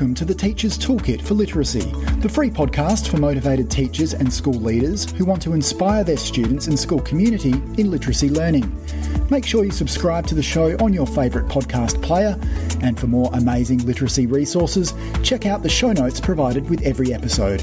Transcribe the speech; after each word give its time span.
welcome 0.00 0.14
to 0.14 0.24
the 0.24 0.34
Teacher's 0.34 0.78
Toolkit 0.78 1.20
for 1.20 1.34
Literacy, 1.34 1.92
the 2.20 2.28
free 2.28 2.48
podcast 2.48 3.10
for 3.10 3.18
motivated 3.18 3.70
teachers 3.70 4.14
and 4.14 4.32
school 4.32 4.54
leaders 4.54 5.10
who 5.10 5.26
want 5.26 5.42
to 5.42 5.52
inspire 5.52 6.02
their 6.04 6.16
students 6.16 6.68
and 6.68 6.78
school 6.78 7.00
community 7.00 7.50
in 7.76 7.90
literacy 7.90 8.30
learning. 8.30 8.64
Make 9.28 9.44
sure 9.44 9.62
you 9.62 9.70
subscribe 9.70 10.26
to 10.28 10.34
the 10.34 10.42
show 10.42 10.74
on 10.78 10.94
your 10.94 11.06
favourite 11.06 11.48
podcast 11.48 12.00
player, 12.00 12.40
and 12.80 12.98
for 12.98 13.08
more 13.08 13.28
amazing 13.34 13.84
literacy 13.84 14.26
resources, 14.26 14.94
check 15.22 15.44
out 15.44 15.62
the 15.62 15.68
show 15.68 15.92
notes 15.92 16.18
provided 16.18 16.70
with 16.70 16.80
every 16.80 17.12
episode. 17.12 17.60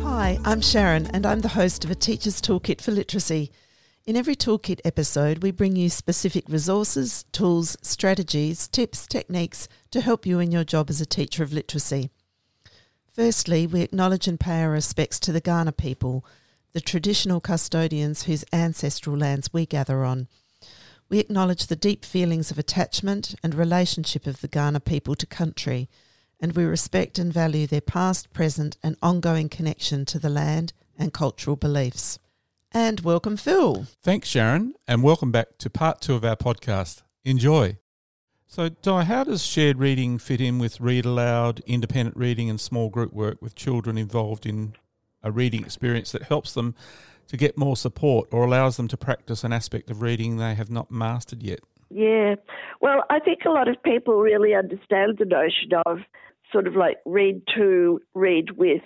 Hi, 0.00 0.38
I'm 0.46 0.62
Sharon, 0.62 1.08
and 1.08 1.26
I'm 1.26 1.42
the 1.42 1.48
host 1.48 1.84
of 1.84 1.90
a 1.90 1.94
Teacher's 1.94 2.40
Toolkit 2.40 2.80
for 2.80 2.92
Literacy. 2.92 3.52
In 4.08 4.16
every 4.16 4.36
Toolkit 4.36 4.80
episode, 4.86 5.42
we 5.42 5.50
bring 5.50 5.76
you 5.76 5.90
specific 5.90 6.48
resources, 6.48 7.26
tools, 7.30 7.76
strategies, 7.82 8.66
tips, 8.66 9.06
techniques 9.06 9.68
to 9.90 10.00
help 10.00 10.24
you 10.24 10.38
in 10.38 10.50
your 10.50 10.64
job 10.64 10.88
as 10.88 11.02
a 11.02 11.04
teacher 11.04 11.42
of 11.42 11.52
literacy. 11.52 12.08
Firstly, 13.12 13.66
we 13.66 13.82
acknowledge 13.82 14.26
and 14.26 14.40
pay 14.40 14.62
our 14.62 14.70
respects 14.70 15.20
to 15.20 15.30
the 15.30 15.42
Kaurna 15.42 15.76
people, 15.76 16.24
the 16.72 16.80
traditional 16.80 17.38
custodians 17.38 18.22
whose 18.22 18.46
ancestral 18.50 19.14
lands 19.14 19.52
we 19.52 19.66
gather 19.66 20.02
on. 20.06 20.26
We 21.10 21.18
acknowledge 21.18 21.66
the 21.66 21.76
deep 21.76 22.02
feelings 22.02 22.50
of 22.50 22.58
attachment 22.58 23.34
and 23.42 23.54
relationship 23.54 24.26
of 24.26 24.40
the 24.40 24.48
Kaurna 24.48 24.82
people 24.82 25.16
to 25.16 25.26
country, 25.26 25.90
and 26.40 26.52
we 26.52 26.64
respect 26.64 27.18
and 27.18 27.30
value 27.30 27.66
their 27.66 27.82
past, 27.82 28.32
present, 28.32 28.78
and 28.82 28.96
ongoing 29.02 29.50
connection 29.50 30.06
to 30.06 30.18
the 30.18 30.30
land 30.30 30.72
and 30.98 31.12
cultural 31.12 31.56
beliefs. 31.56 32.18
And 32.72 33.00
welcome, 33.00 33.38
Phil. 33.38 33.86
Thanks, 34.02 34.28
Sharon, 34.28 34.74
and 34.86 35.02
welcome 35.02 35.32
back 35.32 35.56
to 35.58 35.70
part 35.70 36.02
two 36.02 36.14
of 36.14 36.24
our 36.24 36.36
podcast. 36.36 37.02
Enjoy. 37.24 37.78
So, 38.46 38.68
Di, 38.68 39.04
how 39.04 39.24
does 39.24 39.42
shared 39.42 39.78
reading 39.78 40.18
fit 40.18 40.40
in 40.40 40.58
with 40.58 40.80
read 40.80 41.06
aloud, 41.06 41.60
independent 41.66 42.16
reading, 42.16 42.50
and 42.50 42.60
small 42.60 42.90
group 42.90 43.12
work 43.12 43.40
with 43.40 43.54
children 43.54 43.96
involved 43.96 44.44
in 44.44 44.74
a 45.22 45.30
reading 45.30 45.62
experience 45.62 46.12
that 46.12 46.24
helps 46.24 46.52
them 46.52 46.74
to 47.28 47.36
get 47.38 47.56
more 47.56 47.76
support 47.76 48.28
or 48.32 48.44
allows 48.44 48.76
them 48.76 48.88
to 48.88 48.96
practice 48.96 49.44
an 49.44 49.52
aspect 49.52 49.90
of 49.90 50.02
reading 50.02 50.36
they 50.36 50.54
have 50.54 50.70
not 50.70 50.90
mastered 50.90 51.42
yet? 51.42 51.60
Yeah. 51.90 52.34
Well, 52.82 53.04
I 53.08 53.18
think 53.18 53.40
a 53.46 53.50
lot 53.50 53.68
of 53.68 53.82
people 53.82 54.20
really 54.20 54.54
understand 54.54 55.16
the 55.18 55.24
notion 55.24 55.70
of 55.86 56.00
sort 56.52 56.66
of 56.66 56.76
like 56.76 56.98
read 57.06 57.42
to, 57.56 58.00
read 58.14 58.58
with, 58.58 58.82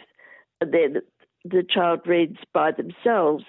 and 0.60 0.72
then 0.72 1.02
the 1.44 1.64
child 1.68 2.00
reads 2.06 2.38
by 2.52 2.70
themselves. 2.70 3.44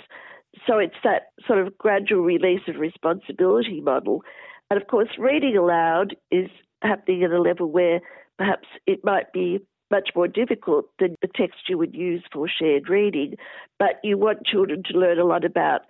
So 0.68 0.78
it's 0.78 0.96
that 1.04 1.28
sort 1.48 1.60
of 1.60 1.78
gradual 1.78 2.22
release 2.22 2.62
of 2.68 2.76
responsibility 2.76 3.82
model. 3.82 4.24
And 4.70 4.82
of 4.82 4.88
course, 4.88 5.10
reading 5.18 5.58
aloud 5.58 6.16
is 6.32 6.50
happening 6.82 7.24
at 7.24 7.32
a 7.32 7.42
level 7.42 7.72
where 7.72 8.02
perhaps 8.38 8.68
it 8.86 9.00
might 9.04 9.32
be 9.34 9.60
much 9.92 10.10
more 10.16 10.28
difficult 10.28 10.86
than 11.00 11.16
the 11.22 11.28
text 11.36 11.70
you 11.70 11.78
would 11.78 11.94
use 11.94 12.24
for 12.32 12.48
shared 12.48 12.90
reading. 12.90 13.36
But 13.78 14.00
you 14.04 14.18
want 14.18 14.46
children 14.46 14.84
to 14.92 14.98
learn 14.98 15.20
a 15.20 15.26
lot 15.26 15.46
about 15.46 15.82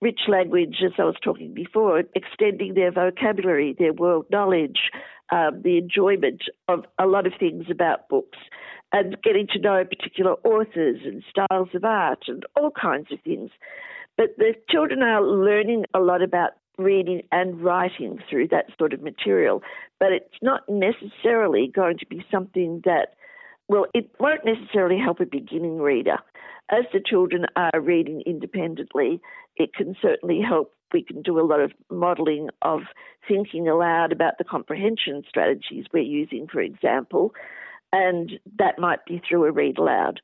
rich 0.00 0.20
language, 0.28 0.76
as 0.84 0.92
I 0.98 1.04
was 1.04 1.16
talking 1.22 1.52
before, 1.52 2.02
extending 2.14 2.74
their 2.74 2.92
vocabulary, 2.92 3.74
their 3.78 3.92
world 3.92 4.26
knowledge, 4.30 4.78
um, 5.30 5.60
the 5.62 5.78
enjoyment 5.78 6.42
of 6.68 6.84
a 6.98 7.06
lot 7.06 7.26
of 7.26 7.32
things 7.38 7.66
about 7.70 8.08
books 8.08 8.38
and 8.92 9.16
getting 9.22 9.46
to 9.48 9.58
know 9.58 9.84
particular 9.84 10.32
authors 10.44 11.00
and 11.04 11.22
styles 11.30 11.68
of 11.74 11.84
art 11.84 12.24
and 12.26 12.44
all 12.56 12.70
kinds 12.70 13.12
of 13.12 13.20
things. 13.20 13.50
But 14.20 14.36
the 14.36 14.52
children 14.68 15.02
are 15.02 15.22
learning 15.22 15.86
a 15.94 15.98
lot 15.98 16.20
about 16.20 16.50
reading 16.76 17.22
and 17.32 17.58
writing 17.62 18.18
through 18.28 18.48
that 18.48 18.66
sort 18.78 18.92
of 18.92 19.00
material, 19.00 19.62
but 19.98 20.12
it's 20.12 20.36
not 20.42 20.60
necessarily 20.68 21.72
going 21.74 21.96
to 21.96 22.04
be 22.04 22.22
something 22.30 22.82
that, 22.84 23.14
well, 23.68 23.86
it 23.94 24.10
won't 24.20 24.44
necessarily 24.44 24.98
help 24.98 25.20
a 25.20 25.24
beginning 25.24 25.78
reader. 25.78 26.18
As 26.70 26.84
the 26.92 27.00
children 27.00 27.46
are 27.56 27.80
reading 27.80 28.22
independently, 28.26 29.22
it 29.56 29.72
can 29.72 29.96
certainly 30.02 30.42
help. 30.46 30.74
We 30.92 31.02
can 31.02 31.22
do 31.22 31.40
a 31.40 31.46
lot 31.46 31.60
of 31.60 31.72
modelling 31.90 32.50
of 32.60 32.80
thinking 33.26 33.68
aloud 33.68 34.12
about 34.12 34.36
the 34.36 34.44
comprehension 34.44 35.22
strategies 35.26 35.86
we're 35.94 36.02
using, 36.02 36.46
for 36.46 36.60
example, 36.60 37.32
and 37.90 38.32
that 38.58 38.78
might 38.78 39.02
be 39.06 39.22
through 39.26 39.46
a 39.46 39.50
read 39.50 39.78
aloud. 39.78 40.20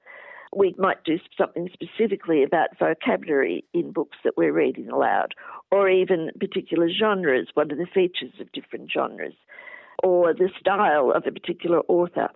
We 0.56 0.74
might 0.78 1.04
do 1.04 1.18
something 1.36 1.68
specifically 1.74 2.42
about 2.42 2.78
vocabulary 2.78 3.66
in 3.74 3.92
books 3.92 4.16
that 4.24 4.38
we're 4.38 4.54
reading 4.54 4.88
aloud, 4.88 5.34
or 5.70 5.90
even 5.90 6.30
particular 6.40 6.88
genres, 6.88 7.48
what 7.52 7.70
are 7.70 7.76
the 7.76 7.86
features 7.92 8.32
of 8.40 8.50
different 8.52 8.90
genres, 8.90 9.34
or 10.02 10.32
the 10.32 10.48
style 10.58 11.12
of 11.14 11.24
a 11.26 11.30
particular 11.30 11.80
author. 11.88 12.30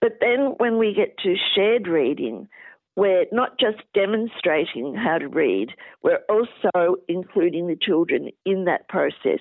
But 0.00 0.18
then 0.20 0.54
when 0.58 0.78
we 0.78 0.94
get 0.94 1.18
to 1.24 1.34
shared 1.56 1.88
reading, 1.88 2.46
we're 2.94 3.26
not 3.32 3.58
just 3.58 3.78
demonstrating 3.92 4.94
how 4.94 5.18
to 5.18 5.26
read, 5.26 5.70
we're 6.04 6.22
also 6.28 6.94
including 7.08 7.66
the 7.66 7.78
children 7.80 8.30
in 8.46 8.66
that 8.66 8.88
process. 8.88 9.40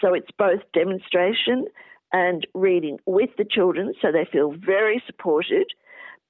So 0.00 0.14
it's 0.14 0.30
both 0.38 0.60
demonstration 0.72 1.64
and 2.12 2.46
reading 2.54 2.98
with 3.04 3.30
the 3.36 3.46
children 3.50 3.94
so 4.00 4.12
they 4.12 4.28
feel 4.30 4.54
very 4.64 5.02
supported, 5.06 5.66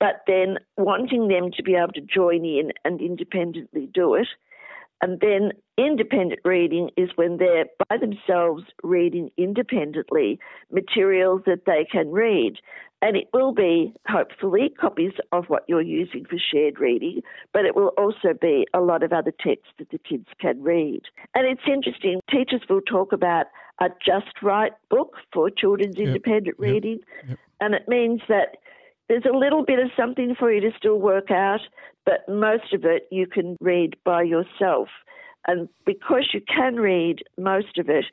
but 0.03 0.23
then 0.27 0.59
wanting 0.77 1.29
them 1.29 1.53
to 1.57 1.63
be 1.63 1.77
able 1.77 1.93
to 1.93 2.01
join 2.01 2.45
in 2.45 2.73
and 2.85 3.01
independently 3.01 3.89
do 3.95 4.17
it. 4.17 4.27
And 5.01 5.21
then 5.21 5.53
independent 5.79 6.41
reading 6.45 6.91
is 6.97 7.11
when 7.15 7.37
they're 7.37 7.67
by 7.89 7.99
themselves 7.99 8.65
reading 8.83 9.31
independently 9.37 10.41
material 10.73 11.41
that 11.47 11.67
they 11.67 11.87
can 11.89 12.11
read. 12.11 12.55
And 13.01 13.17
it 13.17 13.29
will 13.33 13.53
be, 13.53 13.95
hopefully, 14.09 14.73
copies 14.81 15.12
of 15.31 15.45
what 15.47 15.62
you're 15.69 15.81
using 15.81 16.25
for 16.25 16.37
shared 16.37 16.81
reading, 16.81 17.23
but 17.53 17.65
it 17.65 17.77
will 17.77 17.93
also 17.97 18.33
be 18.41 18.67
a 18.75 18.81
lot 18.81 19.05
of 19.05 19.12
other 19.12 19.33
text 19.41 19.71
that 19.79 19.91
the 19.91 19.99
kids 19.99 20.27
can 20.41 20.61
read. 20.65 21.03
And 21.37 21.47
it's 21.47 21.62
interesting, 21.69 22.21
teachers 22.29 22.62
will 22.69 22.81
talk 22.81 23.12
about 23.12 23.47
a 23.81 23.89
just 24.05 24.43
right 24.43 24.73
book 24.91 25.15
for 25.33 25.49
children's 25.49 25.97
yep. 25.97 26.09
independent 26.09 26.57
yep. 26.59 26.69
reading, 26.73 26.99
yep. 27.29 27.39
and 27.61 27.75
it 27.75 27.87
means 27.87 28.21
that 28.29 28.57
there's 29.09 29.25
a 29.25 29.37
little 29.37 29.65
bit 29.65 29.79
of 29.79 29.91
something 29.97 30.35
for 30.39 30.53
you 30.53 30.61
to 30.61 30.77
still 30.77 30.99
work 30.99 31.31
out, 31.31 31.61
but 32.05 32.29
most 32.29 32.73
of 32.73 32.85
it 32.85 33.09
you 33.11 33.27
can 33.27 33.57
read 33.61 33.97
by 34.05 34.23
yourself. 34.23 34.89
And 35.47 35.69
because 35.85 36.29
you 36.33 36.41
can 36.41 36.77
read 36.77 37.23
most 37.37 37.79
of 37.79 37.89
it, 37.89 38.05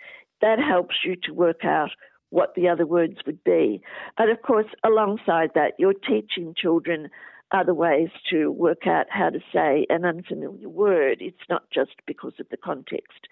that 0.42 0.60
helps 0.60 0.96
you 1.04 1.16
to 1.24 1.34
work 1.34 1.64
out 1.64 1.92
what 2.32 2.54
the 2.56 2.68
other 2.68 2.86
words 2.86 3.18
would 3.26 3.44
be. 3.44 3.82
And 4.18 4.32
of 4.32 4.42
course, 4.42 4.68
alongside 4.84 5.52
that, 5.56 5.74
you're 5.78 5.94
teaching 5.94 6.54
children 6.56 7.10
other 7.52 7.74
ways 7.74 8.10
to 8.30 8.52
work 8.52 8.86
out 8.86 9.08
how 9.10 9.30
to 9.30 9.40
say 9.52 9.86
an 9.90 10.06
unfamiliar 10.06 10.70
word. 10.70 11.18
It's 11.20 11.38
not 11.50 11.64
just 11.74 11.96
because 12.06 12.34
of 12.40 12.48
the 12.50 12.58
context. 12.58 13.28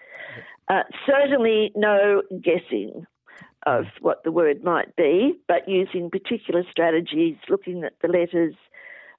Uh, 0.68 0.82
certainly, 1.06 1.70
no 1.76 2.22
guessing 2.42 3.06
of 3.66 3.84
what 4.00 4.24
the 4.24 4.32
word 4.32 4.62
might 4.64 4.94
be, 4.96 5.38
but 5.46 5.68
using 5.68 6.10
particular 6.10 6.62
strategies, 6.70 7.36
looking 7.48 7.84
at 7.84 7.94
the 8.00 8.08
letters, 8.08 8.54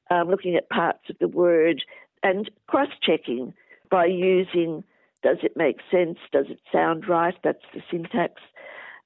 um, 0.09 0.30
looking 0.30 0.56
at 0.56 0.69
parts 0.69 1.09
of 1.09 1.18
the 1.19 1.28
word, 1.28 1.84
and 2.24 2.50
cross 2.68 2.90
checking 3.02 3.53
by 3.90 4.06
using 4.06 4.84
does 5.22 5.38
it 5.44 5.57
make 5.57 5.80
sense? 5.91 6.18
Does 6.31 6.46
it 6.50 6.59
sound 6.72 7.07
right? 7.07 7.35
That's 7.44 7.63
the 7.74 7.81
syntax. 7.91 8.41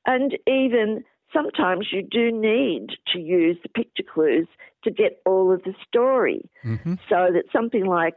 And 0.06 0.38
even 0.48 1.04
sometimes 1.34 1.88
you 1.92 2.04
do 2.04 2.32
need 2.32 2.90
to 3.14 3.20
use 3.20 3.58
the 3.64 3.70
picture 3.70 4.04
clues 4.04 4.48
to 4.84 4.92
get 4.92 5.22
all 5.26 5.52
of 5.52 5.64
the 5.64 5.74
story. 5.88 6.50
Mm-hmm. 6.64 6.96
So 7.10 7.30
that 7.34 7.46
something 7.52 7.86
like, 7.86 8.16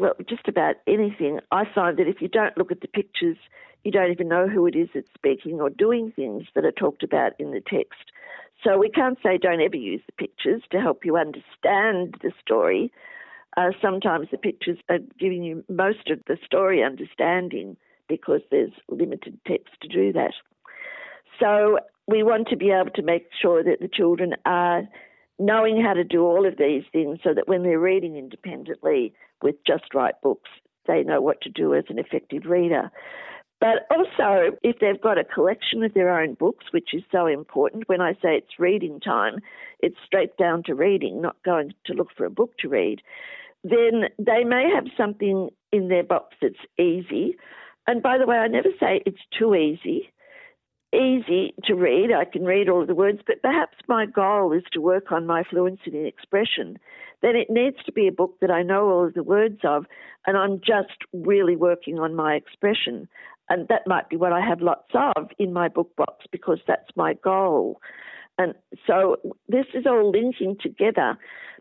well, 0.00 0.14
just 0.28 0.48
about 0.48 0.76
anything, 0.86 1.40
I 1.52 1.64
find 1.72 1.96
that 1.98 2.08
if 2.08 2.20
you 2.20 2.28
don't 2.28 2.56
look 2.58 2.72
at 2.72 2.80
the 2.80 2.88
pictures, 2.88 3.36
you 3.88 3.92
don't 3.92 4.12
even 4.12 4.28
know 4.28 4.46
who 4.46 4.66
it 4.66 4.76
is 4.76 4.90
that's 4.92 5.08
speaking 5.14 5.62
or 5.62 5.70
doing 5.70 6.12
things 6.14 6.44
that 6.54 6.66
are 6.66 6.72
talked 6.72 7.02
about 7.02 7.32
in 7.38 7.52
the 7.52 7.62
text. 7.66 8.12
So 8.62 8.76
we 8.76 8.90
can't 8.90 9.16
say 9.22 9.38
don't 9.38 9.62
ever 9.62 9.76
use 9.76 10.02
the 10.04 10.12
pictures 10.12 10.60
to 10.72 10.78
help 10.78 11.06
you 11.06 11.16
understand 11.16 12.16
the 12.22 12.32
story. 12.38 12.92
Uh, 13.56 13.70
sometimes 13.80 14.28
the 14.30 14.36
pictures 14.36 14.76
are 14.90 14.98
giving 15.18 15.42
you 15.42 15.64
most 15.70 16.10
of 16.10 16.20
the 16.26 16.36
story 16.44 16.82
understanding 16.82 17.78
because 18.10 18.42
there's 18.50 18.72
limited 18.90 19.38
text 19.46 19.72
to 19.80 19.88
do 19.88 20.12
that. 20.12 20.34
So 21.40 21.78
we 22.06 22.22
want 22.22 22.48
to 22.48 22.56
be 22.56 22.70
able 22.70 22.90
to 22.90 23.02
make 23.02 23.28
sure 23.40 23.64
that 23.64 23.80
the 23.80 23.88
children 23.88 24.34
are 24.44 24.82
knowing 25.38 25.82
how 25.82 25.94
to 25.94 26.04
do 26.04 26.24
all 26.24 26.46
of 26.46 26.58
these 26.58 26.82
things 26.92 27.20
so 27.24 27.32
that 27.32 27.48
when 27.48 27.62
they're 27.62 27.80
reading 27.80 28.16
independently 28.16 29.14
with 29.42 29.54
just 29.66 29.94
right 29.94 30.20
books, 30.22 30.50
they 30.86 31.04
know 31.04 31.22
what 31.22 31.40
to 31.40 31.48
do 31.48 31.74
as 31.74 31.84
an 31.88 31.98
effective 31.98 32.44
reader. 32.44 32.90
But 33.60 33.86
also, 33.90 34.56
if 34.62 34.76
they've 34.80 35.00
got 35.00 35.18
a 35.18 35.24
collection 35.24 35.82
of 35.82 35.92
their 35.92 36.20
own 36.20 36.34
books, 36.34 36.66
which 36.70 36.90
is 36.92 37.02
so 37.10 37.26
important, 37.26 37.88
when 37.88 38.00
I 38.00 38.12
say 38.14 38.36
it's 38.36 38.58
reading 38.58 39.00
time, 39.00 39.40
it's 39.80 39.96
straight 40.06 40.36
down 40.36 40.62
to 40.64 40.74
reading, 40.74 41.20
not 41.20 41.42
going 41.44 41.74
to 41.86 41.92
look 41.94 42.08
for 42.16 42.24
a 42.24 42.30
book 42.30 42.52
to 42.58 42.68
read, 42.68 43.02
then 43.64 44.04
they 44.18 44.44
may 44.44 44.70
have 44.72 44.84
something 44.96 45.50
in 45.72 45.88
their 45.88 46.04
box 46.04 46.36
that's 46.40 46.54
easy. 46.78 47.36
And 47.88 48.00
by 48.02 48.18
the 48.18 48.26
way, 48.26 48.36
I 48.36 48.46
never 48.46 48.70
say 48.78 49.02
it's 49.04 49.18
too 49.36 49.54
easy 49.56 50.12
easy 50.94 51.54
to 51.64 51.74
read. 51.74 52.10
I 52.12 52.24
can 52.24 52.44
read 52.44 52.68
all 52.68 52.80
of 52.80 52.88
the 52.88 52.94
words, 52.94 53.20
but 53.26 53.42
perhaps 53.42 53.76
my 53.88 54.06
goal 54.06 54.52
is 54.52 54.62
to 54.72 54.80
work 54.80 55.12
on 55.12 55.26
my 55.26 55.42
fluency 55.44 55.90
in 55.92 56.06
expression. 56.06 56.78
Then 57.20 57.36
it 57.36 57.50
needs 57.50 57.76
to 57.84 57.92
be 57.92 58.08
a 58.08 58.12
book 58.12 58.36
that 58.40 58.50
I 58.50 58.62
know 58.62 58.88
all 58.88 59.06
of 59.06 59.14
the 59.14 59.22
words 59.22 59.60
of, 59.64 59.84
and 60.26 60.36
I'm 60.36 60.60
just 60.60 61.04
really 61.12 61.56
working 61.56 61.98
on 61.98 62.14
my 62.14 62.34
expression. 62.34 63.08
And 63.50 63.68
that 63.68 63.86
might 63.86 64.08
be 64.08 64.16
what 64.16 64.32
I 64.32 64.40
have 64.40 64.60
lots 64.60 64.90
of 64.94 65.28
in 65.38 65.52
my 65.52 65.68
book 65.68 65.94
box 65.96 66.26
because 66.30 66.58
that's 66.66 66.90
my 66.96 67.14
goal. 67.14 67.80
And 68.38 68.54
so 68.86 69.16
this 69.48 69.66
is 69.74 69.84
all 69.86 70.10
linking 70.10 70.56
together 70.60 71.18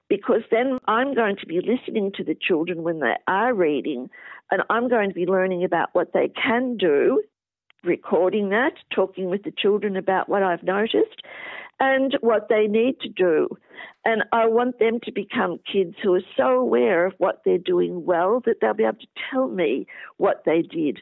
because 0.10 0.42
then 0.52 0.78
I'm 0.88 1.14
going 1.14 1.38
to 1.38 1.46
be 1.46 1.60
listening 1.60 2.12
to 2.16 2.24
the 2.24 2.36
children 2.36 2.84
when 2.84 3.00
they 3.00 3.16
are 3.28 3.54
reading 3.54 4.10
and 4.52 4.62
I'm 4.70 4.88
going 4.88 5.10
to 5.10 5.16
be 5.16 5.26
learning 5.26 5.64
about 5.64 5.90
what 5.94 6.14
they 6.14 6.30
can 6.30 6.78
do, 6.78 7.24
recording 7.84 8.50
that, 8.50 8.74
talking 8.94 9.30
with 9.30 9.44
the 9.44 9.52
children 9.52 9.98
about 9.98 10.30
what 10.30 10.44
I've 10.44 10.64
noticed 10.64 11.22
and 11.80 12.18
what 12.22 12.48
they 12.50 12.68
need 12.68 13.00
to 13.02 13.10
do. 13.10 13.50
And 14.06 14.24
I 14.32 14.48
want 14.48 14.80
them 14.80 15.00
to 15.04 15.12
become 15.12 15.60
kids 15.72 15.96
who 16.02 16.14
are 16.16 16.22
so 16.36 16.52
aware 16.52 17.06
of 17.06 17.14
what 17.18 17.42
they're 17.44 17.58
doing 17.58 18.06
well 18.06 18.42
that 18.46 18.56
they'll 18.62 18.74
be 18.74 18.84
able 18.84 18.98
to 19.00 19.08
tell 19.32 19.48
me 19.48 19.86
what 20.18 20.44
they 20.46 20.62
did 20.62 21.00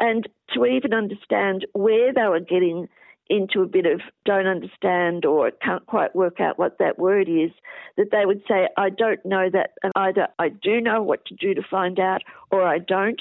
and 0.00 0.28
to 0.54 0.66
even 0.66 0.92
understand 0.92 1.66
where 1.72 2.12
they 2.12 2.26
were 2.28 2.40
getting 2.40 2.88
into 3.28 3.60
a 3.60 3.66
bit 3.66 3.86
of 3.86 4.00
don't 4.24 4.46
understand 4.46 5.24
or 5.24 5.50
can't 5.50 5.84
quite 5.86 6.14
work 6.14 6.40
out 6.40 6.58
what 6.58 6.78
that 6.78 6.98
word 6.98 7.28
is, 7.28 7.50
that 7.96 8.10
they 8.12 8.24
would 8.24 8.42
say, 8.46 8.68
I 8.76 8.90
don't 8.90 9.24
know 9.24 9.48
that, 9.52 9.70
and 9.82 9.92
either 9.96 10.28
I 10.38 10.48
do 10.50 10.80
know 10.80 11.02
what 11.02 11.24
to 11.26 11.34
do 11.34 11.54
to 11.54 11.62
find 11.68 11.98
out 11.98 12.22
or 12.50 12.62
I 12.62 12.78
don't. 12.78 13.20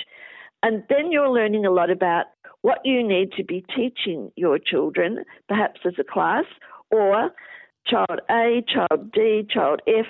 And 0.62 0.83
then 0.89 1.12
you're 1.12 1.30
learning 1.30 1.66
a 1.66 1.72
lot 1.72 1.89
about 1.89 2.25
what 2.62 2.80
you 2.83 3.07
need 3.07 3.31
to 3.33 3.44
be 3.44 3.66
teaching 3.75 4.31
your 4.36 4.60
children, 4.60 5.24
perhaps 5.48 5.81
as 5.86 5.94
a 6.00 6.04
class, 6.04 6.45
or 6.92 7.31
child 7.88 8.22
A, 8.30 8.63
child 8.68 9.12
D, 9.12 9.45
child 9.50 9.81
F. 9.88 10.06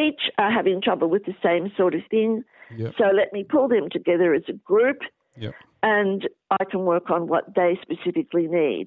Each 0.00 0.22
are 0.38 0.50
having 0.50 0.82
trouble 0.82 1.08
with 1.08 1.24
the 1.24 1.34
same 1.42 1.72
sort 1.76 1.94
of 1.94 2.02
thing. 2.10 2.42
Yep. 2.76 2.94
So 2.98 3.04
let 3.14 3.32
me 3.32 3.44
pull 3.44 3.68
them 3.68 3.88
together 3.90 4.34
as 4.34 4.42
a 4.48 4.52
group. 4.52 4.98
Yep 5.36 5.54
and 5.86 6.28
I 6.50 6.64
can 6.64 6.80
work 6.80 7.10
on 7.10 7.28
what 7.28 7.54
they 7.54 7.78
specifically 7.80 8.48
need. 8.48 8.86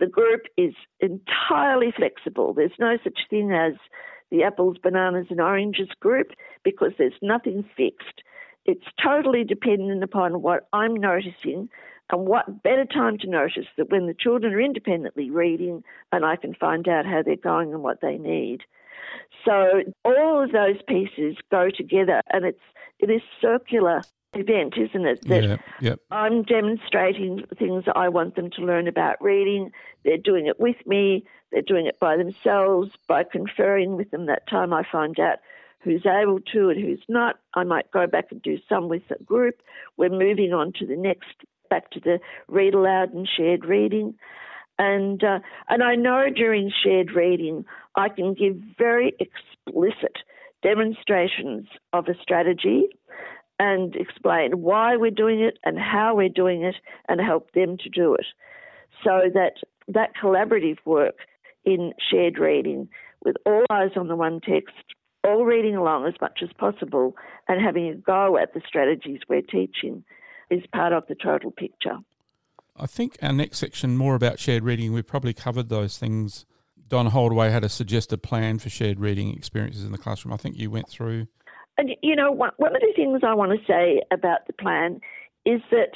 The 0.00 0.06
group 0.06 0.42
is 0.56 0.72
entirely 1.00 1.92
flexible. 1.94 2.54
There's 2.54 2.78
no 2.78 2.96
such 3.04 3.18
thing 3.28 3.52
as 3.52 3.74
the 4.30 4.44
apples, 4.44 4.78
bananas, 4.82 5.26
and 5.28 5.42
oranges 5.42 5.90
group 6.00 6.28
because 6.64 6.92
there's 6.96 7.20
nothing 7.20 7.68
fixed. 7.76 8.22
It's 8.64 8.86
totally 9.02 9.44
dependent 9.44 10.02
upon 10.02 10.40
what 10.40 10.68
I'm 10.72 10.94
noticing 10.94 11.68
and 12.10 12.26
what 12.26 12.62
better 12.62 12.86
time 12.86 13.18
to 13.18 13.28
notice 13.28 13.66
that 13.76 13.90
when 13.90 14.06
the 14.06 14.14
children 14.14 14.54
are 14.54 14.60
independently 14.60 15.30
reading 15.30 15.84
and 16.12 16.24
I 16.24 16.36
can 16.36 16.54
find 16.54 16.88
out 16.88 17.04
how 17.04 17.22
they're 17.22 17.36
going 17.36 17.74
and 17.74 17.82
what 17.82 18.00
they 18.00 18.16
need. 18.16 18.60
So 19.44 19.82
all 20.04 20.42
of 20.42 20.52
those 20.52 20.80
pieces 20.86 21.36
go 21.50 21.68
together 21.68 22.22
and 22.30 22.46
it's 22.46 22.60
it 23.00 23.10
is 23.10 23.22
circular 23.40 24.02
event, 24.34 24.74
isn't 24.76 25.06
it? 25.06 25.26
That 25.28 25.44
yeah, 25.44 25.56
yep. 25.80 26.00
I'm 26.10 26.42
demonstrating 26.42 27.44
things 27.58 27.84
that 27.86 27.96
I 27.96 28.08
want 28.08 28.36
them 28.36 28.50
to 28.50 28.62
learn 28.62 28.88
about 28.88 29.22
reading. 29.22 29.70
They're 30.04 30.18
doing 30.18 30.46
it 30.46 30.60
with 30.60 30.76
me. 30.86 31.24
They're 31.50 31.62
doing 31.62 31.86
it 31.86 31.98
by 31.98 32.16
themselves. 32.16 32.90
By 33.06 33.24
conferring 33.24 33.96
with 33.96 34.10
them 34.10 34.26
that 34.26 34.48
time, 34.48 34.72
I 34.72 34.82
find 34.90 35.18
out 35.18 35.38
who's 35.80 36.04
able 36.06 36.40
to 36.52 36.68
and 36.68 36.80
who's 36.80 37.02
not. 37.08 37.36
I 37.54 37.64
might 37.64 37.90
go 37.90 38.06
back 38.06 38.26
and 38.30 38.42
do 38.42 38.58
some 38.68 38.88
with 38.88 39.02
a 39.10 39.22
group. 39.22 39.62
We're 39.96 40.10
moving 40.10 40.52
on 40.52 40.72
to 40.78 40.86
the 40.86 40.96
next, 40.96 41.34
back 41.70 41.90
to 41.92 42.00
the 42.00 42.18
read 42.48 42.74
aloud 42.74 43.12
and 43.12 43.28
shared 43.28 43.64
reading. 43.64 44.14
And 44.78 45.24
uh, 45.24 45.40
and 45.68 45.82
I 45.82 45.96
know 45.96 46.26
during 46.34 46.70
shared 46.84 47.12
reading 47.12 47.64
I 47.96 48.08
can 48.08 48.34
give 48.34 48.56
very 48.76 49.12
explicit 49.18 50.18
demonstrations 50.62 51.66
of 51.92 52.06
a 52.08 52.14
strategy 52.20 52.88
and 53.58 53.94
explain 53.96 54.60
why 54.62 54.96
we're 54.96 55.10
doing 55.10 55.40
it 55.40 55.58
and 55.64 55.78
how 55.78 56.14
we're 56.14 56.28
doing 56.28 56.62
it 56.62 56.76
and 57.08 57.20
help 57.20 57.52
them 57.52 57.76
to 57.78 57.88
do 57.88 58.14
it. 58.14 58.26
So 59.04 59.22
that 59.34 59.54
that 59.88 60.10
collaborative 60.20 60.78
work 60.84 61.16
in 61.64 61.92
shared 62.10 62.38
reading 62.38 62.88
with 63.24 63.36
all 63.44 63.64
eyes 63.70 63.90
on 63.96 64.08
the 64.08 64.16
one 64.16 64.40
text, 64.40 64.74
all 65.24 65.44
reading 65.44 65.76
along 65.76 66.06
as 66.06 66.14
much 66.20 66.40
as 66.42 66.50
possible 66.58 67.16
and 67.48 67.60
having 67.64 67.88
a 67.88 67.94
go 67.94 68.36
at 68.36 68.54
the 68.54 68.60
strategies 68.66 69.20
we're 69.28 69.42
teaching 69.42 70.04
is 70.50 70.62
part 70.72 70.92
of 70.92 71.04
the 71.08 71.14
total 71.14 71.50
picture. 71.50 71.98
I 72.76 72.86
think 72.86 73.16
our 73.20 73.32
next 73.32 73.58
section, 73.58 73.96
more 73.96 74.14
about 74.14 74.38
shared 74.38 74.62
reading, 74.62 74.92
we've 74.92 75.06
probably 75.06 75.34
covered 75.34 75.68
those 75.68 75.98
things. 75.98 76.46
Don 76.86 77.06
Holdaway 77.06 77.50
had 77.50 77.64
a 77.64 77.68
suggested 77.68 78.22
plan 78.22 78.58
for 78.58 78.70
shared 78.70 79.00
reading 79.00 79.34
experiences 79.34 79.84
in 79.84 79.92
the 79.92 79.98
classroom. 79.98 80.32
I 80.32 80.36
think 80.36 80.56
you 80.56 80.70
went 80.70 80.88
through 80.88 81.26
and 81.78 81.90
you 82.02 82.16
know, 82.16 82.30
one, 82.30 82.50
one 82.56 82.74
of 82.74 82.82
the 82.82 82.92
things 82.94 83.20
I 83.26 83.34
want 83.34 83.52
to 83.52 83.66
say 83.66 84.02
about 84.10 84.46
the 84.46 84.52
plan 84.52 85.00
is 85.46 85.60
that 85.70 85.92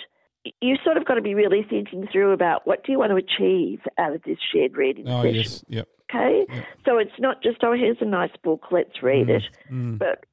you 0.61 0.77
sort 0.83 0.97
of 0.97 1.05
got 1.05 1.15
to 1.15 1.23
be 1.23 1.35
really 1.35 1.65
thinking 1.69 2.09
through 2.11 2.33
about 2.33 2.67
what 2.67 2.85
do 2.85 2.93
you 2.93 2.99
want 2.99 3.11
to 3.11 3.17
achieve 3.17 3.81
out 3.99 4.15
of 4.15 4.23
this 4.23 4.39
shared 4.53 4.77
reading 4.77 5.09
oh, 5.09 5.23
session. 5.23 5.35
Yes. 5.37 5.65
Yep. 5.69 5.89
Okay, 6.11 6.45
yep. 6.49 6.65
so 6.85 6.99
it's 6.99 7.19
not 7.19 7.43
just 7.43 7.59
oh 7.63 7.75
here's 7.75 7.97
a 8.01 8.07
nice 8.07 8.33
book, 8.43 8.67
let's 8.71 9.03
read 9.03 9.29
mm. 9.29 9.37
it, 9.37 9.43
mm. 9.71 9.99
but 9.99 10.25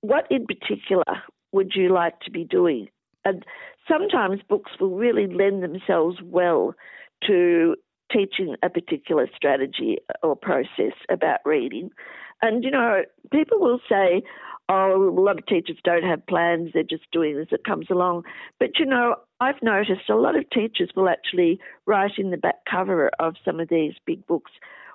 what 0.00 0.26
in 0.30 0.46
particular 0.46 1.04
would 1.52 1.72
you 1.74 1.92
like 1.92 2.18
to 2.20 2.30
be 2.30 2.44
doing? 2.44 2.88
And 3.24 3.44
sometimes 3.88 4.40
books 4.48 4.72
will 4.78 4.96
really 4.96 5.26
lend 5.26 5.62
themselves 5.62 6.18
well 6.22 6.74
to 7.26 7.74
teaching 8.12 8.54
a 8.62 8.68
particular 8.68 9.28
strategy 9.34 9.98
or 10.22 10.36
process 10.36 10.92
about 11.10 11.40
reading. 11.44 11.90
And, 12.42 12.62
you 12.62 12.70
know, 12.70 13.02
people 13.32 13.60
will 13.60 13.80
say, 13.88 14.22
oh, 14.68 15.14
a 15.16 15.20
lot 15.20 15.38
of 15.38 15.46
teachers 15.46 15.76
don't 15.84 16.04
have 16.04 16.26
plans, 16.26 16.70
they're 16.72 16.82
just 16.82 17.10
doing 17.12 17.38
as 17.38 17.48
it 17.50 17.64
comes 17.64 17.86
along. 17.90 18.24
But 18.58 18.78
you 18.78 18.86
know, 18.86 19.16
I've 19.40 19.62
noticed 19.62 20.08
a 20.08 20.16
lot 20.16 20.36
of 20.36 20.48
teachers 20.50 20.90
will 20.96 21.08
actually 21.08 21.60
write 21.86 22.12
in 22.18 22.30
the 22.30 22.36
back 22.36 22.64
cover 22.70 23.10
of 23.18 23.34
some 23.44 23.60
of 23.60 23.68
these 23.68 23.94
big 24.06 24.26
books 24.26 24.52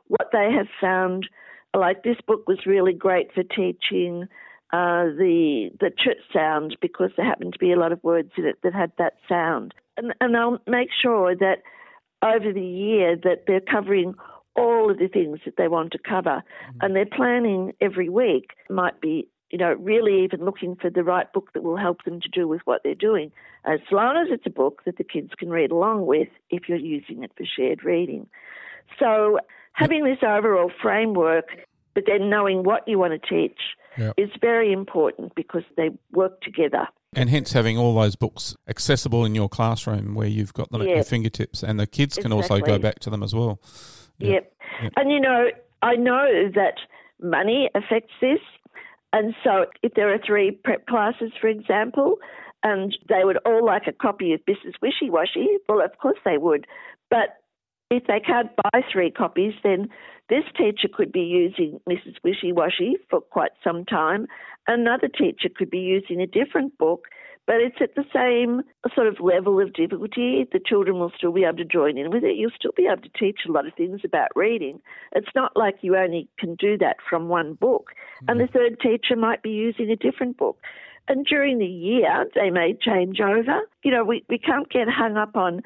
what 0.08 0.30
they 0.32 0.52
have 0.56 0.68
found. 0.82 1.28
Like 1.76 2.04
this 2.04 2.18
book 2.26 2.48
was 2.48 2.66
really 2.66 2.94
great 2.94 3.32
for 3.34 3.44
teaching 3.44 4.28
uh, 4.72 5.06
the 5.18 5.70
the 5.80 5.92
ch 5.92 6.10
sound 6.34 6.78
because 6.82 7.12
there 7.16 7.26
happened 7.26 7.54
to 7.54 7.60
be 7.60 7.72
a 7.72 7.80
lot 7.80 7.92
of 7.92 8.04
words 8.04 8.32
in 8.38 8.46
it 8.46 8.58
that 8.64 8.74
had 8.74 8.92
that 8.98 9.14
sound, 9.28 9.74
and 9.98 10.14
and 10.20 10.34
they'll 10.34 10.60
make 10.68 10.90
sure 11.02 11.36
that 11.36 11.64
over 12.22 12.52
the 12.52 12.62
year 12.62 13.16
that 13.16 13.44
they're 13.48 13.62
covering 13.62 14.16
all 14.56 14.92
of 14.92 14.98
the 14.98 15.08
things 15.08 15.40
that 15.46 15.56
they 15.58 15.68
want 15.68 15.92
to 15.92 16.00
cover, 16.00 16.44
mm-hmm. 16.44 16.78
and 16.82 16.96
they're 16.96 17.06
planning 17.06 17.74
every 17.82 18.10
week. 18.10 18.52
Might 18.70 19.00
be 19.00 19.28
you 19.50 19.58
know, 19.58 19.74
really 19.74 20.24
even 20.24 20.46
looking 20.46 20.76
for 20.76 20.90
the 20.90 21.04
right 21.04 21.32
book 21.34 21.52
that 21.54 21.64
will 21.64 21.78
help 21.78 22.04
them 22.04 22.22
to 22.22 22.30
do 22.30 22.48
with 22.48 22.62
what 22.66 22.82
they're 22.84 22.96
doing, 22.96 23.32
as 23.66 23.80
long 23.92 24.18
as 24.18 24.28
it's 24.32 24.46
a 24.46 24.52
book 24.52 24.82
that 24.86 24.98
the 24.98 25.04
kids 25.04 25.32
can 25.38 25.50
read 25.50 25.72
along 25.72 26.06
with 26.06 26.28
if 26.50 26.70
you're 26.70 26.78
using 26.78 27.24
it 27.24 27.32
for 27.36 27.46
shared 27.46 27.84
reading. 27.84 28.28
So, 29.00 29.40
having 29.74 30.04
this 30.04 30.20
overall 30.22 30.72
framework, 30.82 31.46
but 31.94 32.04
then 32.08 32.30
knowing 32.30 32.64
what 32.64 32.88
you 32.88 33.00
want 33.00 33.20
to 33.20 33.30
teach 33.30 33.60
yep. 33.98 34.14
is 34.18 34.30
very 34.40 34.72
important 34.72 35.34
because 35.36 35.64
they 35.78 35.90
work 36.12 36.42
together. 36.42 36.88
And 37.16 37.30
hence 37.30 37.54
having 37.54 37.78
all 37.78 37.96
those 37.96 38.16
books 38.16 38.56
accessible 38.68 39.26
in 39.26 39.34
your 39.34 39.50
classroom 39.50 40.14
where 40.14 40.28
you've 40.28 40.54
got 40.54 40.70
them 40.70 40.82
yep. 40.82 40.90
at 40.90 40.96
your 40.96 41.04
fingertips 41.04 41.64
and 41.64 41.80
the 41.80 41.88
kids 41.88 42.16
can 42.16 42.32
exactly. 42.32 42.62
also 42.62 42.66
go 42.66 42.78
back 42.78 43.00
to 43.00 43.10
them 43.10 43.24
as 43.24 43.34
well. 43.34 43.60
Yep. 44.20 44.54
yep. 44.84 44.94
And 44.96 45.12
you 45.12 45.20
know, 45.20 45.48
I 45.82 45.96
know 45.96 46.52
that 46.54 46.76
money 47.22 47.70
affects 47.74 48.14
this 48.22 48.40
and 49.12 49.34
so, 49.44 49.66
if 49.82 49.94
there 49.96 50.14
are 50.14 50.20
three 50.26 50.52
prep 50.52 50.86
classes, 50.86 51.32
for 51.40 51.48
example, 51.48 52.18
and 52.64 52.96
they 53.08 53.24
would 53.24 53.38
all 53.46 53.66
like 53.66 53.88
a 53.88 53.94
copy 53.94 54.34
of 54.34 54.42
Mrs. 54.42 54.74
Wishy 54.82 55.10
Washy, 55.10 55.48
well, 55.68 55.84
of 55.84 55.98
course 55.98 56.18
they 56.26 56.38
would. 56.38 56.68
But 57.10 57.38
if 57.90 58.04
they 58.06 58.20
can't 58.20 58.52
buy 58.56 58.82
three 58.92 59.10
copies, 59.10 59.54
then 59.64 59.90
this 60.30 60.44
teacher 60.56 60.88
could 60.94 61.12
be 61.12 61.22
using 61.22 61.80
Mrs. 61.90 62.16
Wishy 62.24 62.52
Washy 62.52 62.98
for 63.10 63.22
quite 63.22 63.52
some 63.64 63.84
time. 63.86 64.28
Another 64.70 65.10
teacher 65.10 65.50
could 65.54 65.70
be 65.70 65.80
using 65.80 66.22
a 66.22 66.28
different 66.28 66.78
book 66.78 67.08
but 67.50 67.62
it's 67.62 67.78
at 67.82 67.96
the 67.96 68.06
same 68.14 68.62
sort 68.94 69.08
of 69.08 69.20
level 69.20 69.60
of 69.60 69.74
difficulty. 69.74 70.48
The 70.54 70.60
children 70.64 71.00
will 71.00 71.12
still 71.18 71.32
be 71.32 71.46
able 71.46 71.58
to 71.58 71.66
join 71.66 71.98
in 71.98 72.12
with 72.12 72.24
it. 72.24 72.36
You'll 72.36 72.52
still 72.56 72.74
be 72.78 72.86
able 72.86 73.02
to 73.02 73.10
teach 73.18 73.40
a 73.48 73.52
lot 73.52 73.66
of 73.66 73.74
things 73.74 74.02
about 74.06 74.28
reading. 74.36 74.80
It's 75.14 75.34
not 75.34 75.58
like 75.58 75.78
you 75.82 75.98
only 75.98 76.30
can 76.38 76.54
do 76.54 76.78
that 76.78 76.98
from 77.10 77.28
one 77.28 77.56
book. 77.56 77.88
Mm-hmm. 78.22 78.30
And 78.30 78.40
the 78.40 78.54
third 78.54 78.80
teacher 78.80 79.16
might 79.16 79.42
be 79.42 79.50
using 79.50 79.90
a 79.90 79.96
different 79.96 80.38
book. 80.38 80.60
And 81.08 81.26
during 81.26 81.58
the 81.58 81.66
year, 81.66 82.28
they 82.36 82.52
may 82.52 82.78
change 82.80 83.20
over. 83.20 83.62
You 83.84 83.90
know, 83.90 84.04
we, 84.04 84.24
we 84.30 84.38
can't 84.38 84.70
get 84.70 84.88
hung 84.88 85.18
up 85.18 85.36
on 85.36 85.64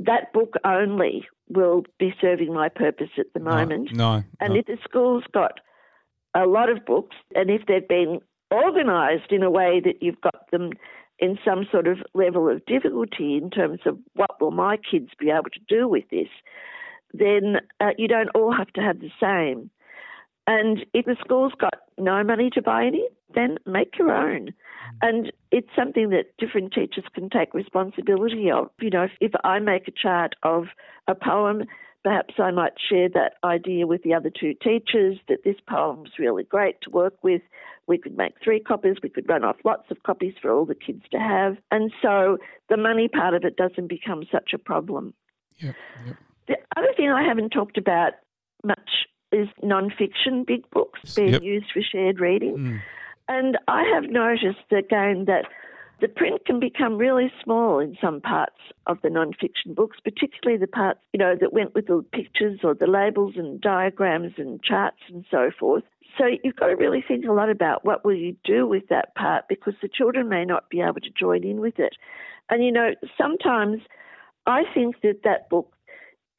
that 0.00 0.30
book 0.34 0.52
only 0.62 1.26
will 1.48 1.84
be 1.98 2.12
serving 2.20 2.52
my 2.52 2.68
purpose 2.68 3.10
at 3.16 3.32
the 3.32 3.40
moment. 3.40 3.92
No. 3.94 4.18
no 4.18 4.24
and 4.40 4.52
no. 4.52 4.60
if 4.60 4.66
the 4.66 4.76
school's 4.84 5.24
got 5.32 5.60
a 6.34 6.44
lot 6.44 6.68
of 6.68 6.84
books, 6.84 7.16
and 7.34 7.48
if 7.48 7.62
they've 7.66 7.88
been 7.88 8.20
organised 8.52 9.30
in 9.30 9.42
a 9.42 9.50
way 9.50 9.80
that 9.84 10.02
you've 10.02 10.20
got 10.20 10.50
them 10.50 10.70
in 11.18 11.38
some 11.44 11.66
sort 11.70 11.86
of 11.86 11.98
level 12.14 12.48
of 12.48 12.64
difficulty 12.66 13.36
in 13.36 13.50
terms 13.50 13.80
of 13.86 13.98
what 14.14 14.40
will 14.40 14.50
my 14.50 14.76
kids 14.76 15.10
be 15.18 15.30
able 15.30 15.50
to 15.50 15.60
do 15.68 15.88
with 15.88 16.04
this, 16.10 16.28
then 17.12 17.56
uh, 17.80 17.90
you 17.96 18.08
don't 18.08 18.30
all 18.34 18.52
have 18.52 18.72
to 18.72 18.80
have 18.80 18.98
the 19.00 19.10
same. 19.20 19.70
And 20.46 20.84
if 20.92 21.06
the 21.06 21.16
school's 21.24 21.52
got 21.58 21.74
no 21.96 22.22
money 22.22 22.50
to 22.50 22.60
buy 22.60 22.84
any, 22.84 23.06
then 23.34 23.56
make 23.66 23.96
your 23.98 24.12
own. 24.12 24.52
And 25.00 25.32
it's 25.50 25.68
something 25.76 26.10
that 26.10 26.36
different 26.38 26.72
teachers 26.72 27.04
can 27.14 27.30
take 27.30 27.54
responsibility 27.54 28.50
of. 28.50 28.68
You 28.80 28.90
know, 28.90 29.04
if, 29.04 29.12
if 29.20 29.32
I 29.42 29.58
make 29.58 29.88
a 29.88 29.92
chart 29.92 30.34
of 30.42 30.64
a 31.08 31.14
poem, 31.14 31.64
perhaps 32.04 32.34
I 32.38 32.50
might 32.50 32.74
share 32.88 33.08
that 33.08 33.34
idea 33.42 33.86
with 33.86 34.02
the 34.02 34.14
other 34.14 34.30
two 34.30 34.54
teachers 34.62 35.18
that 35.28 35.42
this 35.42 35.56
poem's 35.68 36.10
really 36.18 36.44
great 36.44 36.80
to 36.82 36.90
work 36.90 37.14
with. 37.24 37.40
We 37.86 37.98
could 37.98 38.16
make 38.16 38.34
three 38.42 38.60
copies, 38.60 38.96
we 39.02 39.08
could 39.08 39.28
run 39.28 39.42
off 39.42 39.56
lots 39.64 39.90
of 39.90 40.02
copies 40.04 40.34
for 40.40 40.52
all 40.52 40.66
the 40.66 40.74
kids 40.74 41.02
to 41.10 41.18
have. 41.18 41.56
And 41.70 41.90
so 42.00 42.38
the 42.68 42.76
money 42.76 43.08
part 43.08 43.34
of 43.34 43.44
it 43.44 43.56
doesn't 43.56 43.88
become 43.88 44.24
such 44.30 44.52
a 44.54 44.58
problem. 44.58 45.14
Yep, 45.58 45.74
yep. 46.06 46.16
The 46.46 46.56
other 46.76 46.92
thing 46.96 47.10
I 47.10 47.22
haven't 47.22 47.50
talked 47.50 47.78
about 47.78 48.12
much 48.62 49.06
is 49.32 49.48
non-fiction 49.62 50.44
big 50.46 50.68
books 50.70 51.14
being 51.14 51.32
Yep. 51.32 51.42
used 51.42 51.66
for 51.72 51.80
shared 51.82 52.20
reading. 52.20 52.56
Mm. 52.56 52.80
And 53.28 53.58
I 53.68 53.82
have 53.94 54.04
noticed 54.10 54.70
again 54.70 55.24
that 55.26 55.46
the 56.00 56.08
print 56.08 56.44
can 56.44 56.60
become 56.60 56.98
really 56.98 57.32
small 57.42 57.78
in 57.78 57.96
some 58.00 58.20
parts 58.20 58.56
of 58.86 58.98
the 59.02 59.10
non-fiction 59.10 59.74
books, 59.74 59.98
particularly 60.02 60.58
the 60.58 60.66
parts, 60.66 61.00
you 61.12 61.18
know, 61.18 61.34
that 61.40 61.52
went 61.52 61.74
with 61.74 61.86
the 61.86 62.04
pictures 62.12 62.60
or 62.62 62.74
the 62.74 62.86
labels 62.86 63.34
and 63.36 63.60
diagrams 63.60 64.32
and 64.36 64.62
charts 64.62 64.98
and 65.08 65.24
so 65.30 65.50
forth. 65.58 65.84
So 66.18 66.26
you've 66.42 66.56
got 66.56 66.66
to 66.66 66.76
really 66.76 67.02
think 67.06 67.24
a 67.24 67.32
lot 67.32 67.50
about 67.50 67.84
what 67.84 68.04
will 68.04 68.14
you 68.14 68.36
do 68.44 68.66
with 68.66 68.88
that 68.88 69.14
part 69.14 69.44
because 69.48 69.74
the 69.82 69.88
children 69.88 70.28
may 70.28 70.44
not 70.44 70.68
be 70.68 70.80
able 70.80 71.00
to 71.00 71.10
join 71.10 71.44
in 71.44 71.60
with 71.60 71.78
it. 71.78 71.94
And 72.50 72.64
you 72.64 72.70
know, 72.70 72.90
sometimes 73.16 73.80
I 74.46 74.62
think 74.74 75.00
that 75.02 75.22
that 75.24 75.48
book 75.48 75.72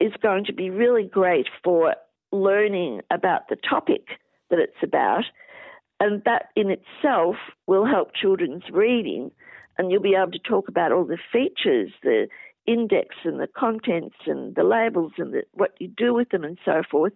is 0.00 0.12
going 0.22 0.44
to 0.44 0.52
be 0.52 0.70
really 0.70 1.04
great 1.04 1.48
for 1.64 1.94
learning 2.32 3.00
about 3.10 3.48
the 3.48 3.56
topic 3.56 4.06
that 4.50 4.58
it's 4.58 4.82
about, 4.82 5.24
and 5.98 6.22
that 6.24 6.50
in 6.54 6.70
itself 6.70 7.36
will 7.66 7.86
help 7.86 8.14
children's 8.14 8.64
reading, 8.70 9.30
and 9.78 9.90
you'll 9.90 10.02
be 10.02 10.14
able 10.14 10.32
to 10.32 10.38
talk 10.38 10.68
about 10.68 10.92
all 10.92 11.04
the 11.04 11.18
features, 11.32 11.90
the 12.02 12.28
index 12.66 13.16
and 13.24 13.40
the 13.40 13.46
contents 13.46 14.16
and 14.26 14.54
the 14.54 14.64
labels 14.64 15.12
and 15.18 15.32
the, 15.32 15.42
what 15.52 15.74
you 15.78 15.88
do 15.88 16.12
with 16.14 16.30
them 16.30 16.44
and 16.44 16.58
so 16.64 16.82
forth, 16.90 17.12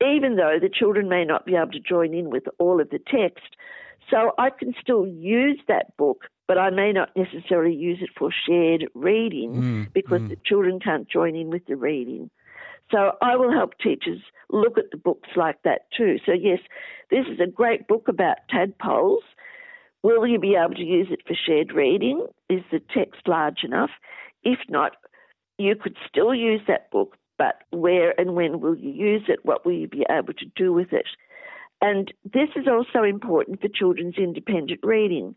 even 0.00 0.36
though 0.36 0.58
the 0.60 0.68
children 0.68 1.08
may 1.08 1.24
not 1.24 1.46
be 1.46 1.54
able 1.54 1.70
to 1.70 1.80
join 1.80 2.14
in 2.14 2.30
with 2.30 2.44
all 2.58 2.80
of 2.80 2.90
the 2.90 2.98
text. 2.98 3.56
So 4.10 4.32
I 4.38 4.50
can 4.50 4.74
still 4.80 5.06
use 5.06 5.60
that 5.68 5.96
book, 5.96 6.24
but 6.46 6.56
I 6.58 6.70
may 6.70 6.92
not 6.92 7.10
necessarily 7.14 7.74
use 7.74 7.98
it 8.00 8.10
for 8.18 8.30
shared 8.48 8.86
reading 8.94 9.52
Mm, 9.52 9.92
because 9.92 10.22
mm. 10.22 10.28
the 10.30 10.38
children 10.44 10.80
can't 10.80 11.08
join 11.08 11.36
in 11.36 11.50
with 11.50 11.66
the 11.66 11.76
reading. 11.76 12.30
So 12.90 13.12
I 13.20 13.36
will 13.36 13.52
help 13.52 13.78
teachers 13.78 14.20
look 14.50 14.78
at 14.78 14.90
the 14.90 14.96
books 14.96 15.28
like 15.36 15.62
that 15.64 15.90
too. 15.96 16.16
So 16.24 16.32
yes, 16.32 16.60
this 17.10 17.26
is 17.30 17.38
a 17.38 17.46
great 17.46 17.86
book 17.86 18.08
about 18.08 18.38
tadpoles. 18.48 19.24
Will 20.02 20.26
you 20.26 20.38
be 20.38 20.54
able 20.54 20.74
to 20.74 20.84
use 20.84 21.08
it 21.10 21.20
for 21.26 21.34
shared 21.34 21.72
reading? 21.72 22.26
Is 22.48 22.62
the 22.70 22.80
text 22.94 23.22
large 23.26 23.64
enough? 23.64 23.90
If 24.44 24.58
not, 24.68 24.92
you 25.58 25.74
could 25.74 25.96
still 26.08 26.34
use 26.34 26.60
that 26.68 26.90
book, 26.90 27.16
but 27.36 27.62
where 27.70 28.18
and 28.18 28.34
when 28.34 28.60
will 28.60 28.76
you 28.76 28.90
use 28.90 29.22
it? 29.28 29.40
What 29.44 29.66
will 29.66 29.72
you 29.72 29.88
be 29.88 30.06
able 30.08 30.34
to 30.34 30.46
do 30.54 30.72
with 30.72 30.92
it? 30.92 31.06
And 31.80 32.12
this 32.24 32.48
is 32.56 32.66
also 32.68 33.04
important 33.04 33.60
for 33.60 33.68
children's 33.68 34.16
independent 34.18 34.80
reading. 34.82 35.34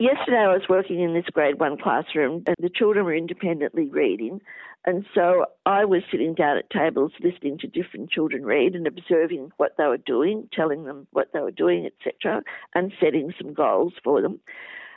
Yesterday, 0.00 0.38
I 0.38 0.54
was 0.54 0.62
working 0.66 0.98
in 1.02 1.12
this 1.12 1.26
grade 1.30 1.60
one 1.60 1.76
classroom, 1.76 2.42
and 2.46 2.56
the 2.58 2.70
children 2.74 3.04
were 3.04 3.14
independently 3.14 3.86
reading. 3.90 4.40
And 4.86 5.04
so 5.14 5.44
I 5.66 5.84
was 5.84 6.00
sitting 6.10 6.32
down 6.32 6.56
at 6.56 6.70
tables 6.70 7.12
listening 7.22 7.58
to 7.58 7.66
different 7.66 8.08
children 8.08 8.46
read 8.46 8.74
and 8.74 8.86
observing 8.86 9.50
what 9.58 9.72
they 9.76 9.84
were 9.84 9.98
doing, 9.98 10.48
telling 10.54 10.84
them 10.84 11.06
what 11.10 11.28
they 11.34 11.40
were 11.40 11.50
doing, 11.50 11.84
etc., 11.84 12.40
and 12.74 12.94
setting 12.98 13.34
some 13.36 13.52
goals 13.52 13.92
for 14.02 14.22
them. 14.22 14.40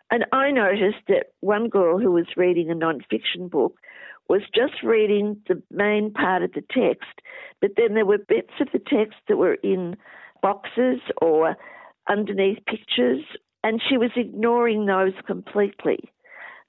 And 0.10 0.26
I 0.32 0.52
noticed 0.52 1.04
that 1.10 1.34
one 1.42 1.68
girl 1.68 2.00
who 2.00 2.14
was 2.14 2.38
reading 2.38 2.72
a 2.72 2.76
non-fiction 2.76 3.50
book 3.50 3.76
was 4.30 4.44
just 4.56 4.84
reading 4.84 5.36
the 5.50 5.62
main 5.70 6.14
part 6.14 6.44
of 6.44 6.54
the 6.54 6.64
text, 6.72 7.20
but 7.60 7.72
then 7.76 7.94
there 7.94 8.06
were 8.06 8.20
bits 8.20 8.54
of 8.62 8.70
the 8.72 8.80
text 8.80 9.18
that 9.28 9.36
were 9.36 9.56
in 9.56 9.98
boxes 10.42 11.02
or 11.22 11.58
underneath 12.10 12.60
pictures, 12.66 13.24
and 13.64 13.82
she 13.88 13.98
was 13.98 14.12
ignoring 14.16 14.86
those 14.86 15.14
completely. 15.26 16.12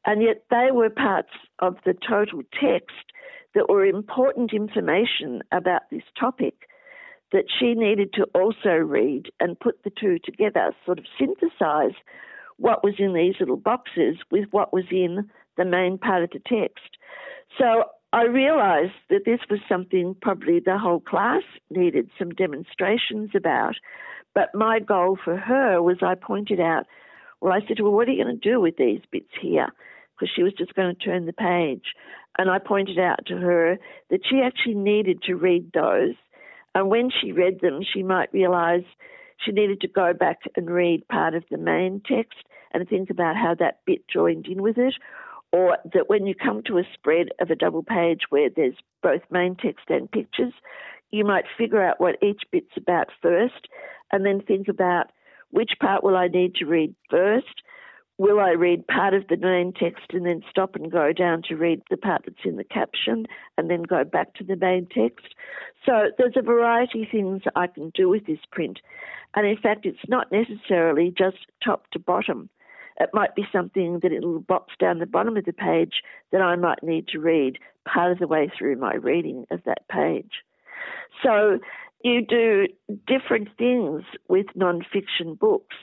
And 0.07 0.23
yet 0.23 0.45
they 0.51 0.69
were 0.71 0.91
parts 0.91 1.33
of 1.61 1.77
the 1.85 1.95
total 1.95 2.43
text 2.53 3.13
that 3.55 3.69
were 3.69 3.85
important 3.85 4.53
information 4.53 5.43
about 5.53 5.83
this 5.91 6.03
topic 6.19 6.55
that 7.33 7.45
she 7.59 7.75
needed 7.75 8.13
to 8.15 8.27
also 8.35 8.71
read 8.71 9.25
and 9.41 9.59
put 9.59 9.83
the 9.83 9.91
two 9.91 10.19
together, 10.25 10.75
sort 10.85 10.99
of 10.99 11.07
synthesize 11.19 11.95
what 12.59 12.85
was 12.85 12.95
in 12.99 13.15
these 13.15 13.35
little 13.41 13.57
boxes 13.57 14.17
with 14.31 14.45
what 14.51 14.73
was 14.73 14.85
in 14.91 15.29
the 15.57 15.65
main 15.65 15.99
part 15.99 16.23
of 16.23 16.31
the 16.31 16.39
text. 16.39 16.97
So 17.59 17.85
I 18.15 18.27
realised 18.27 18.93
that 19.11 19.25
this 19.27 19.41
was 19.51 19.59
something 19.69 20.15
probably 20.23 20.61
the 20.61 20.79
whole 20.79 21.01
class 21.01 21.43
needed 21.69 22.11
some 22.17 22.31
demonstrations 22.31 23.31
about. 23.35 23.75
But 24.37 24.55
my 24.55 24.79
goal 24.79 25.19
for 25.23 25.37
her 25.37 25.83
was 25.83 25.97
I 26.01 26.15
pointed 26.15 26.61
out, 26.61 26.85
well, 27.41 27.53
I 27.53 27.67
said 27.67 27.79
her, 27.79 27.91
what 27.91 28.07
are 28.07 28.13
you 28.13 28.23
going 28.23 28.39
to 28.39 28.49
do 28.49 28.61
with 28.61 28.77
these 28.77 29.01
bits 29.11 29.33
here? 29.43 29.67
Because 30.15 30.33
she 30.33 30.45
was 30.45 30.53
just 30.57 30.77
going 30.77 30.95
to 30.95 31.05
turn 31.05 31.27
the 31.27 31.33
page. 31.33 31.87
And 32.39 32.49
I 32.49 32.61
pointed 32.61 33.01
out 33.01 33.27
to 33.27 33.37
her 33.37 33.79
that 34.11 34.21
she 34.31 34.41
actually 34.45 34.77
needed 34.77 35.21
to 35.23 35.35
read 35.35 35.73
those. 35.75 36.15
And 36.77 36.91
when 36.91 37.11
she 37.11 37.33
read 37.33 37.63
them, 37.63 37.81
she 37.83 38.05
might 38.05 38.33
realise 38.33 38.85
she 39.45 39.51
needed 39.51 39.81
to 39.81 39.89
go 39.89 40.13
back 40.13 40.39
and 40.55 40.71
read 40.71 41.09
part 41.09 41.35
of 41.35 41.43
the 41.51 41.59
main 41.59 42.01
text 42.07 42.45
and 42.73 42.89
think 42.89 43.11
about 43.11 43.35
how 43.35 43.57
that 43.57 43.81
bit 43.85 44.07
joined 44.07 44.47
in 44.47 44.63
with 44.63 44.79
it. 44.79 44.95
Or 45.55 45.79
that 45.93 46.09
when 46.09 46.27
you 46.27 46.35
come 46.35 46.65
to 46.65 46.79
a 46.79 46.89
spread 46.95 47.29
of 47.41 47.49
a 47.49 47.55
double 47.55 47.85
page 47.85 48.23
where 48.29 48.51
there's 48.51 48.75
both 49.05 49.21
main 49.31 49.55
text 49.55 49.85
and 49.89 50.11
pictures, 50.11 50.53
you 51.13 51.25
might 51.25 51.45
figure 51.57 51.81
out 51.81 52.01
what 52.01 52.21
each 52.21 52.43
bit's 52.51 52.77
about 52.77 53.07
first 53.23 53.69
and 54.11 54.27
then 54.27 54.43
think 54.43 54.67
about 54.67 55.13
which 55.51 55.75
part 55.81 56.03
will 56.03 56.17
I 56.17 56.27
need 56.27 56.57
to 56.57 56.65
read 56.65 56.97
first? 57.09 57.63
Will 58.19 58.41
I 58.41 58.51
read 58.51 58.89
part 58.89 59.15
of 59.15 59.29
the 59.29 59.37
main 59.37 59.73
text 59.73 60.07
and 60.11 60.27
then 60.27 60.43
stop 60.51 60.75
and 60.75 60.91
go 60.91 61.13
down 61.13 61.43
to 61.49 61.55
read 61.55 61.83
the 61.89 61.99
part 61.99 62.23
that's 62.25 62.45
in 62.45 62.57
the 62.57 62.65
caption 62.65 63.27
and 63.57 63.71
then 63.71 63.85
go 63.85 64.03
back 64.03 64.35
to 64.35 64.45
the 64.45 64.57
main 64.57 64.89
text? 64.93 65.37
So 65.87 66.11
there's 66.19 66.37
a 66.37 66.43
variety 66.43 67.05
of 67.05 67.11
things 67.13 67.43
I 67.55 67.69
can 67.69 67.93
do 67.95 68.09
with 68.09 68.27
this 68.27 68.41
print. 68.51 68.81
And 69.37 69.47
in 69.47 69.57
fact, 69.57 69.87
it's 69.87 70.09
not 70.09 70.33
necessarily 70.33 71.15
just 71.17 71.47
top 71.65 71.89
to 71.93 72.01
bottom. 72.01 72.51
It 73.01 73.11
might 73.13 73.35
be 73.35 73.45
something 73.53 74.01
that 74.03 74.13
it'll 74.13 74.41
box 74.41 74.75
down 74.79 74.99
the 74.99 75.07
bottom 75.07 75.37
of 75.37 75.45
the 75.45 75.53
page 75.53 76.03
that 76.31 76.41
I 76.41 76.57
might 76.57 76.83
need 76.83 77.09
to 77.09 77.19
read 77.19 77.59
part 77.87 78.13
of 78.13 78.19
the 78.19 78.29
way 78.29 78.51
through 78.57 78.77
my 78.77 78.95
reading 78.95 79.47
of 79.51 79.63
that 79.65 79.87
page. 79.89 80.43
So 81.23 81.59
you 82.03 82.25
do 82.25 82.67
different 83.07 83.49
things 83.57 84.03
with 84.29 84.47
non-fiction 84.55 85.35
books. 85.35 85.77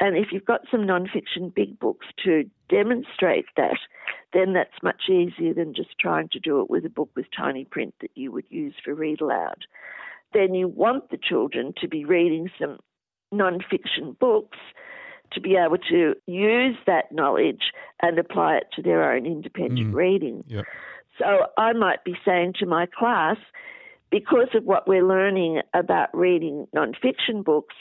And 0.00 0.16
if 0.16 0.28
you've 0.32 0.44
got 0.44 0.62
some 0.70 0.86
non-fiction 0.86 1.52
big 1.54 1.78
books 1.78 2.06
to 2.24 2.44
demonstrate 2.68 3.46
that, 3.56 3.78
then 4.32 4.54
that's 4.54 4.82
much 4.82 5.02
easier 5.10 5.52
than 5.52 5.74
just 5.74 5.98
trying 6.00 6.28
to 6.30 6.40
do 6.40 6.60
it 6.60 6.70
with 6.70 6.84
a 6.86 6.90
book 6.90 7.10
with 7.14 7.26
tiny 7.36 7.64
print 7.64 7.94
that 8.00 8.10
you 8.14 8.32
would 8.32 8.46
use 8.48 8.74
for 8.82 8.94
read 8.94 9.20
aloud. 9.20 9.66
Then 10.32 10.54
you 10.54 10.68
want 10.68 11.10
the 11.10 11.18
children 11.18 11.74
to 11.80 11.88
be 11.88 12.04
reading 12.04 12.50
some 12.58 12.78
non-fiction 13.32 14.16
books 14.18 14.58
to 15.32 15.40
be 15.40 15.56
able 15.56 15.78
to 15.90 16.14
use 16.26 16.76
that 16.86 17.12
knowledge 17.12 17.72
and 18.02 18.18
apply 18.18 18.56
it 18.56 18.68
to 18.74 18.82
their 18.82 19.12
own 19.12 19.26
independent 19.26 19.92
Mm. 19.92 19.94
reading. 19.94 20.44
Yep. 20.48 20.66
So 21.18 21.46
I 21.56 21.72
might 21.72 22.02
be 22.04 22.16
saying 22.24 22.54
to 22.60 22.66
my 22.66 22.86
class, 22.86 23.36
because 24.10 24.48
of 24.54 24.64
what 24.64 24.88
we're 24.88 25.06
learning 25.06 25.62
about 25.74 26.08
reading 26.14 26.66
non-fiction 26.72 27.42
books, 27.42 27.74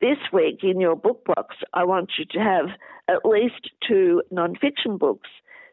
this 0.00 0.18
week 0.32 0.62
in 0.62 0.80
your 0.80 0.96
book 0.96 1.24
box, 1.24 1.56
I 1.74 1.84
want 1.84 2.12
you 2.18 2.24
to 2.26 2.38
have 2.38 2.66
at 3.08 3.24
least 3.24 3.70
two 3.86 4.22
non-fiction 4.30 4.96
books 4.98 5.28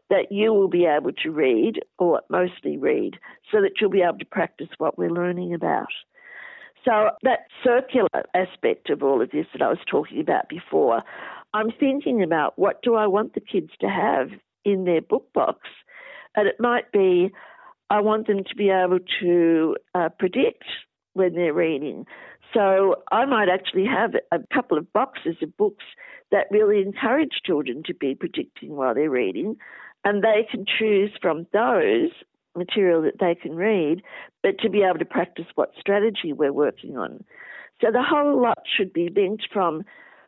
that 0.08 0.32
you 0.32 0.52
will 0.52 0.68
be 0.68 0.86
able 0.86 1.12
to 1.12 1.30
read 1.30 1.80
or 1.98 2.20
mostly 2.28 2.76
read 2.76 3.18
so 3.50 3.60
that 3.60 3.80
you'll 3.80 3.90
be 3.90 4.02
able 4.02 4.18
to 4.18 4.24
practice 4.24 4.68
what 4.78 4.98
we're 4.98 5.10
learning 5.10 5.54
about. 5.54 5.86
So 6.84 7.10
that 7.22 7.46
circular 7.62 8.08
aspect 8.34 8.90
of 8.90 9.02
all 9.02 9.20
of 9.20 9.30
this 9.30 9.46
that 9.52 9.62
I 9.62 9.68
was 9.68 9.78
talking 9.90 10.20
about 10.20 10.48
before, 10.48 11.02
I'm 11.52 11.70
thinking 11.78 12.22
about 12.22 12.58
what 12.58 12.82
do 12.82 12.94
I 12.94 13.06
want 13.06 13.34
the 13.34 13.40
kids 13.40 13.70
to 13.80 13.88
have 13.88 14.28
in 14.64 14.84
their 14.84 15.00
book 15.00 15.32
box? 15.32 15.58
And 16.36 16.46
it 16.48 16.56
might 16.58 16.90
be 16.92 17.32
I 17.90 18.00
want 18.00 18.28
them 18.28 18.44
to 18.44 18.54
be 18.54 18.70
able 18.70 19.00
to 19.20 19.76
uh, 19.94 20.08
predict 20.18 20.64
when 21.14 21.34
they're 21.34 21.52
reading. 21.52 22.06
So 22.54 22.96
I 23.10 23.26
might 23.26 23.48
actually 23.48 23.86
have 23.86 24.14
a 24.32 24.38
couple 24.54 24.78
of 24.78 24.92
boxes 24.92 25.36
of 25.42 25.56
books 25.56 25.84
that 26.30 26.46
really 26.50 26.82
encourage 26.82 27.40
children 27.44 27.82
to 27.86 27.94
be 27.94 28.14
predicting 28.14 28.76
while 28.76 28.94
they're 28.94 29.10
reading, 29.10 29.56
and 30.04 30.22
they 30.22 30.46
can 30.50 30.64
choose 30.78 31.10
from 31.20 31.46
those 31.52 32.10
material 32.56 33.02
that 33.02 33.18
they 33.20 33.34
can 33.34 33.54
read, 33.56 34.02
but 34.42 34.58
to 34.60 34.70
be 34.70 34.82
able 34.82 34.98
to 34.98 35.04
practice 35.04 35.46
what 35.54 35.72
strategy 35.78 36.32
we're 36.32 36.52
working 36.52 36.96
on. 36.96 37.24
So 37.80 37.90
the 37.90 38.02
whole 38.02 38.40
lot 38.40 38.58
should 38.76 38.92
be 38.92 39.08
linked 39.14 39.48
from 39.52 39.84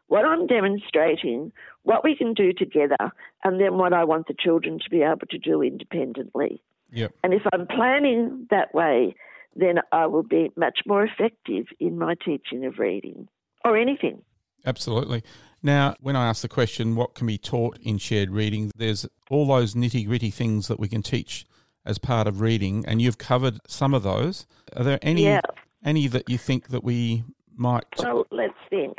what 0.08 0.24
I'm 0.24 0.46
demonstrating, 0.46 1.52
what 1.84 2.04
we 2.04 2.14
can 2.16 2.34
do 2.34 2.52
together, 2.52 3.12
and 3.44 3.60
then 3.60 3.78
what 3.78 3.92
I 3.92 4.04
want 4.04 4.26
the 4.26 4.34
children 4.38 4.78
to 4.78 4.90
be 4.90 5.02
able 5.02 5.26
to 5.30 5.38
do 5.38 5.62
independently. 5.62 6.62
Yep. 6.92 7.12
And 7.24 7.32
if 7.32 7.42
I'm 7.52 7.66
planning 7.66 8.46
that 8.50 8.74
way, 8.74 9.14
then 9.56 9.76
I 9.90 10.06
will 10.06 10.22
be 10.22 10.50
much 10.56 10.80
more 10.86 11.04
effective 11.04 11.66
in 11.80 11.98
my 11.98 12.14
teaching 12.14 12.64
of 12.64 12.78
reading 12.78 13.28
or 13.64 13.76
anything. 13.76 14.22
Absolutely. 14.64 15.22
Now, 15.62 15.94
when 16.00 16.16
I 16.16 16.26
ask 16.26 16.42
the 16.42 16.48
question, 16.48 16.96
what 16.96 17.14
can 17.14 17.26
be 17.26 17.38
taught 17.38 17.78
in 17.78 17.98
shared 17.98 18.30
reading, 18.30 18.70
there's 18.76 19.06
all 19.30 19.46
those 19.46 19.74
nitty 19.74 20.06
gritty 20.06 20.30
things 20.30 20.68
that 20.68 20.80
we 20.80 20.88
can 20.88 21.02
teach 21.02 21.46
as 21.84 21.98
part 21.98 22.26
of 22.26 22.40
reading, 22.40 22.84
and 22.86 23.00
you've 23.02 23.18
covered 23.18 23.58
some 23.66 23.94
of 23.94 24.02
those. 24.02 24.46
Are 24.76 24.84
there 24.84 24.98
any 25.02 25.24
Yeah. 25.24 25.40
any 25.84 26.06
that 26.08 26.28
you 26.28 26.38
think 26.38 26.68
that 26.68 26.84
we 26.84 27.24
might? 27.56 27.84
Well, 27.98 28.26
let's 28.30 28.54
think. 28.70 28.98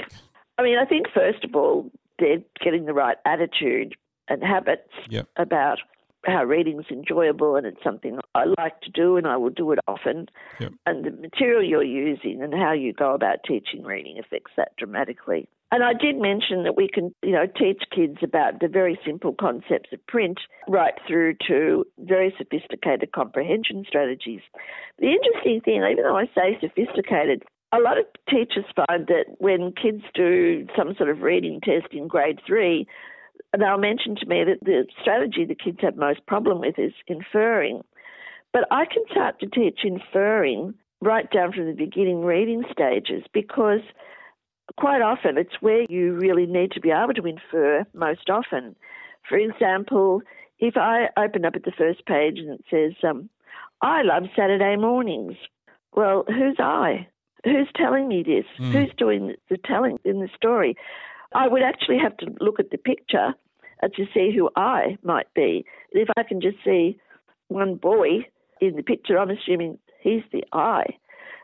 I 0.58 0.64
mean, 0.64 0.78
I 0.78 0.86
think 0.86 1.08
first 1.14 1.44
of 1.44 1.56
all, 1.56 1.90
they're 2.20 2.42
getting 2.64 2.86
the 2.86 2.94
right 2.94 3.18
attitude 3.26 3.96
and 4.28 4.44
habits 4.44 4.90
Yep. 5.10 5.28
about 5.38 5.80
how 6.26 6.44
reading's 6.46 6.86
enjoyable 6.90 7.56
and 7.58 7.66
it's 7.66 7.84
something 7.84 8.18
I 8.34 8.46
like 8.58 8.80
to 8.82 8.90
do 8.92 9.18
and 9.18 9.28
I 9.28 9.36
will 9.36 9.50
do 9.50 9.72
it 9.74 9.80
often. 9.90 10.30
Yep. 10.60 10.72
And 10.86 11.04
the 11.04 11.12
material 11.12 11.64
you're 11.64 11.84
using 11.84 12.42
and 12.42 12.54
how 12.54 12.72
you 12.72 12.94
go 12.94 13.14
about 13.14 13.44
teaching 13.46 13.84
reading 13.84 14.18
affects 14.20 14.52
that 14.56 14.74
dramatically. 14.78 15.50
And 15.74 15.84
I 15.84 15.94
did 15.94 16.22
mention 16.22 16.66
that 16.66 16.78
we 16.78 16.88
can, 16.88 17.16
you 17.24 17.32
know, 17.32 17.48
teach 17.48 17.82
kids 17.90 18.18
about 18.22 18.60
the 18.60 18.68
very 18.68 19.00
simple 19.04 19.34
concepts 19.34 19.90
of 19.92 20.06
print 20.06 20.38
right 20.68 20.94
through 21.08 21.34
to 21.48 21.84
very 21.98 22.32
sophisticated 22.38 23.12
comprehension 23.12 23.84
strategies. 23.88 24.42
The 25.00 25.08
interesting 25.08 25.62
thing, 25.66 25.78
even 25.78 26.04
though 26.04 26.16
I 26.16 26.26
say 26.26 26.60
sophisticated, 26.62 27.42
a 27.74 27.80
lot 27.80 27.98
of 27.98 28.06
teachers 28.30 28.66
find 28.76 29.08
that 29.08 29.26
when 29.40 29.74
kids 29.74 30.04
do 30.14 30.68
some 30.78 30.94
sort 30.96 31.10
of 31.10 31.24
reading 31.24 31.60
test 31.60 31.92
in 31.92 32.08
grade 32.08 32.40
three, 32.46 32.86
they'll 33.58 33.80
mention 33.80 34.16
to 34.18 34.28
me 34.28 34.44
that 34.44 34.64
the 34.64 34.86
strategy 35.02 35.44
the 35.44 35.56
kids 35.56 35.80
have 35.82 35.98
most 35.98 36.24
problem 36.28 36.60
with 36.60 36.78
is 36.78 36.94
inferring. 37.08 37.82
But 38.52 38.66
I 38.70 38.86
can 38.86 39.06
start 39.10 39.40
to 39.40 39.48
teach 39.48 39.80
inferring 39.84 40.76
right 41.02 41.28
down 41.32 41.52
from 41.52 41.66
the 41.66 41.74
beginning 41.74 42.24
reading 42.24 42.64
stages 42.72 43.24
because 43.34 43.82
quite 44.78 45.02
often 45.02 45.38
it's 45.38 45.62
where 45.62 45.86
you 45.90 46.14
really 46.14 46.46
need 46.46 46.72
to 46.72 46.82
be 46.82 46.92
able 46.92 47.14
to 47.14 47.26
infer 47.26 47.86
most 47.94 48.30
often. 48.30 48.76
For 49.28 49.38
example, 49.38 50.22
if 50.60 50.76
I 50.78 51.10
open 51.18 51.46
up 51.46 51.56
at 51.56 51.64
the 51.64 51.72
first 51.78 52.06
page 52.06 52.38
and 52.40 52.60
it 52.60 52.66
says, 52.70 52.94
um, 53.08 53.30
I 53.82 54.02
love 54.04 54.24
Saturday 54.36 54.76
mornings. 54.76 55.36
Well, 55.96 56.26
who's 56.28 56.58
I? 56.60 57.08
Who's 57.44 57.70
telling 57.76 58.08
me 58.08 58.24
this? 58.24 58.46
Mm. 58.60 58.72
Who's 58.72 58.94
doing 58.98 59.36
the 59.50 59.58
telling 59.58 60.00
in 60.06 60.20
the 60.20 60.30
story? 60.36 60.76
I 61.36 61.48
would 61.48 61.64
actually 61.64 61.98
have 62.00 62.16
to 62.18 62.28
look 62.40 62.60
at 62.60 62.72
the 62.72 62.78
picture 62.78 63.34
uh, 63.82 63.88
to 63.90 64.06
see 64.14 64.32
who 64.36 64.50
I 64.56 64.98
might 65.04 65.34
be. 65.34 65.66
If 65.92 66.08
I 66.16 66.24
can 66.24 66.42
just 66.42 66.58
see 66.64 66.98
one 67.50 67.76
boy 67.76 68.26
in 68.62 68.76
the 68.76 68.84
picture, 68.84 69.18
I'm 69.18 69.30
assuming 69.30 69.78
he's 70.02 70.24
the 70.32 70.44
I. 70.54 70.86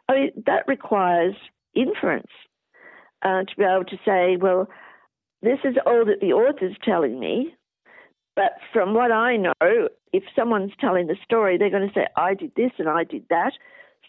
I 0.07 0.13
mean, 0.13 0.43
that 0.45 0.67
requires 0.67 1.35
inference 1.75 2.31
uh, 3.21 3.43
to 3.43 3.55
be 3.57 3.63
able 3.63 3.85
to 3.85 3.97
say, 4.05 4.37
well, 4.37 4.67
this 5.41 5.59
is 5.63 5.75
all 5.85 6.05
that 6.05 6.19
the 6.21 6.33
author's 6.33 6.75
telling 6.83 7.19
me, 7.19 7.55
but 8.35 8.53
from 8.73 8.93
what 8.93 9.11
I 9.11 9.37
know, 9.37 9.89
if 10.13 10.23
someone's 10.35 10.71
telling 10.79 11.07
the 11.07 11.17
story, 11.23 11.57
they're 11.57 11.69
going 11.69 11.87
to 11.87 11.93
say, 11.93 12.07
I 12.15 12.33
did 12.33 12.51
this 12.55 12.71
and 12.77 12.89
I 12.89 13.03
did 13.03 13.25
that. 13.29 13.53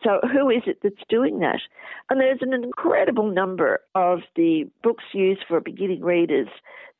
So 0.02 0.21
who 0.33 0.49
is 0.50 0.62
it 0.67 0.79
that's 0.83 0.95
doing 1.09 1.40
that? 1.40 1.61
And 2.09 2.21
there's 2.21 2.38
an 2.40 2.55
incredible 2.55 3.30
number 3.30 3.80
of 3.95 4.21
the 4.35 4.71
books 4.82 5.04
used 5.13 5.43
for 5.47 5.61
beginning 5.61 6.02
readers 6.02 6.49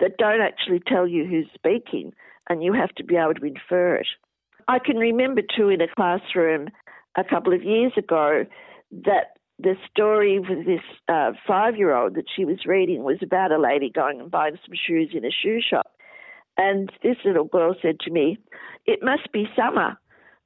that 0.01 0.19
don't 0.19 0.41
actually 0.41 0.81
tell 0.87 1.07
you 1.07 1.25
who's 1.25 1.47
speaking, 1.55 2.13
and 2.49 2.63
you 2.63 2.73
have 2.73 2.91
to 2.97 3.05
be 3.05 3.17
able 3.17 3.35
to 3.35 3.47
infer 3.47 3.97
it. 3.97 4.09
I 4.69 4.79
can 4.79 4.97
remember 4.97 5.43
too 5.57 5.69
in 5.69 5.81
a 5.81 5.89
classroom 5.95 6.69
a 7.17 7.25
couple 7.25 7.55
of 7.55 7.63
years 7.63 7.93
ago 7.97 8.45
that 9.05 9.37
the 9.63 9.77
story 9.91 10.39
with 10.39 10.67
this 10.67 10.81
uh, 11.09 11.33
five 11.47 11.77
year 11.77 11.95
old 11.95 12.15
that 12.15 12.25
she 12.35 12.45
was 12.45 12.65
reading 12.67 13.03
was 13.03 13.19
about 13.23 13.53
a 13.53 13.61
lady 13.61 13.91
going 13.91 14.21
and 14.21 14.31
buying 14.31 14.59
some 14.65 14.75
shoes 14.75 15.11
in 15.15 15.25
a 15.25 15.31
shoe 15.31 15.61
shop. 15.61 15.93
And 16.57 16.91
this 17.03 17.17
little 17.25 17.45
girl 17.45 17.75
said 17.81 18.01
to 18.01 18.11
me, 18.11 18.39
It 18.87 19.01
must 19.03 19.33
be 19.33 19.47
summer. 19.57 19.99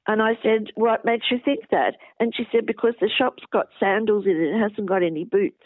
And 0.07 0.21
I 0.21 0.33
said, 0.43 0.67
What 0.75 1.05
makes 1.05 1.27
you 1.31 1.39
think 1.43 1.69
that? 1.71 1.95
And 2.19 2.33
she 2.35 2.43
said, 2.51 2.65
Because 2.65 2.93
the 2.99 3.09
shop's 3.09 3.43
got 3.51 3.67
sandals 3.79 4.25
in 4.25 4.31
it, 4.31 4.55
it 4.55 4.59
hasn't 4.59 4.87
got 4.87 5.03
any 5.03 5.23
boots. 5.23 5.63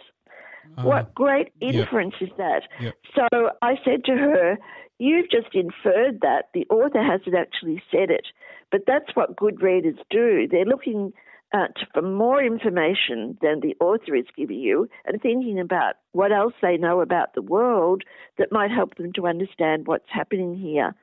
Uh, 0.77 0.83
what 0.83 1.13
great 1.13 1.49
yep. 1.59 1.75
inference 1.75 2.15
is 2.21 2.29
that? 2.37 2.63
Yep. 2.79 2.95
So 3.15 3.49
I 3.61 3.75
said 3.83 4.05
to 4.05 4.13
her, 4.13 4.57
You've 4.97 5.29
just 5.29 5.53
inferred 5.53 6.21
that. 6.21 6.49
The 6.53 6.65
author 6.69 7.01
hasn't 7.01 7.35
actually 7.35 7.81
said 7.89 8.09
it. 8.09 8.27
But 8.71 8.81
that's 8.85 9.15
what 9.15 9.37
good 9.37 9.61
readers 9.61 9.97
do. 10.09 10.47
They're 10.49 10.65
looking 10.65 11.13
uh, 11.51 11.67
for 11.93 12.01
more 12.01 12.43
information 12.43 13.37
than 13.41 13.59
the 13.61 13.75
author 13.79 14.15
is 14.15 14.25
giving 14.37 14.59
you 14.59 14.87
and 15.05 15.21
thinking 15.21 15.59
about 15.59 15.95
what 16.11 16.31
else 16.31 16.53
they 16.61 16.77
know 16.77 17.01
about 17.01 17.33
the 17.33 17.41
world 17.41 18.03
that 18.37 18.51
might 18.51 18.71
help 18.71 18.95
them 18.95 19.11
to 19.13 19.27
understand 19.27 19.87
what's 19.87 20.09
happening 20.09 20.55
here. 20.55 20.93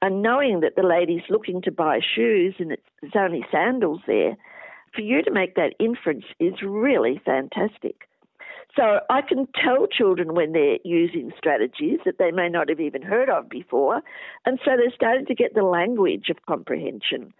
And 0.00 0.20
knowing 0.20 0.60
that 0.60 0.74
the 0.74 0.82
lady's 0.82 1.22
looking 1.30 1.62
to 1.62 1.70
buy 1.70 2.00
shoes 2.00 2.56
and 2.58 2.72
it's, 2.72 2.82
there's 3.00 3.12
only 3.16 3.44
sandals 3.52 4.00
there, 4.06 4.36
for 4.94 5.00
you 5.00 5.22
to 5.22 5.30
make 5.30 5.54
that 5.54 5.74
inference 5.78 6.24
is 6.40 6.54
really 6.62 7.20
fantastic. 7.24 8.08
So 8.76 9.00
I 9.10 9.20
can 9.20 9.46
tell 9.62 9.86
children 9.86 10.34
when 10.34 10.52
they're 10.52 10.78
using 10.84 11.30
strategies 11.36 12.00
that 12.04 12.18
they 12.18 12.30
may 12.30 12.48
not 12.48 12.68
have 12.70 12.80
even 12.80 13.02
heard 13.02 13.28
of 13.28 13.48
before, 13.48 14.00
and 14.46 14.58
so 14.64 14.72
they're 14.76 14.92
starting 14.94 15.26
to 15.26 15.34
get 15.34 15.54
the 15.54 15.62
language 15.62 16.30
of 16.30 16.44
comprehension. 16.46 17.34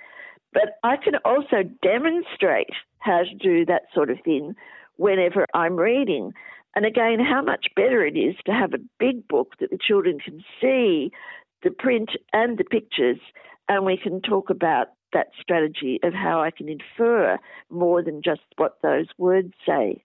But 0.52 0.78
I 0.82 0.96
can 0.96 1.14
also 1.24 1.62
demonstrate 1.82 2.70
how 2.98 3.22
to 3.22 3.34
do 3.34 3.64
that 3.66 3.84
sort 3.94 4.10
of 4.10 4.18
thing 4.24 4.54
whenever 4.96 5.46
I'm 5.54 5.76
reading. 5.76 6.32
And 6.74 6.86
again, 6.86 7.20
how 7.20 7.42
much 7.42 7.66
better 7.74 8.04
it 8.04 8.16
is 8.16 8.36
to 8.46 8.52
have 8.52 8.72
a 8.74 8.84
big 8.98 9.26
book 9.28 9.54
that 9.60 9.70
the 9.70 9.78
children 9.78 10.18
can 10.18 10.42
see 10.60 11.10
the 11.62 11.70
print 11.70 12.10
and 12.32 12.58
the 12.58 12.64
pictures, 12.64 13.18
and 13.68 13.84
we 13.84 13.96
can 13.96 14.20
talk 14.20 14.50
about 14.50 14.88
that 15.12 15.28
strategy 15.40 16.00
of 16.02 16.12
how 16.14 16.40
I 16.40 16.50
can 16.50 16.68
infer 16.68 17.38
more 17.70 18.02
than 18.02 18.22
just 18.22 18.40
what 18.56 18.78
those 18.82 19.06
words 19.18 19.52
say. 19.66 20.02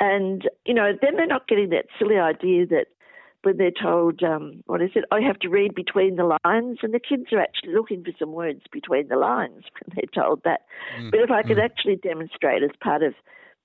And, 0.00 0.48
you 0.64 0.74
know, 0.74 0.92
then 1.00 1.16
they're 1.16 1.26
not 1.26 1.48
getting 1.48 1.70
that 1.70 1.86
silly 1.98 2.18
idea 2.18 2.66
that 2.66 2.86
when 3.42 3.56
they're 3.56 3.70
told, 3.70 4.22
um, 4.22 4.62
what 4.66 4.82
is 4.82 4.90
it, 4.94 5.04
I 5.10 5.20
have 5.20 5.38
to 5.40 5.48
read 5.48 5.74
between 5.74 6.16
the 6.16 6.38
lines, 6.44 6.78
and 6.82 6.94
the 6.94 7.00
kids 7.00 7.32
are 7.32 7.40
actually 7.40 7.74
looking 7.74 8.04
for 8.04 8.12
some 8.18 8.32
words 8.32 8.62
between 8.70 9.08
the 9.08 9.16
lines 9.16 9.64
when 9.84 9.94
they're 9.96 10.22
told 10.22 10.42
that. 10.44 10.62
Mm, 10.98 11.10
But 11.10 11.20
if 11.20 11.30
I 11.30 11.42
could 11.42 11.58
mm. 11.58 11.64
actually 11.64 11.96
demonstrate 11.96 12.62
as 12.62 12.70
part 12.80 13.02
of 13.02 13.14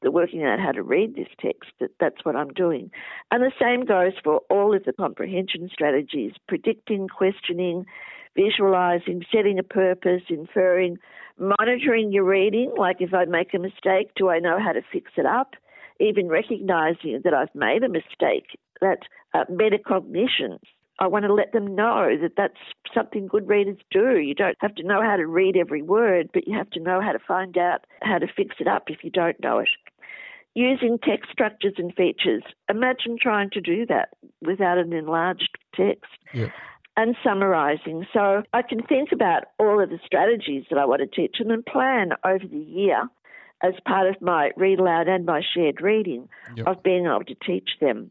the 0.02 0.12
working 0.12 0.44
out 0.44 0.60
how 0.60 0.72
to 0.72 0.84
read 0.84 1.16
this 1.16 1.28
text, 1.40 1.72
that 1.80 1.92
that's 2.00 2.24
what 2.24 2.36
I'm 2.36 2.54
doing. 2.54 2.92
And 3.32 3.42
the 3.42 3.52
same 3.60 3.86
goes 3.86 4.14
for 4.24 4.42
all 4.50 4.76
of 4.76 4.84
the 4.86 4.94
comprehension 4.94 5.70
strategies 5.74 6.34
predicting, 6.48 7.08
questioning, 7.08 7.86
visualizing, 8.36 9.24
setting 9.34 9.58
a 9.58 9.64
purpose, 9.64 10.22
inferring, 10.30 10.98
monitoring 11.40 12.12
your 12.12 12.24
reading. 12.24 12.72
Like 12.78 12.98
if 13.00 13.14
I 13.14 13.26
make 13.26 13.54
a 13.54 13.60
mistake, 13.60 14.12
do 14.16 14.30
I 14.30 14.40
know 14.40 14.60
how 14.64 14.72
to 14.72 14.82
fix 14.92 15.12
it 15.18 15.26
up? 15.26 15.56
Even 16.00 16.28
recognizing 16.28 17.22
that 17.24 17.34
I've 17.34 17.54
made 17.56 17.84
a 17.84 17.90
mistake, 17.90 18.60
that 18.82 19.00
uh, 19.34 19.46
metacognition. 19.52 20.60
I 21.00 21.06
want 21.08 21.26
to 21.26 21.34
let 21.34 21.52
them 21.52 21.76
know 21.76 22.10
that 22.22 22.32
that's 22.36 22.58
something 22.94 23.28
good 23.28 23.48
readers 23.48 23.78
do. 23.92 24.18
You 24.18 24.34
don't 24.34 24.58
have 24.62 24.74
to 24.76 24.84
know 24.84 25.02
how 25.02 25.16
to 25.16 25.28
read 25.28 25.56
every 25.56 25.84
word, 25.84 26.30
but 26.34 26.48
you 26.48 26.58
have 26.58 26.72
to 26.72 26.80
know 26.80 27.02
how 27.02 27.12
to 27.12 27.20
find 27.20 27.56
out 27.58 27.86
how 28.02 28.18
to 28.18 28.26
fix 28.26 28.56
it 28.60 28.68
up 28.68 28.86
if 28.88 29.04
you 29.04 29.12
don't 29.12 29.40
know 29.40 29.60
it. 29.60 29.70
Using 30.56 30.98
text 30.98 31.30
structures 31.32 31.76
and 31.78 31.94
features. 31.94 32.42
Imagine 32.68 33.18
trying 33.22 33.52
to 33.52 33.62
do 33.62 33.86
that 33.86 34.10
without 34.42 34.80
an 34.80 34.92
enlarged 34.92 35.56
text. 35.76 36.10
Yep. 36.34 36.50
And 37.00 37.16
summarizing. 37.24 38.08
So 38.12 38.42
I 38.54 38.64
can 38.64 38.82
think 38.82 39.12
about 39.12 39.44
all 39.60 39.80
of 39.80 39.92
the 39.92 40.00
strategies 40.04 40.64
that 40.72 40.80
I 40.80 40.86
want 40.86 41.02
to 41.02 41.08
teach 41.08 41.38
them 41.38 41.52
and 41.52 41.64
plan 41.64 42.10
over 42.26 42.48
the 42.48 42.58
year 42.58 43.08
as 43.62 43.74
part 43.88 44.08
of 44.08 44.20
my 44.20 44.50
read 44.58 44.80
aloud 44.80 45.08
and 45.08 45.24
my 45.24 45.42
shared 45.54 45.80
reading 45.80 46.28
Yep. 46.56 46.68
of 46.68 46.82
being 46.82 47.06
able 47.06 47.24
to 47.26 47.36
teach 47.36 47.70
them. 47.80 48.10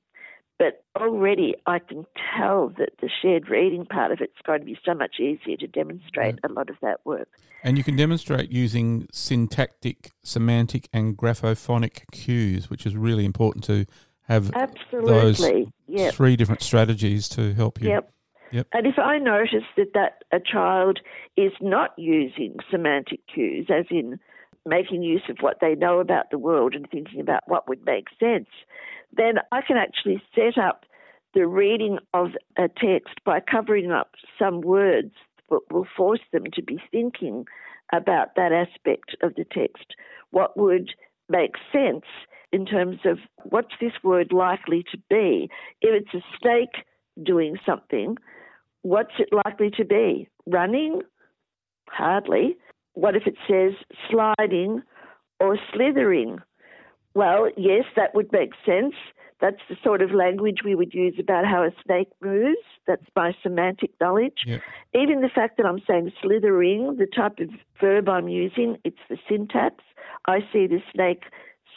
But 0.58 0.84
already 0.96 1.54
I 1.66 1.78
can 1.78 2.06
tell 2.36 2.72
that 2.78 2.90
the 3.00 3.10
shared 3.22 3.50
reading 3.50 3.84
part 3.84 4.10
of 4.10 4.20
it's 4.20 4.40
going 4.46 4.60
to 4.60 4.64
be 4.64 4.78
so 4.84 4.94
much 4.94 5.16
easier 5.20 5.56
to 5.58 5.66
demonstrate 5.66 6.38
a 6.44 6.48
lot 6.48 6.70
of 6.70 6.76
that 6.80 7.00
work. 7.04 7.28
And 7.62 7.76
you 7.76 7.84
can 7.84 7.96
demonstrate 7.96 8.50
using 8.50 9.06
syntactic, 9.12 10.12
semantic, 10.22 10.88
and 10.92 11.16
graphophonic 11.16 12.10
cues, 12.10 12.70
which 12.70 12.86
is 12.86 12.96
really 12.96 13.24
important 13.24 13.64
to 13.64 13.86
have 14.28 14.50
those 14.92 15.40
Yep. 15.88 16.14
three 16.14 16.36
different 16.36 16.62
strategies 16.62 17.28
to 17.30 17.54
help 17.54 17.80
you. 17.80 17.90
Yep. 17.90 18.12
Yep. 18.52 18.66
And 18.72 18.86
if 18.86 18.98
I 18.98 19.18
notice 19.18 19.64
that, 19.76 19.92
that 19.94 20.24
a 20.32 20.40
child 20.40 21.00
is 21.36 21.52
not 21.60 21.92
using 21.98 22.56
semantic 22.70 23.20
cues, 23.32 23.66
as 23.68 23.86
in 23.90 24.18
making 24.64 25.02
use 25.02 25.22
of 25.28 25.38
what 25.40 25.58
they 25.60 25.74
know 25.74 26.00
about 26.00 26.30
the 26.30 26.38
world 26.38 26.74
and 26.74 26.88
thinking 26.90 27.20
about 27.20 27.42
what 27.46 27.68
would 27.68 27.84
make 27.84 28.06
sense, 28.18 28.48
then 29.16 29.36
I 29.52 29.62
can 29.62 29.76
actually 29.76 30.22
set 30.34 30.58
up 30.58 30.84
the 31.34 31.46
reading 31.46 31.98
of 32.14 32.28
a 32.56 32.68
text 32.68 33.22
by 33.24 33.40
covering 33.40 33.90
up 33.90 34.12
some 34.38 34.60
words 34.60 35.12
that 35.50 35.60
will 35.70 35.86
force 35.96 36.20
them 36.32 36.44
to 36.54 36.62
be 36.62 36.80
thinking 36.90 37.44
about 37.92 38.34
that 38.36 38.52
aspect 38.52 39.16
of 39.22 39.34
the 39.34 39.44
text. 39.44 39.94
What 40.30 40.56
would 40.56 40.90
make 41.28 41.54
sense 41.72 42.04
in 42.52 42.66
terms 42.66 42.98
of 43.04 43.18
what's 43.44 43.74
this 43.80 43.92
word 44.02 44.32
likely 44.32 44.84
to 44.90 44.98
be? 45.10 45.50
If 45.82 46.02
it's 46.02 46.14
a 46.14 46.24
snake 46.40 46.84
doing 47.22 47.56
something, 47.64 48.16
what's 48.82 49.14
it 49.18 49.28
likely 49.32 49.70
to 49.76 49.84
be? 49.84 50.28
Running? 50.46 51.02
Hardly. 51.88 52.56
What 52.94 53.14
if 53.14 53.26
it 53.26 53.36
says 53.48 53.72
sliding 54.10 54.82
or 55.38 55.58
slithering? 55.72 56.38
Well, 57.16 57.48
yes, 57.56 57.84
that 57.96 58.14
would 58.14 58.30
make 58.30 58.50
sense. 58.66 58.92
That's 59.40 59.62
the 59.70 59.76
sort 59.82 60.02
of 60.02 60.10
language 60.10 60.58
we 60.62 60.74
would 60.74 60.92
use 60.92 61.14
about 61.18 61.46
how 61.46 61.62
a 61.62 61.70
snake 61.82 62.10
moves. 62.20 62.60
That's 62.86 63.06
my 63.16 63.32
semantic 63.42 63.92
knowledge. 63.98 64.40
Yep. 64.44 64.60
Even 64.94 65.22
the 65.22 65.30
fact 65.34 65.56
that 65.56 65.64
I'm 65.64 65.80
saying 65.88 66.12
slithering, 66.22 66.96
the 66.98 67.06
type 67.06 67.38
of 67.38 67.48
verb 67.80 68.10
I'm 68.10 68.28
using, 68.28 68.76
it's 68.84 69.00
the 69.08 69.16
syntax. 69.26 69.76
I 70.26 70.40
see 70.52 70.66
the 70.66 70.82
snake 70.92 71.22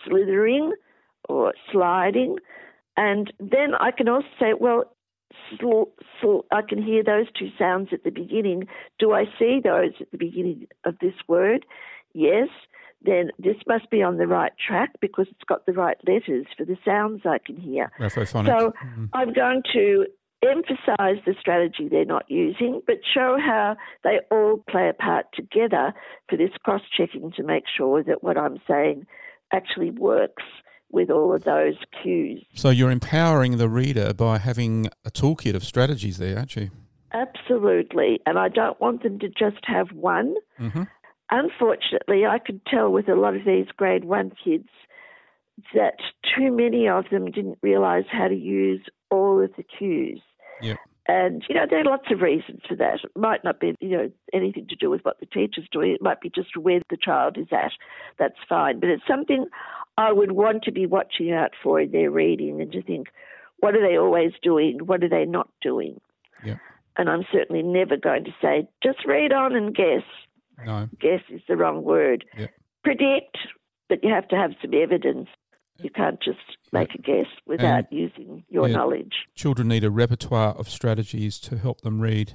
slithering 0.06 0.74
or 1.30 1.54
sliding. 1.72 2.36
And 2.98 3.32
then 3.40 3.76
I 3.80 3.92
can 3.92 4.10
also 4.10 4.28
say, 4.42 4.54
well, 4.60 4.94
sl- 5.58 5.94
sl- 6.20 6.46
I 6.52 6.64
can 6.68 6.84
hear 6.84 7.02
those 7.02 7.28
two 7.38 7.48
sounds 7.58 7.90
at 7.94 8.04
the 8.04 8.12
beginning. 8.12 8.68
Do 9.00 9.14
I 9.14 9.24
see 9.40 9.62
those 9.64 9.94
at 10.02 10.12
the 10.12 10.18
beginning 10.18 10.68
of 10.84 11.00
this 11.00 11.16
word? 11.30 11.66
Yes. 12.14 12.50
Then 13.02 13.32
this 13.40 13.56
must 13.68 13.90
be 13.90 14.04
on 14.04 14.18
the 14.18 14.28
right 14.28 14.52
track 14.66 14.90
because 15.00 15.28
it's 15.30 15.44
got 15.48 15.66
the 15.66 15.72
right 15.74 15.98
letters 16.08 16.46
for 16.58 16.66
the 16.66 16.78
sounds 16.84 17.22
I 17.26 17.38
can 17.38 17.56
hear. 17.56 17.92
So 18.10 18.74
Mm. 18.86 19.10
I'm 19.14 19.32
going 19.34 19.64
to 19.74 20.06
emphasize 20.42 21.18
the 21.26 21.36
strategy 21.40 21.88
they're 21.90 22.06
not 22.06 22.26
using, 22.30 22.82
but 22.88 22.98
show 23.14 23.38
how 23.40 23.76
they 24.04 24.20
all 24.32 24.64
play 24.70 24.90
a 24.90 24.94
part 24.94 25.26
together 25.34 25.94
for 26.30 26.38
this 26.38 26.52
cross 26.64 26.82
checking 26.96 27.32
to 27.34 27.44
make 27.44 27.64
sure 27.76 28.04
that 28.04 28.24
what 28.24 28.38
I'm 28.38 28.60
saying 28.68 29.06
actually 29.52 29.92
works 29.92 30.44
with 30.92 31.10
all 31.10 31.34
of 31.34 31.44
those 31.44 31.76
cues. 32.02 32.44
So 32.54 32.70
you're 32.70 32.92
empowering 32.92 33.58
the 33.58 33.70
reader 33.70 34.14
by 34.14 34.40
having 34.40 34.88
a 35.06 35.12
toolkit 35.12 35.56
of 35.56 35.64
strategies 35.64 36.18
there, 36.18 36.38
aren't 36.38 36.56
you? 36.56 36.70
Absolutely. 37.12 38.20
And 38.26 38.38
I 38.38 38.50
don't 38.50 38.80
want 38.80 39.04
them 39.04 39.20
to 39.20 39.30
just 39.30 39.64
have 39.64 39.92
one. 39.92 40.36
Mm-hmm. 40.60 40.84
Unfortunately, 41.32 42.26
I 42.26 42.40
could 42.40 42.66
tell 42.66 42.90
with 42.90 43.08
a 43.08 43.16
lot 43.16 43.36
of 43.36 43.46
these 43.46 43.68
grade 43.76 44.06
one 44.06 44.32
kids 44.44 44.70
that 45.74 45.96
too 46.36 46.52
many 46.52 46.88
of 46.88 47.06
them 47.12 47.30
didn't 47.32 47.60
realize 47.62 48.06
how 48.12 48.28
to 48.28 48.36
use 48.36 48.82
all 49.12 49.44
of 49.44 49.52
the 49.58 49.64
cues. 49.64 50.22
Yep. 50.62 50.78
And, 51.08 51.44
you 51.50 51.56
know, 51.56 51.66
there 51.68 51.80
are 51.80 51.86
lots 51.86 52.12
of 52.12 52.22
reasons 52.22 52.62
for 52.68 52.76
that. 52.76 53.00
It 53.04 53.12
might 53.20 53.44
not 53.44 53.60
be, 53.60 53.76
you 53.80 53.90
know, 53.90 54.12
anything 54.32 54.68
to 54.68 54.76
do 54.76 54.92
with 54.92 55.02
what 55.02 55.20
the 55.20 55.26
teacher's 55.26 55.68
doing. 55.72 55.92
It 55.92 56.04
might 56.04 56.22
be 56.22 56.30
just 56.30 56.56
where 56.56 56.82
the 56.90 56.98
child 56.98 57.38
is 57.38 57.48
at. 57.52 57.72
That's 58.20 58.38
fine. 58.48 58.80
But 58.80 58.90
it's 58.90 59.08
something 59.08 59.48
I 59.98 60.12
would 60.12 60.34
want 60.34 60.64
to 60.64 60.72
be 60.72 60.86
watching 60.86 61.32
out 61.32 61.52
for 61.64 61.80
in 61.82 61.92
their 61.92 62.12
reading 62.12 62.62
and 62.62 62.72
to 62.72 62.84
think, 62.84 63.08
what 63.58 63.76
are 63.76 63.82
they 63.82 63.98
always 63.98 64.34
doing? 64.44 64.86
What 64.86 65.04
are 65.04 65.10
they 65.10 65.26
not 65.26 65.50
doing? 65.62 66.00
Yep. 66.46 66.60
And 66.98 67.10
I'm 67.10 67.26
certainly 67.32 67.64
never 67.64 67.98
going 67.98 68.26
to 68.26 68.36
say, 68.42 68.68
just 68.84 69.06
read 69.06 69.34
on 69.34 69.56
and 69.56 69.76
guess. 69.76 70.04
No. 70.66 70.90
Guess 71.00 71.22
is 71.30 71.42
the 71.48 71.58
wrong 71.58 71.84
word. 71.84 72.26
Yep. 72.38 72.52
Predict, 72.84 73.38
but 73.88 74.04
you 74.04 74.14
have 74.14 74.28
to 74.30 74.36
have 74.36 74.52
some 74.62 74.74
evidence. 74.74 75.28
You 75.82 75.90
can't 75.90 76.22
just 76.22 76.40
make 76.74 76.94
a 76.94 76.98
guess 76.98 77.28
without 77.46 77.92
using 77.92 78.44
your 78.50 78.68
yeah. 78.68 78.76
knowledge. 78.76 79.14
Children 79.36 79.70
need 79.70 79.86
a 79.86 79.90
repertoire 79.90 80.54
of 80.56 80.68
strategies 80.68 81.40
to 81.40 81.58
help 81.58 81.82
them 81.82 82.02
read, 82.02 82.34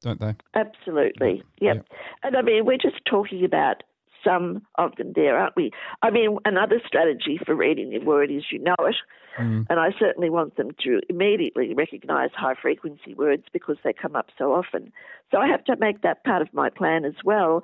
don't 0.00 0.20
they? 0.20 0.36
Absolutely. 0.54 1.42
Yep. 1.60 1.76
Yep. 1.76 1.86
And 2.22 2.36
I 2.36 2.42
mean, 2.42 2.64
we're 2.64 2.78
just 2.78 3.00
talking 3.08 3.44
about 3.44 3.82
some 4.24 4.62
of 4.76 4.94
them 4.96 5.12
there, 5.14 5.36
aren't 5.36 5.56
we? 5.56 5.70
I 6.02 6.10
mean, 6.10 6.38
another 6.44 6.80
strategy 6.86 7.38
for 7.44 7.54
reading 7.54 7.90
the 7.90 7.98
word 7.98 8.30
is 8.30 8.44
you 8.50 8.58
know 8.58 8.76
it. 8.80 8.96
Mm. 9.38 9.66
And 9.68 9.80
I 9.80 9.90
certainly 9.98 10.30
want 10.30 10.56
them 10.56 10.70
to 10.84 11.00
immediately 11.08 11.74
recognize 11.74 12.30
high 12.34 12.54
frequency 12.54 13.14
words 13.14 13.44
because 13.52 13.76
they 13.84 13.92
come 13.92 14.16
up 14.16 14.28
so 14.38 14.52
often. 14.52 14.92
So 15.30 15.38
I 15.38 15.48
have 15.48 15.64
to 15.64 15.76
make 15.76 16.02
that 16.02 16.24
part 16.24 16.42
of 16.42 16.52
my 16.52 16.70
plan 16.70 17.04
as 17.04 17.14
well. 17.24 17.62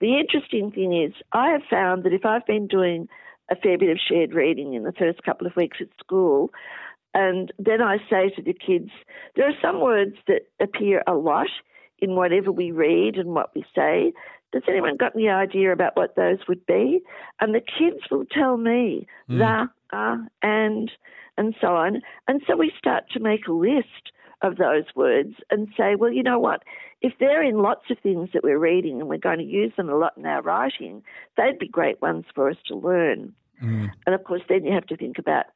The 0.00 0.18
interesting 0.18 0.70
thing 0.70 0.92
is, 0.92 1.12
I 1.32 1.50
have 1.50 1.62
found 1.68 2.04
that 2.04 2.12
if 2.12 2.24
I've 2.24 2.46
been 2.46 2.66
doing 2.68 3.08
a 3.50 3.56
fair 3.56 3.78
bit 3.78 3.90
of 3.90 3.98
shared 3.98 4.32
reading 4.32 4.74
in 4.74 4.84
the 4.84 4.92
first 4.92 5.22
couple 5.22 5.46
of 5.46 5.56
weeks 5.56 5.78
at 5.80 5.88
school, 5.98 6.50
and 7.14 7.52
then 7.58 7.82
I 7.82 7.98
say 8.10 8.30
to 8.36 8.42
the 8.42 8.52
kids, 8.52 8.90
there 9.34 9.48
are 9.48 9.60
some 9.62 9.80
words 9.80 10.16
that 10.26 10.42
appear 10.60 11.02
a 11.06 11.14
lot 11.14 11.48
in 11.98 12.14
whatever 12.14 12.52
we 12.52 12.70
read 12.70 13.16
and 13.16 13.30
what 13.30 13.54
we 13.54 13.64
say. 13.74 14.12
Does 14.52 14.62
anyone 14.68 14.96
got 14.96 15.14
any 15.14 15.28
idea 15.28 15.72
about 15.72 15.96
what 15.96 16.16
those 16.16 16.38
would 16.48 16.64
be? 16.66 17.00
And 17.40 17.54
the 17.54 17.60
kids 17.60 18.02
will 18.10 18.24
tell 18.24 18.56
me 18.56 19.06
Mm. 19.28 19.38
the, 19.38 19.96
uh, 19.96 20.16
and, 20.42 20.90
and 21.36 21.54
so 21.60 21.68
on. 21.76 22.02
And 22.26 22.42
so 22.46 22.56
we 22.56 22.72
start 22.78 23.04
to 23.12 23.20
make 23.20 23.46
a 23.46 23.52
list 23.52 24.12
of 24.42 24.56
those 24.56 24.84
words 24.94 25.34
and 25.50 25.68
say, 25.76 25.94
well, 25.96 26.12
you 26.12 26.22
know 26.22 26.38
what? 26.38 26.62
If 27.02 27.12
they're 27.20 27.42
in 27.42 27.58
lots 27.58 27.90
of 27.90 27.98
things 27.98 28.30
that 28.32 28.42
we're 28.42 28.58
reading 28.58 29.00
and 29.00 29.08
we're 29.08 29.18
going 29.18 29.38
to 29.38 29.44
use 29.44 29.72
them 29.76 29.88
a 29.88 29.96
lot 29.96 30.14
in 30.16 30.26
our 30.26 30.42
writing, 30.42 31.02
they'd 31.36 31.58
be 31.58 31.68
great 31.68 32.00
ones 32.00 32.24
for 32.34 32.48
us 32.48 32.56
to 32.66 32.74
learn. 32.76 33.34
Mm. 33.62 33.90
And 34.06 34.14
of 34.14 34.24
course, 34.24 34.42
then 34.48 34.64
you 34.64 34.72
have 34.72 34.86
to 34.86 34.96
think 34.96 35.18
about 35.18 35.46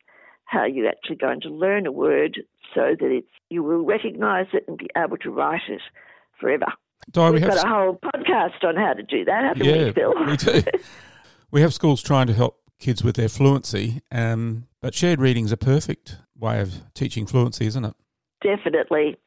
how 0.44 0.64
you're 0.64 0.88
actually 0.88 1.16
going 1.16 1.40
to 1.40 1.48
learn 1.48 1.86
a 1.86 1.92
word 1.92 2.42
so 2.74 2.94
that 2.98 3.10
it's 3.10 3.28
you 3.48 3.62
will 3.62 3.84
recognise 3.84 4.46
it 4.52 4.64
and 4.68 4.76
be 4.76 4.90
able 4.96 5.16
to 5.18 5.30
write 5.30 5.62
it 5.68 5.80
forever. 6.38 6.66
Di, 7.10 7.26
we 7.26 7.32
We've 7.34 7.42
have 7.42 7.54
got 7.54 7.64
a 7.64 7.68
whole 7.68 7.98
podcast 8.02 8.64
on 8.64 8.76
how 8.76 8.94
to 8.94 9.02
do 9.02 9.24
that, 9.24 9.44
haven't 9.44 9.64
yeah, 9.64 9.84
we, 9.86 9.92
Phil? 9.92 10.14
we 10.26 10.36
do. 10.36 10.62
We 11.52 11.60
have 11.60 11.74
schools 11.74 12.02
trying 12.02 12.28
to 12.28 12.32
help 12.32 12.62
kids 12.78 13.04
with 13.04 13.16
their 13.16 13.28
fluency, 13.28 14.00
um, 14.10 14.68
but 14.80 14.94
shared 14.94 15.20
reading 15.20 15.44
is 15.44 15.52
a 15.52 15.58
perfect 15.58 16.16
way 16.34 16.62
of 16.62 16.72
teaching 16.94 17.26
fluency, 17.26 17.66
isn't 17.66 17.84
it? 17.84 17.94
Definitely. 18.42 19.18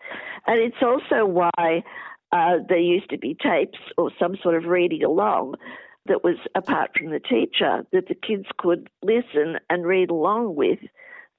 And 0.47 0.59
it's 0.59 0.81
also 0.81 1.27
why 1.27 1.83
uh, 2.31 2.57
there 2.67 2.79
used 2.79 3.11
to 3.11 3.19
be 3.19 3.37
tapes 3.41 3.77
or 3.95 4.09
some 4.19 4.37
sort 4.41 4.55
of 4.55 4.65
reading 4.65 5.03
along 5.03 5.53
that 6.07 6.23
was 6.23 6.37
apart 6.55 6.91
from 6.97 7.11
the 7.11 7.19
teacher 7.19 7.85
that 7.91 8.07
the 8.07 8.15
kids 8.15 8.45
could 8.57 8.89
listen 9.03 9.57
and 9.69 9.85
read 9.85 10.09
along 10.09 10.55
with 10.55 10.79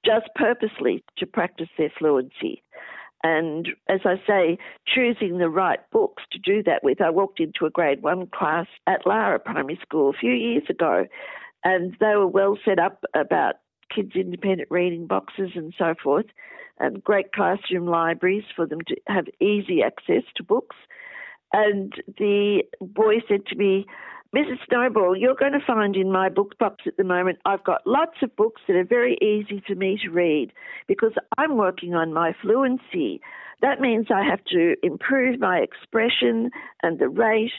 just 0.05 0.29
purposely 0.37 1.05
to 1.19 1.27
practice 1.27 1.69
their 1.77 1.93
fluency. 1.99 2.63
And 3.23 3.69
as 3.89 4.01
I 4.05 4.17
say, 4.27 4.59
choosing 4.87 5.39
the 5.39 5.49
right 5.49 5.81
books 5.91 6.23
to 6.33 6.39
do 6.39 6.63
that 6.65 6.85
with. 6.85 7.01
I 7.01 7.11
walked 7.11 7.41
into 7.41 7.65
a 7.67 7.71
grade 7.71 8.03
one 8.03 8.27
class 8.27 8.67
at 8.87 9.07
Lara 9.07 9.39
Primary 9.39 9.79
School 9.83 10.11
a 10.11 10.19
few 10.19 10.33
years 10.33 10.65
ago, 10.69 11.07
and 11.65 11.97
they 11.99 12.15
were 12.15 12.27
well 12.27 12.59
set 12.65 12.79
up 12.79 13.05
about 13.15 13.55
kids' 13.95 14.15
independent 14.15 14.69
reading 14.71 15.07
boxes 15.07 15.51
and 15.55 15.73
so 15.79 15.95
forth, 16.03 16.27
and 16.79 17.03
great 17.03 17.33
classroom 17.33 17.87
libraries 17.87 18.45
for 18.55 18.67
them 18.67 18.81
to 18.87 18.97
have 19.09 19.27
easy 19.41 19.83
access 19.83 20.23
to 20.37 20.43
books. 20.43 20.77
And 21.53 21.93
the 22.19 22.63
boy 22.81 23.17
said 23.29 23.47
to 23.47 23.57
me, 23.57 23.87
Mrs. 24.35 24.59
Snowball, 24.69 25.17
you're 25.17 25.35
going 25.35 25.53
to 25.53 25.65
find 25.65 25.97
in 25.97 26.11
my 26.11 26.29
book 26.29 26.59
box 26.59 26.85
at 26.87 26.97
the 26.97 27.05
moment, 27.05 27.39
I've 27.45 27.65
got 27.65 27.87
lots 27.87 28.17
of 28.23 28.35
books 28.37 28.61
that 28.67 28.77
are 28.77 28.85
very 28.85 29.17
easy 29.23 29.63
for 29.67 29.75
me 29.75 29.99
to 30.03 30.11
read 30.11 30.53
because 30.89 31.13
I'm 31.39 31.57
working 31.57 31.95
on 31.95 32.13
my 32.13 32.35
fluency. 32.43 33.21
That 33.63 33.81
means 33.81 34.07
I 34.11 34.25
have 34.25 34.45
to 34.47 34.75
improve 34.83 35.41
my 35.41 35.59
expression 35.59 36.51
and 36.83 36.99
the 36.99 37.09
rate 37.09 37.53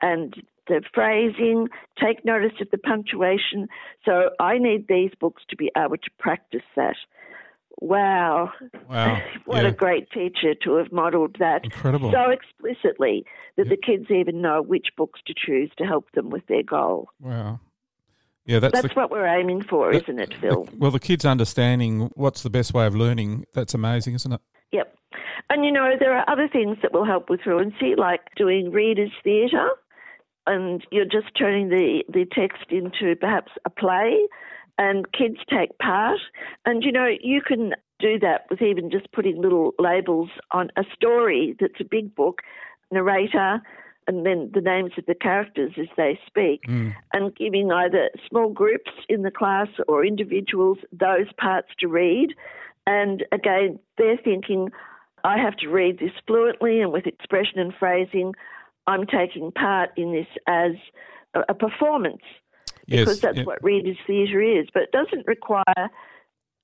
and 0.00 0.34
the 0.68 0.82
phrasing, 0.94 1.68
take 2.00 2.24
notice 2.24 2.52
of 2.60 2.70
the 2.70 2.78
punctuation. 2.78 3.68
So 4.04 4.30
I 4.38 4.58
need 4.58 4.86
these 4.88 5.10
books 5.18 5.42
to 5.50 5.56
be 5.56 5.70
able 5.76 5.96
to 5.96 6.10
practice 6.18 6.62
that. 6.76 6.96
Wow. 7.82 8.52
Wow. 8.88 9.20
what 9.44 9.62
Yeah. 9.62 9.68
a 9.68 9.72
great 9.72 10.10
teacher 10.10 10.54
to 10.62 10.76
have 10.76 10.92
modelled 10.92 11.36
that 11.38 11.64
Incredible. 11.64 12.12
so 12.12 12.30
explicitly 12.30 13.24
that 13.56 13.68
the 13.68 13.76
kids 13.76 14.10
even 14.10 14.40
know 14.40 14.62
which 14.62 14.88
books 14.96 15.20
to 15.26 15.34
choose 15.36 15.70
to 15.78 15.84
help 15.84 16.10
them 16.12 16.30
with 16.30 16.46
their 16.46 16.62
goal. 16.62 17.08
Wow. 17.20 17.60
Yeah, 18.44 18.58
that's, 18.58 18.72
That's 18.82 18.94
the, 18.94 19.00
what 19.00 19.10
we're 19.10 19.26
aiming 19.26 19.62
for, 19.62 19.92
isn't 19.92 20.18
it, 20.18 20.34
Phil? 20.40 20.68
well, 20.76 20.90
the 20.90 20.98
kids 20.98 21.24
understanding 21.24 22.10
what's 22.14 22.42
the 22.42 22.50
best 22.50 22.74
way 22.74 22.86
of 22.86 22.94
learning. 22.96 23.46
That's 23.54 23.72
amazing, 23.74 24.14
isn't 24.14 24.32
it? 24.32 24.40
Yep. 24.72 24.96
And 25.50 25.64
you 25.64 25.70
know, 25.70 25.92
there 25.98 26.12
are 26.16 26.28
other 26.28 26.48
things 26.48 26.78
that 26.82 26.92
will 26.92 27.04
help 27.04 27.30
with 27.30 27.40
fluency, 27.42 27.94
like 27.96 28.20
doing 28.36 28.70
readers' 28.72 29.12
theatre, 29.22 29.68
and 30.46 30.84
you're 30.90 31.04
just 31.04 31.28
turning 31.38 31.68
the, 31.68 32.02
the 32.08 32.24
text 32.32 32.64
into 32.70 33.14
perhaps 33.14 33.52
a 33.64 33.70
play, 33.70 34.26
and 34.78 35.10
kids 35.12 35.38
take 35.48 35.76
part. 35.78 36.18
And 36.64 36.82
you 36.84 36.92
know, 36.92 37.08
you 37.20 37.40
can 37.40 37.74
do 37.98 38.18
that 38.18 38.46
with 38.50 38.62
even 38.62 38.90
just 38.90 39.10
putting 39.12 39.40
little 39.40 39.74
labels 39.78 40.30
on 40.50 40.70
a 40.76 40.84
story 40.94 41.54
that's 41.60 41.80
a 41.80 41.84
big 41.84 42.14
book, 42.14 42.42
narrator, 42.90 43.62
and 44.08 44.26
then 44.26 44.50
the 44.52 44.60
names 44.60 44.92
of 44.98 45.06
the 45.06 45.14
characters 45.14 45.72
as 45.78 45.86
they 45.96 46.18
speak, 46.26 46.62
Mm. 46.66 46.94
and 47.12 47.36
giving 47.36 47.70
either 47.70 48.10
small 48.28 48.48
groups 48.48 48.90
in 49.08 49.22
the 49.22 49.30
class 49.30 49.68
or 49.86 50.04
individuals 50.04 50.78
those 50.90 51.32
parts 51.38 51.68
to 51.78 51.86
read. 51.86 52.34
And 52.84 53.24
again, 53.30 53.78
they're 53.96 54.16
thinking, 54.16 54.72
I 55.22 55.38
have 55.38 55.56
to 55.58 55.68
read 55.68 56.00
this 56.00 56.10
fluently 56.26 56.80
and 56.80 56.92
with 56.92 57.06
expression 57.06 57.60
and 57.60 57.72
phrasing. 57.72 58.34
I'm 58.88 59.06
taking 59.06 59.52
part 59.52 59.90
in 59.96 60.12
this 60.12 60.26
as 60.48 60.72
a, 61.34 61.44
a 61.50 61.54
performance 61.54 62.22
Yes. 62.86 63.00
because 63.00 63.20
that's 63.20 63.38
yeah. 63.38 63.44
what 63.44 63.62
readers' 63.62 63.96
theatre 64.06 64.40
is. 64.40 64.68
But 64.72 64.84
it 64.84 64.92
doesn't 64.92 65.26
require 65.26 65.90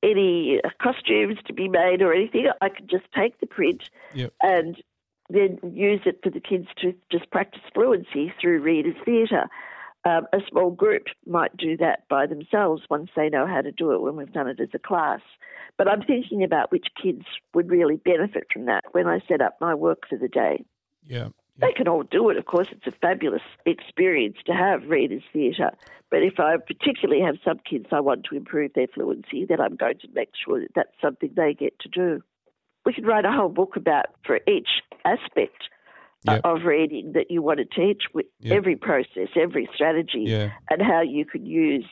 any 0.02 0.60
costumes 0.80 1.38
to 1.46 1.52
be 1.52 1.68
made 1.68 2.02
or 2.02 2.12
anything. 2.12 2.46
I 2.60 2.68
could 2.68 2.88
just 2.88 3.06
take 3.16 3.40
the 3.40 3.46
print 3.46 3.90
Yep. 4.14 4.32
and 4.42 4.76
then 5.30 5.58
use 5.72 6.00
it 6.06 6.20
for 6.22 6.30
the 6.30 6.40
kids 6.40 6.68
to 6.80 6.94
just 7.10 7.30
practice 7.30 7.62
fluency 7.74 8.32
through 8.40 8.60
readers' 8.62 8.96
theatre. 9.04 9.48
Um, 10.04 10.26
a 10.32 10.38
small 10.48 10.70
group 10.70 11.06
might 11.26 11.56
do 11.56 11.76
that 11.78 12.08
by 12.08 12.26
themselves 12.26 12.82
once 12.88 13.10
they 13.16 13.28
know 13.28 13.46
how 13.46 13.60
to 13.60 13.72
do 13.72 13.92
it 13.92 14.00
when 14.00 14.16
we've 14.16 14.32
done 14.32 14.48
it 14.48 14.60
as 14.60 14.68
a 14.72 14.78
class. 14.78 15.20
But 15.76 15.88
I'm 15.88 16.02
thinking 16.02 16.42
about 16.42 16.72
which 16.72 16.86
kids 17.00 17.24
would 17.52 17.70
really 17.70 17.96
benefit 17.96 18.44
from 18.52 18.66
that 18.66 18.84
when 18.92 19.06
I 19.06 19.20
set 19.28 19.40
up 19.40 19.56
my 19.60 19.74
work 19.74 20.04
for 20.08 20.16
the 20.16 20.28
day. 20.28 20.64
Yeah. 21.04 21.28
They 21.60 21.72
can 21.72 21.88
all 21.88 22.04
do 22.04 22.30
it, 22.30 22.36
of 22.36 22.46
course. 22.46 22.68
It's 22.70 22.86
a 22.86 22.92
fabulous 23.00 23.42
experience 23.66 24.36
to 24.46 24.52
have 24.52 24.84
readers' 24.88 25.24
theatre. 25.32 25.72
But 26.10 26.22
if 26.22 26.38
I 26.38 26.56
particularly 26.56 27.20
have 27.22 27.36
some 27.44 27.58
kids 27.68 27.86
I 27.92 28.00
want 28.00 28.24
to 28.30 28.36
improve 28.36 28.72
their 28.74 28.86
fluency, 28.86 29.44
then 29.44 29.60
I'm 29.60 29.76
going 29.76 29.98
to 29.98 30.08
make 30.14 30.30
sure 30.44 30.60
that 30.60 30.70
that's 30.74 31.00
something 31.02 31.30
they 31.34 31.54
get 31.54 31.78
to 31.80 31.88
do. 31.88 32.22
We 32.86 32.92
could 32.92 33.06
write 33.06 33.24
a 33.24 33.32
whole 33.32 33.48
book 33.48 33.76
about 33.76 34.06
for 34.24 34.40
each 34.48 34.68
aspect 35.04 35.68
uh, 36.26 36.32
Yep. 36.32 36.40
of 36.44 36.64
reading 36.64 37.12
that 37.12 37.30
you 37.30 37.42
want 37.42 37.58
to 37.58 37.64
teach 37.64 38.04
with 38.12 38.26
Yep. 38.40 38.56
every 38.56 38.76
process, 38.76 39.28
every 39.36 39.68
strategy, 39.74 40.24
Yeah. 40.26 40.50
and 40.70 40.80
how 40.82 41.00
you 41.02 41.24
could 41.24 41.46
use 41.46 41.84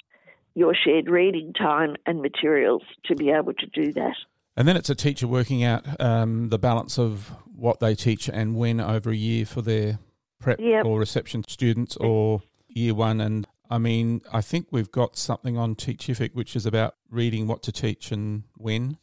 your 0.54 0.74
shared 0.74 1.08
reading 1.08 1.52
time 1.52 1.96
and 2.06 2.22
materials 2.22 2.82
to 3.04 3.14
be 3.14 3.30
able 3.30 3.52
to 3.52 3.66
do 3.66 3.92
that. 3.92 4.16
And 4.56 4.66
then 4.66 4.76
it's 4.76 4.90
a 4.90 4.94
teacher 4.94 5.26
working 5.28 5.62
out 5.64 5.84
um, 6.00 6.48
the 6.48 6.58
balance 6.58 6.98
of 6.98 7.32
what 7.54 7.80
they 7.80 7.94
teach 7.94 8.28
and 8.28 8.56
when 8.56 8.80
over 8.80 9.10
a 9.10 9.16
year 9.16 9.44
for 9.46 9.62
their 9.62 9.98
prep 10.40 10.58
Yep. 10.60 10.84
or 10.84 10.98
reception 10.98 11.42
students 11.48 11.96
or 11.96 12.42
year 12.68 12.94
one. 12.94 13.20
And 13.20 13.46
I 13.70 13.78
mean, 13.78 14.22
I 14.32 14.40
think 14.40 14.68
we've 14.70 14.90
got 14.90 15.16
something 15.16 15.58
on 15.58 15.74
Teachific 15.74 16.34
which 16.34 16.56
is 16.56 16.64
about 16.66 16.94
reading 17.10 17.46
what 17.46 17.62
to 17.64 17.72
teach 17.72 18.12
and 18.12 18.44
when. 18.56 18.98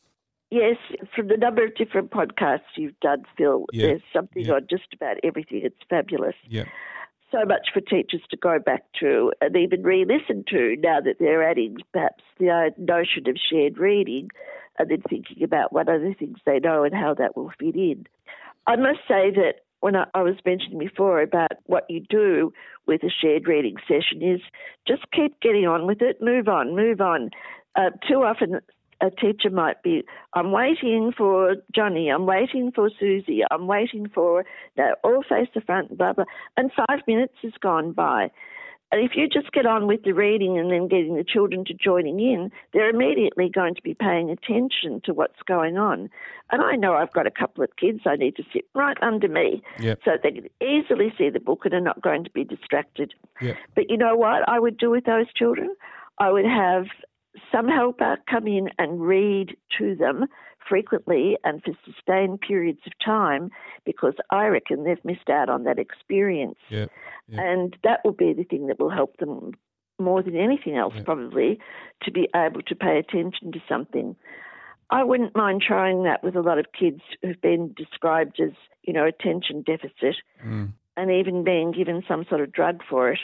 Yes, 0.50 0.78
from 1.16 1.30
the 1.30 1.38
number 1.38 1.64
of 1.66 1.74
different 1.76 2.12
podcasts 2.12 2.62
you've 2.78 3.00
done, 3.00 3.24
Phil, 3.38 3.66
Yeah, 3.74 3.88
there's 3.88 4.02
something 4.14 4.46
yeah. 4.46 4.54
on 4.54 4.68
just 4.70 4.94
about 4.94 5.18
everything. 5.24 5.62
It's 5.64 5.76
fabulous. 5.90 6.36
Yeah. 6.48 6.66
So 7.34 7.46
much 7.46 7.70
for 7.74 7.82
teachers 7.82 8.22
to 8.30 8.38
go 8.38 8.60
back 8.60 8.84
to 9.00 9.34
and 9.42 9.58
even 9.58 9.82
re 9.82 10.06
listen 10.06 10.46
to 10.50 10.76
now 10.78 11.02
that 11.02 11.16
they're 11.20 11.50
adding 11.50 11.78
perhaps 11.92 12.24
the 12.38 12.70
notion 12.78 13.28
of 13.28 13.38
shared 13.52 13.80
reading 13.80 14.30
and 14.78 14.92
then 14.92 15.02
thinking 15.10 15.42
about 15.42 15.74
what 15.74 15.90
other 15.90 16.14
things 16.14 16.38
they 16.46 16.60
know 16.60 16.84
and 16.84 16.94
how 16.94 17.16
that 17.16 17.36
will 17.36 17.52
fit 17.60 17.76
in. 17.76 18.06
I 18.68 18.76
must 18.76 19.00
say 19.08 19.32
that 19.32 19.62
when 19.80 19.96
I, 19.96 20.06
I 20.14 20.22
was 20.22 20.36
mentioning 20.46 20.78
before 20.78 21.24
about 21.24 21.54
what 21.66 21.86
you 21.90 22.02
do 22.08 22.54
with 22.86 23.02
a 23.02 23.10
shared 23.10 23.48
reading 23.48 23.78
session 23.88 24.22
is 24.22 24.42
just 24.88 25.02
keep 25.12 25.40
getting 25.42 25.66
on 25.66 25.88
with 25.88 26.04
it, 26.04 26.22
move 26.22 26.48
on, 26.48 26.76
move 26.76 27.02
on. 27.02 27.32
Uh, 27.76 27.90
too 28.08 28.22
often, 28.22 28.60
a 29.04 29.12
teacher 29.12 29.50
might 29.50 29.84
be, 29.84 30.04
I'm 30.34 30.52
waiting 30.52 31.12
for 31.16 31.56
Johnny, 31.76 32.10
I'm 32.10 32.26
waiting 32.26 32.72
for 32.74 32.90
Susie, 33.00 33.42
I'm 33.52 33.68
waiting 33.68 34.08
for, 34.10 34.46
no, 34.78 34.96
all 35.04 35.24
face 35.28 35.50
the 35.54 35.62
front, 35.62 35.98
blah, 35.98 36.14
blah, 36.14 36.26
and 36.56 36.72
five 36.76 37.00
minutes 37.06 37.34
has 37.44 37.52
gone 37.62 37.92
by. 37.92 38.32
And 38.94 39.04
if 39.04 39.14
you 39.16 39.28
just 39.28 39.52
get 39.52 39.66
on 39.66 39.88
with 39.88 40.04
the 40.04 40.14
reading 40.14 40.60
and 40.60 40.72
then 40.72 40.88
getting 40.88 41.16
the 41.16 41.24
children 41.24 41.66
to 41.66 41.74
joining 41.74 42.20
in, 42.20 42.52
they're 42.74 42.92
immediately 42.92 43.50
going 43.50 43.74
to 43.74 43.82
be 43.82 43.96
paying 43.96 44.30
attention 44.30 45.02
to 45.06 45.16
what's 45.16 45.42
going 45.48 45.78
on. 45.78 46.12
And 46.52 46.62
I 46.62 46.76
know 46.76 46.94
I've 46.94 47.12
got 47.12 47.26
a 47.26 47.32
couple 47.32 47.64
of 47.64 47.76
kids 47.76 48.02
I 48.06 48.18
need 48.18 48.36
to 48.36 48.44
sit 48.54 48.66
right 48.76 48.98
under 49.02 49.28
me 49.28 49.64
Yep. 49.80 50.00
so 50.06 50.12
they 50.22 50.32
can 50.32 50.48
easily 50.62 51.12
see 51.18 51.32
the 51.32 51.40
book 51.40 51.66
and 51.66 51.74
are 51.74 51.82
not 51.82 52.04
going 52.04 52.24
to 52.24 52.30
be 52.30 52.44
distracted. 52.44 53.16
Yep. 53.42 53.58
But 53.74 53.90
you 53.90 53.98
know 53.98 54.16
what 54.16 54.48
I 54.48 54.60
would 54.60 54.78
do 54.78 54.92
with 54.92 55.06
those 55.06 55.26
children? 55.36 55.76
I 56.20 56.32
would 56.32 56.46
have 56.46 56.86
some 57.52 57.68
helper 57.68 58.18
come 58.30 58.48
in 58.48 58.70
and 58.78 59.02
read 59.02 59.56
to 59.78 59.96
them 59.96 60.26
frequently 60.68 61.38
and 61.44 61.62
for 61.64 61.74
sustained 61.86 62.42
periods 62.42 62.80
of 62.86 62.94
time 63.04 63.50
because 63.86 64.14
I 64.32 64.46
reckon 64.46 64.84
they've 64.84 65.04
missed 65.04 65.30
out 65.30 65.50
on 65.50 65.64
that 65.64 65.80
experience. 65.80 66.58
Yep. 66.70 66.92
Yep. 67.30 67.40
And 67.44 67.78
that 67.84 68.00
will 68.04 68.14
be 68.14 68.34
the 68.34 68.44
thing 68.44 68.68
that 68.68 68.80
will 68.80 68.90
help 68.90 69.18
them 69.18 69.52
more 70.00 70.24
than 70.24 70.36
anything 70.36 70.76
else, 70.76 70.94
probably, 71.06 71.60
to 72.04 72.12
be 72.12 72.28
able 72.36 72.62
to 72.64 72.76
pay 72.76 72.98
attention 72.98 73.52
to 73.52 73.60
something. 73.68 74.16
I 74.90 75.04
wouldn't 75.04 75.36
mind 75.36 75.64
trying 75.66 76.04
that 76.04 76.24
with 76.24 76.36
a 76.36 76.42
lot 76.42 76.60
of 76.60 76.66
kids 76.78 77.02
who've 77.22 77.40
been 77.42 77.74
described 77.76 78.40
as, 78.40 78.52
you 78.84 78.94
know, 78.94 79.06
attention 79.06 79.64
deficit 79.64 80.18
Mm. 80.46 80.74
and 80.98 81.12
even 81.12 81.44
being 81.44 81.72
given 81.72 82.04
some 82.08 82.26
sort 82.26 82.42
of 82.42 82.52
drug 82.52 82.84
for 82.90 83.12
it. 83.12 83.20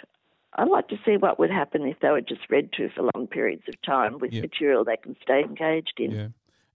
I'd 0.56 0.68
like 0.68 0.88
to 0.90 0.98
see 1.06 1.16
what 1.18 1.38
would 1.40 1.52
happen 1.52 1.84
if 1.84 2.00
they 2.02 2.10
were 2.10 2.22
just 2.22 2.42
read 2.50 2.72
to 2.74 2.90
for 2.90 3.10
long 3.16 3.28
periods 3.28 3.64
of 3.68 3.80
time 3.82 4.18
with 4.20 4.32
Yeah. 4.34 4.42
material 4.42 4.84
they 4.84 4.98
can 4.98 5.16
stay 5.22 5.42
engaged 5.42 5.94
in. 6.00 6.12
Yeah. 6.12 6.28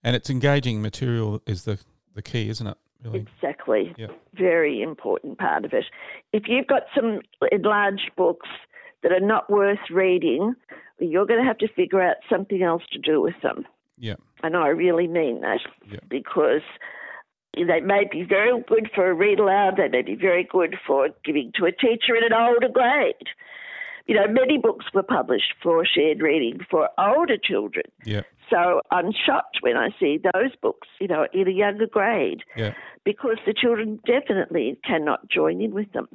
And 0.02 0.14
it's 0.14 0.30
engaging 0.30 0.80
material 0.82 1.42
is 1.46 1.64
the, 1.64 1.78
the 2.14 2.22
key, 2.22 2.48
isn't 2.50 2.66
it? 2.66 2.76
Really? 3.04 3.20
Exactly. 3.20 3.92
Yeah. 3.96 4.08
Very 4.34 4.80
important 4.82 5.38
part 5.38 5.64
of 5.64 5.72
it. 5.72 5.84
If 6.32 6.44
you've 6.46 6.66
got 6.66 6.84
some 6.94 7.20
enlarged 7.52 8.10
books 8.16 8.48
that 9.02 9.12
are 9.12 9.20
not 9.20 9.50
worth 9.50 9.90
reading, 9.90 10.54
you're 10.98 11.26
going 11.26 11.40
to 11.40 11.46
have 11.46 11.58
to 11.58 11.68
figure 11.68 12.00
out 12.00 12.16
something 12.30 12.62
else 12.62 12.82
to 12.92 12.98
do 12.98 13.20
with 13.20 13.34
them. 13.42 13.66
Yeah. 13.98 14.14
And 14.42 14.56
I 14.56 14.68
really 14.68 15.06
mean 15.08 15.40
that 15.42 15.60
Yeah. 15.90 15.98
because 16.08 16.62
they 17.56 17.80
may 17.80 18.04
be 18.10 18.22
very 18.22 18.58
good 18.66 18.90
for 18.94 19.08
a 19.10 19.14
read 19.14 19.38
aloud, 19.40 19.76
they 19.76 19.88
may 19.88 20.02
be 20.02 20.14
very 20.16 20.44
good 20.44 20.76
for 20.86 21.08
giving 21.24 21.52
to 21.56 21.66
a 21.66 21.72
teacher 21.72 22.16
in 22.16 22.24
an 22.24 22.32
older 22.32 22.68
grade. 22.68 23.28
You 24.06 24.16
know, 24.16 24.26
many 24.28 24.58
books 24.58 24.86
were 24.92 25.02
published 25.02 25.54
for 25.62 25.84
shared 25.86 26.20
reading 26.20 26.60
for 26.70 26.88
older 26.98 27.38
children. 27.42 27.86
Yeah. 28.04 28.22
So 28.50 28.82
I'm 28.90 29.12
shocked 29.12 29.58
when 29.62 29.76
I 29.76 29.88
see 29.98 30.18
those 30.18 30.54
books, 30.60 30.88
you 31.00 31.08
know, 31.08 31.26
in 31.32 31.48
a 31.48 31.50
younger 31.50 31.86
grade 31.86 32.42
Yeah. 32.56 32.74
because 33.04 33.38
the 33.46 33.54
children 33.54 34.00
definitely 34.06 34.78
cannot 34.84 35.28
join 35.30 35.62
in 35.62 35.72
with 35.72 35.90
them. 35.92 36.08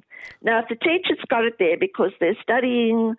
Now, 0.44 0.60
if 0.60 0.70
the 0.70 0.76
teacher's 0.76 1.24
got 1.30 1.46
it 1.46 1.56
there 1.58 1.78
because 1.78 2.12
they're 2.20 2.38
studying 2.42 3.16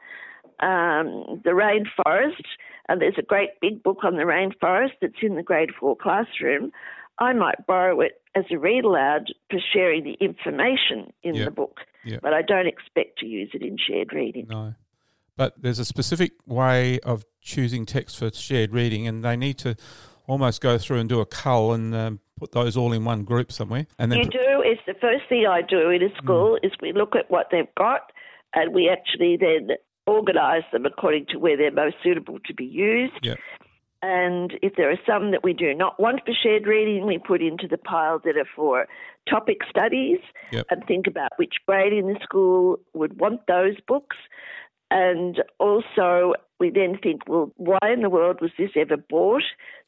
um, 0.60 1.40
the 1.44 1.50
rainforest, 1.50 2.44
and 2.88 3.00
there's 3.00 3.18
a 3.18 3.22
great 3.22 3.50
big 3.60 3.82
book 3.82 4.04
on 4.04 4.16
the 4.16 4.22
rainforest 4.22 4.92
that's 5.00 5.22
in 5.22 5.36
the 5.36 5.42
grade 5.42 5.70
four 5.78 5.96
classroom, 5.96 6.70
I 7.20 7.32
might 7.34 7.66
borrow 7.66 8.00
it 8.00 8.20
as 8.34 8.44
a 8.50 8.58
read 8.58 8.84
aloud 8.84 9.26
for 9.50 9.60
sharing 9.72 10.04
the 10.04 10.14
information 10.20 11.12
in 11.22 11.34
Yeah. 11.34 11.44
the 11.46 11.50
book, 11.50 11.80
Yeah. 12.04 12.18
but 12.22 12.32
I 12.32 12.42
don't 12.42 12.66
expect 12.66 13.18
to 13.18 13.26
use 13.26 13.50
it 13.54 13.62
in 13.62 13.76
shared 13.76 14.12
reading. 14.12 14.46
No. 14.48 14.74
But 15.36 15.60
there's 15.60 15.78
a 15.78 15.84
specific 15.84 16.32
way 16.46 16.98
of 17.00 17.24
choosing 17.40 17.86
text 17.86 18.18
for 18.18 18.30
shared 18.32 18.72
reading, 18.72 19.06
and 19.06 19.24
they 19.24 19.36
need 19.36 19.58
to 19.58 19.74
almost 20.26 20.60
go 20.60 20.78
through 20.78 20.98
and 20.98 21.08
do 21.08 21.20
a 21.20 21.26
cull 21.26 21.72
and 21.72 21.94
um, 21.94 22.20
put 22.38 22.52
those 22.52 22.76
all 22.76 22.92
in 22.92 23.04
one 23.04 23.24
group 23.24 23.50
somewhere. 23.52 23.86
And 23.98 24.10
then 24.12 24.20
You 24.20 24.24
put- 24.26 24.32
do. 24.32 24.62
is 24.62 24.78
the 24.86 24.94
first 24.94 25.24
thing 25.28 25.46
I 25.46 25.62
do 25.62 25.90
in 25.90 26.02
a 26.02 26.14
school 26.16 26.58
is 26.62 26.72
we 26.80 26.92
look 26.92 27.16
at 27.16 27.30
what 27.30 27.48
they've 27.50 27.74
got 27.76 28.12
and 28.54 28.72
we 28.74 28.88
actually 28.88 29.36
then 29.36 29.70
organise 30.06 30.64
them 30.72 30.86
according 30.86 31.26
to 31.26 31.38
where 31.38 31.56
they're 31.56 31.70
most 31.70 31.96
suitable 32.02 32.38
to 32.46 32.54
be 32.54 32.64
used. 32.64 33.14
Yeah. 33.22 33.34
And 34.02 34.54
if 34.62 34.76
there 34.76 34.90
are 34.90 34.98
some 35.06 35.30
that 35.32 35.44
we 35.44 35.52
do 35.52 35.74
not 35.74 36.00
want 36.00 36.20
for 36.24 36.32
shared 36.32 36.66
reading, 36.66 37.06
we 37.06 37.18
put 37.18 37.42
into 37.42 37.68
the 37.68 37.76
pile 37.76 38.18
that 38.24 38.36
are 38.36 38.48
for 38.56 38.86
topic 39.28 39.58
studies 39.68 40.20
Yep. 40.52 40.66
and 40.70 40.86
think 40.86 41.06
about 41.06 41.32
which 41.36 41.54
grade 41.66 41.92
in 41.92 42.06
the 42.06 42.18
school 42.22 42.78
would 42.94 43.20
want 43.20 43.46
those 43.46 43.76
books. 43.86 44.16
And 44.90 45.42
also, 45.58 46.32
we 46.58 46.70
then 46.70 46.98
think, 47.00 47.22
well, 47.28 47.52
why 47.56 47.78
in 47.92 48.02
the 48.02 48.10
world 48.10 48.40
was 48.40 48.50
this 48.58 48.70
ever 48.74 48.96
bought? 48.96 49.44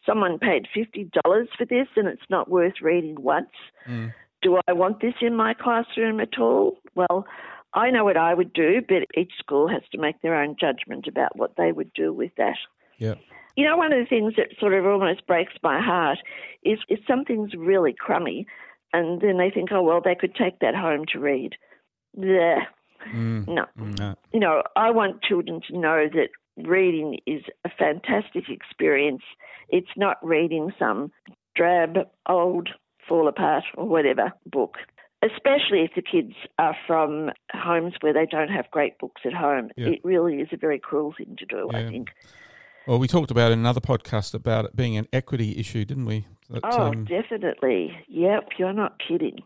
Someone 0.06 0.38
paid 0.38 0.68
$50 0.76 1.12
for 1.56 1.64
this 1.64 1.88
and 1.96 2.06
it's 2.06 2.28
not 2.28 2.50
worth 2.50 2.80
reading 2.80 3.16
once. 3.20 3.50
Mm. 3.88 4.12
Do 4.42 4.58
I 4.68 4.72
want 4.72 5.00
this 5.00 5.14
in 5.20 5.34
my 5.36 5.54
classroom 5.54 6.20
at 6.20 6.38
all? 6.38 6.78
Well, 6.94 7.26
I 7.74 7.90
know 7.90 8.04
what 8.04 8.16
I 8.16 8.34
would 8.34 8.52
do, 8.52 8.82
but 8.86 9.06
each 9.16 9.32
school 9.38 9.68
has 9.68 9.82
to 9.92 9.98
make 9.98 10.20
their 10.20 10.34
own 10.34 10.56
judgment 10.60 11.06
about 11.06 11.36
what 11.36 11.56
they 11.56 11.72
would 11.72 11.92
do 11.94 12.12
with 12.12 12.32
that. 12.36 12.58
Yeah. 12.98 13.14
You 13.56 13.66
know, 13.66 13.76
one 13.76 13.92
of 13.92 13.98
the 13.98 14.08
things 14.08 14.34
that 14.36 14.48
sort 14.58 14.74
of 14.74 14.86
almost 14.86 15.26
breaks 15.26 15.52
my 15.62 15.80
heart 15.80 16.18
is 16.62 16.78
if 16.88 17.00
something's 17.06 17.54
really 17.54 17.94
crummy 17.98 18.46
and 18.92 19.20
then 19.20 19.38
they 19.38 19.50
think, 19.50 19.70
oh, 19.72 19.82
well, 19.82 20.00
they 20.02 20.14
could 20.14 20.34
take 20.34 20.58
that 20.60 20.74
home 20.74 21.04
to 21.12 21.18
read. 21.18 21.54
Yeah. 22.16 22.60
Mm. 23.14 23.48
No. 23.48 23.66
No. 23.76 24.14
You 24.32 24.40
know, 24.40 24.62
I 24.76 24.90
want 24.90 25.22
children 25.22 25.60
to 25.68 25.78
know 25.78 26.08
that 26.12 26.28
reading 26.68 27.18
is 27.26 27.42
a 27.64 27.70
fantastic 27.78 28.44
experience. 28.48 29.22
It's 29.68 29.96
not 29.96 30.16
reading 30.22 30.72
some 30.78 31.10
drab, 31.56 31.96
old, 32.28 32.68
fall 33.08 33.28
apart, 33.28 33.64
or 33.76 33.86
whatever 33.86 34.32
book. 34.46 34.76
Especially 35.22 35.82
if 35.84 35.92
the 35.94 36.02
kids 36.02 36.34
are 36.58 36.76
from 36.86 37.30
homes 37.52 37.94
where 38.00 38.12
they 38.12 38.26
don't 38.26 38.50
have 38.50 38.70
great 38.72 38.98
books 38.98 39.22
at 39.24 39.32
home. 39.32 39.70
Yeah. 39.76 39.90
It 39.90 40.00
really 40.04 40.40
is 40.40 40.48
a 40.52 40.56
very 40.56 40.80
cruel 40.80 41.14
thing 41.16 41.36
to 41.38 41.46
do, 41.46 41.70
I 41.72 41.84
think. 41.88 42.08
Well, 42.86 42.98
we 42.98 43.06
talked 43.06 43.30
about 43.30 43.52
in 43.52 43.58
another 43.58 43.80
podcast 43.80 44.34
about 44.34 44.64
it 44.64 44.74
being 44.76 44.96
an 44.96 45.06
equity 45.12 45.56
issue, 45.58 45.84
didn't 45.84 46.06
we? 46.06 46.26
That, 46.50 46.60
Oh, 46.64 46.82
um, 46.88 47.04
definitely. 47.04 47.96
Yep, 48.08 48.48
you're 48.58 48.72
not 48.72 49.00
kidding. 49.06 49.38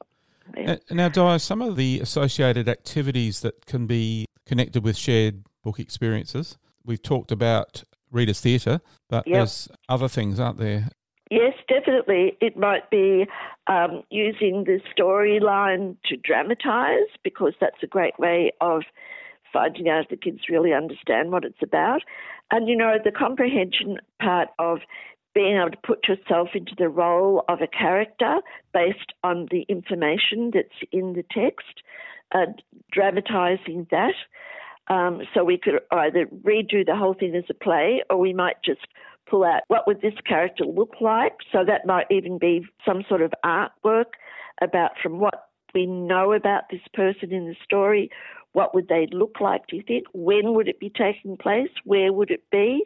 Now, 0.91 1.09
Di, 1.09 1.37
some 1.39 1.61
of 1.61 1.77
the 1.77 2.01
associated 2.01 2.69
activities 2.69 3.41
that 3.41 3.67
can 3.67 3.87
be 3.87 4.27
connected 4.47 4.85
with 4.85 4.97
shared 4.97 5.45
book 5.63 5.79
experiences, 5.81 6.57
we've 6.85 7.03
talked 7.03 7.33
about 7.33 7.83
readers' 8.13 8.41
theatre, 8.41 8.81
but 9.11 9.27
Yep. 9.27 9.35
there's 9.35 9.69
other 9.89 10.09
things, 10.09 10.39
aren't 10.41 10.59
there? 10.59 10.89
Yes, 11.31 11.55
definitely. 11.69 12.37
It 12.41 12.57
might 12.57 12.89
be 12.89 13.27
um, 13.67 14.05
using 14.11 14.63
the 14.65 14.81
storyline 14.97 15.97
to 16.05 16.17
dramatise 16.17 17.09
because 17.25 17.53
that's 17.61 17.83
a 17.83 17.87
great 17.89 18.17
way 18.19 18.53
of 18.61 18.85
finding 19.57 19.89
out 19.89 20.05
if 20.05 20.09
the 20.11 20.17
kids 20.17 20.41
really 20.51 20.75
understand 20.75 21.33
what 21.33 21.45
it's 21.45 21.63
about. 21.63 22.03
And 22.51 22.69
you 22.69 22.77
know, 22.77 22.97
the 23.03 23.11
comprehension 23.11 23.97
part 24.21 24.49
of 24.59 24.81
being 25.35 25.57
able 25.57 25.71
to 25.71 25.79
put 25.83 26.07
yourself 26.09 26.49
into 26.55 26.73
the 26.77 26.89
role 26.89 27.45
of 27.49 27.61
a 27.63 27.67
character 27.67 28.41
based 28.75 29.13
on 29.25 29.49
the 29.51 29.63
information 29.69 30.51
that's 30.53 30.79
in 30.93 31.15
the 31.15 31.25
text, 31.31 31.83
uh, 32.35 32.47
dramatising 32.93 33.87
that. 33.91 34.15
Um, 34.89 35.23
so 35.35 35.43
we 35.43 35.59
could 35.59 35.81
either 35.91 36.27
redo 36.27 36.85
the 36.87 36.97
whole 36.97 37.15
thing 37.15 37.35
as 37.35 37.45
a 37.51 37.55
play, 37.55 38.03
or 38.11 38.19
we 38.19 38.33
might 38.33 38.57
just 38.65 38.87
pull 39.29 39.45
out 39.45 39.63
what 39.69 39.87
would 39.87 40.01
this 40.03 40.15
character 40.27 40.65
look 40.65 40.95
like. 41.01 41.35
So 41.51 41.65
that 41.67 41.87
might 41.87 42.07
even 42.11 42.39
be 42.39 42.67
some 42.87 43.03
sort 43.09 43.23
of 43.23 43.33
artwork 43.45 44.13
about 44.63 44.93
from 45.03 45.19
what 45.19 45.49
we 45.75 45.87
know 45.87 46.33
about 46.33 46.65
this 46.71 46.81
person 46.95 47.33
in 47.33 47.47
the 47.47 47.57
story. 47.65 48.11
What 48.57 48.75
would 48.75 48.89
they 48.89 49.07
look 49.13 49.39
like? 49.39 49.67
Do 49.67 49.77
you 49.77 49.83
think? 49.87 50.07
When 50.15 50.55
would 50.55 50.67
it 50.67 50.81
be 50.81 50.89
taking 50.89 51.37
place? 51.37 51.69
Where 51.85 52.11
would 52.11 52.31
it 52.31 52.43
be? 52.51 52.85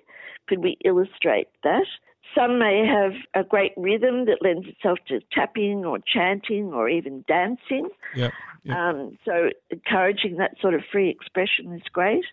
Could 0.49 0.65
we 0.65 0.77
illustrate 0.85 1.47
that? 1.63 1.87
Some 2.35 2.59
may 2.59 2.85
have 2.85 3.13
a 3.41 3.47
great 3.47 3.71
rhythm 3.77 4.25
that 4.25 4.39
lends 4.43 4.67
itself 4.67 4.99
to 5.07 5.21
tapping 5.31 5.85
or 5.85 6.01
chanting 6.05 6.73
or 6.73 6.89
even 6.89 7.25
dancing. 7.29 7.89
Yep. 8.17 8.33
yep. 8.65 8.77
Um, 8.77 9.17
so 9.25 9.51
encouraging 9.71 10.39
that 10.39 10.57
sort 10.61 10.75
of 10.75 10.81
free 10.91 11.09
expression 11.09 11.73
is 11.73 11.83
great. 11.93 12.25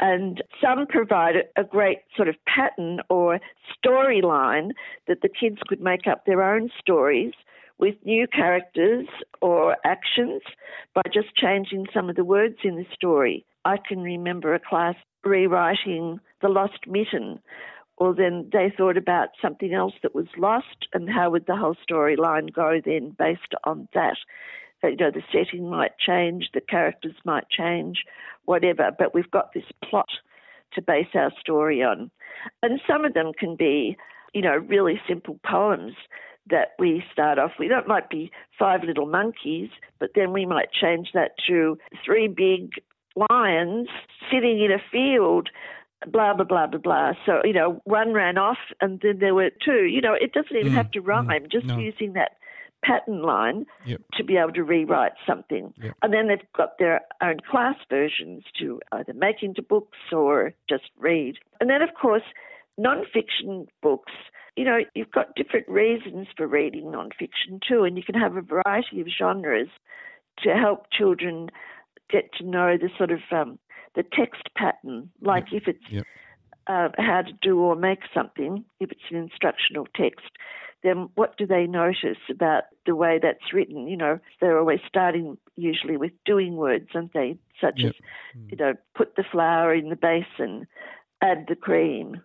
And 0.00 0.42
some 0.60 0.88
provide 0.88 1.36
a 1.54 1.62
great 1.62 1.98
sort 2.16 2.26
of 2.26 2.34
pattern 2.44 2.98
or 3.08 3.38
storyline 3.72 4.70
that 5.06 5.22
the 5.22 5.28
kids 5.28 5.58
could 5.68 5.80
make 5.80 6.08
up 6.08 6.26
their 6.26 6.42
own 6.42 6.70
stories 6.80 7.34
with 7.78 7.94
new 8.04 8.26
characters 8.26 9.06
or 9.40 9.76
actions 9.84 10.42
by 10.94 11.02
just 11.12 11.34
changing 11.36 11.86
some 11.94 12.10
of 12.10 12.16
the 12.16 12.24
words 12.24 12.56
in 12.64 12.76
the 12.76 12.86
story. 12.92 13.44
I 13.64 13.76
can 13.76 14.00
remember 14.00 14.54
a 14.54 14.60
class 14.60 14.96
rewriting 15.24 16.20
The 16.40 16.48
Lost 16.48 16.86
Mitten, 16.86 17.40
or 17.96 18.14
then 18.14 18.48
they 18.52 18.72
thought 18.76 18.96
about 18.96 19.30
something 19.42 19.74
else 19.74 19.94
that 20.02 20.14
was 20.14 20.28
lost 20.36 20.88
and 20.92 21.10
how 21.10 21.30
would 21.30 21.46
the 21.46 21.56
whole 21.56 21.76
storyline 21.88 22.52
go 22.52 22.80
then 22.84 23.14
based 23.18 23.54
on 23.64 23.88
that 23.94 24.16
you 24.82 24.96
know, 24.96 25.10
the 25.10 25.22
setting 25.32 25.68
might 25.68 25.98
change, 25.98 26.50
the 26.54 26.60
characters 26.60 27.14
might 27.24 27.48
change, 27.48 28.04
whatever, 28.44 28.90
but 28.96 29.14
we've 29.14 29.30
got 29.30 29.52
this 29.52 29.64
plot 29.84 30.08
to 30.72 30.82
base 30.82 31.08
our 31.14 31.32
story 31.40 31.82
on. 31.82 32.10
And 32.62 32.80
some 32.86 33.04
of 33.04 33.14
them 33.14 33.32
can 33.38 33.56
be, 33.56 33.96
you 34.34 34.42
know, 34.42 34.56
really 34.56 35.00
simple 35.08 35.38
poems 35.44 35.94
that 36.50 36.74
we 36.78 37.02
start 37.12 37.38
off 37.38 37.52
with. 37.58 37.70
It 37.70 37.86
might 37.88 38.08
be 38.10 38.30
Five 38.58 38.82
Little 38.84 39.06
Monkeys, 39.06 39.70
but 39.98 40.10
then 40.14 40.32
we 40.32 40.46
might 40.46 40.72
change 40.72 41.08
that 41.14 41.32
to 41.46 41.78
Three 42.04 42.28
Big 42.28 42.70
Lions 43.30 43.88
sitting 44.30 44.62
in 44.62 44.70
a 44.72 44.78
field. 44.90 45.50
Blah 46.06 46.34
blah 46.34 46.44
blah 46.44 46.66
blah 46.68 46.78
blah. 46.80 47.12
So 47.26 47.40
you 47.44 47.52
know, 47.52 47.80
one 47.84 48.12
ran 48.12 48.38
off, 48.38 48.58
and 48.80 49.00
then 49.02 49.18
there 49.18 49.34
were 49.34 49.50
two. 49.64 49.84
You 49.86 50.00
know, 50.00 50.14
it 50.14 50.32
doesn't 50.32 50.56
even 50.56 50.72
Mm, 50.72 50.76
have 50.76 50.90
to 50.92 51.00
rhyme. 51.00 51.26
mm, 51.26 51.50
just 51.50 51.66
no. 51.66 51.76
using 51.76 52.12
that 52.12 52.32
pattern 52.84 53.22
line 53.22 53.66
Yep. 53.86 54.02
to 54.14 54.22
be 54.22 54.36
able 54.36 54.52
to 54.52 54.62
rewrite 54.62 55.14
something. 55.26 55.74
Yep. 55.82 55.94
And 56.02 56.14
then 56.14 56.28
they've 56.28 56.52
got 56.52 56.78
their 56.78 57.00
own 57.20 57.40
class 57.40 57.74
versions 57.90 58.44
to 58.60 58.80
either 58.92 59.12
make 59.14 59.42
into 59.42 59.62
books 59.62 59.98
or 60.12 60.54
just 60.70 60.84
read. 60.96 61.38
And 61.60 61.68
then, 61.68 61.82
of 61.82 61.92
course, 62.00 62.22
non-fiction 62.76 63.66
books. 63.82 64.12
You 64.58 64.64
know, 64.64 64.78
you've 64.92 65.12
got 65.12 65.36
different 65.36 65.68
reasons 65.68 66.26
for 66.36 66.48
reading 66.48 66.90
non-fiction 66.90 67.60
too, 67.66 67.84
and 67.84 67.96
you 67.96 68.02
can 68.02 68.16
have 68.16 68.36
a 68.36 68.42
variety 68.42 69.00
of 69.00 69.06
genres 69.06 69.68
to 70.42 70.50
help 70.50 70.86
children 70.90 71.48
get 72.10 72.32
to 72.38 72.44
know 72.44 72.76
the 72.76 72.90
sort 72.98 73.12
of 73.12 73.20
um, 73.30 73.60
the 73.94 74.02
text 74.02 74.42
pattern. 74.56 75.10
Like 75.22 75.44
if 75.52 75.68
it's 75.68 75.84
Yep. 75.88 76.04
uh, 76.66 76.88
how 76.98 77.22
to 77.22 77.32
do 77.40 77.60
or 77.60 77.76
make 77.76 78.00
something, 78.12 78.64
if 78.80 78.90
it's 78.90 79.08
an 79.12 79.16
instructional 79.16 79.86
text, 79.94 80.26
then 80.82 81.08
what 81.14 81.36
do 81.36 81.46
they 81.46 81.68
notice 81.68 82.18
about 82.28 82.64
the 82.84 82.96
way 82.96 83.20
that's 83.22 83.52
written? 83.52 83.86
You 83.86 83.96
know, 83.96 84.18
they're 84.40 84.58
always 84.58 84.80
starting 84.88 85.38
usually 85.54 85.96
with 85.96 86.12
doing 86.24 86.56
words, 86.56 86.88
aren't 86.96 87.12
they? 87.12 87.38
Such 87.60 87.78
Yep. 87.84 87.94
as, 87.94 88.40
you 88.50 88.56
know, 88.56 88.74
put 88.96 89.14
the 89.14 89.24
flour 89.30 89.72
in 89.72 89.88
the 89.88 89.96
basin, 89.96 90.66
add 91.22 91.46
the 91.48 91.54
cream, 91.56 92.22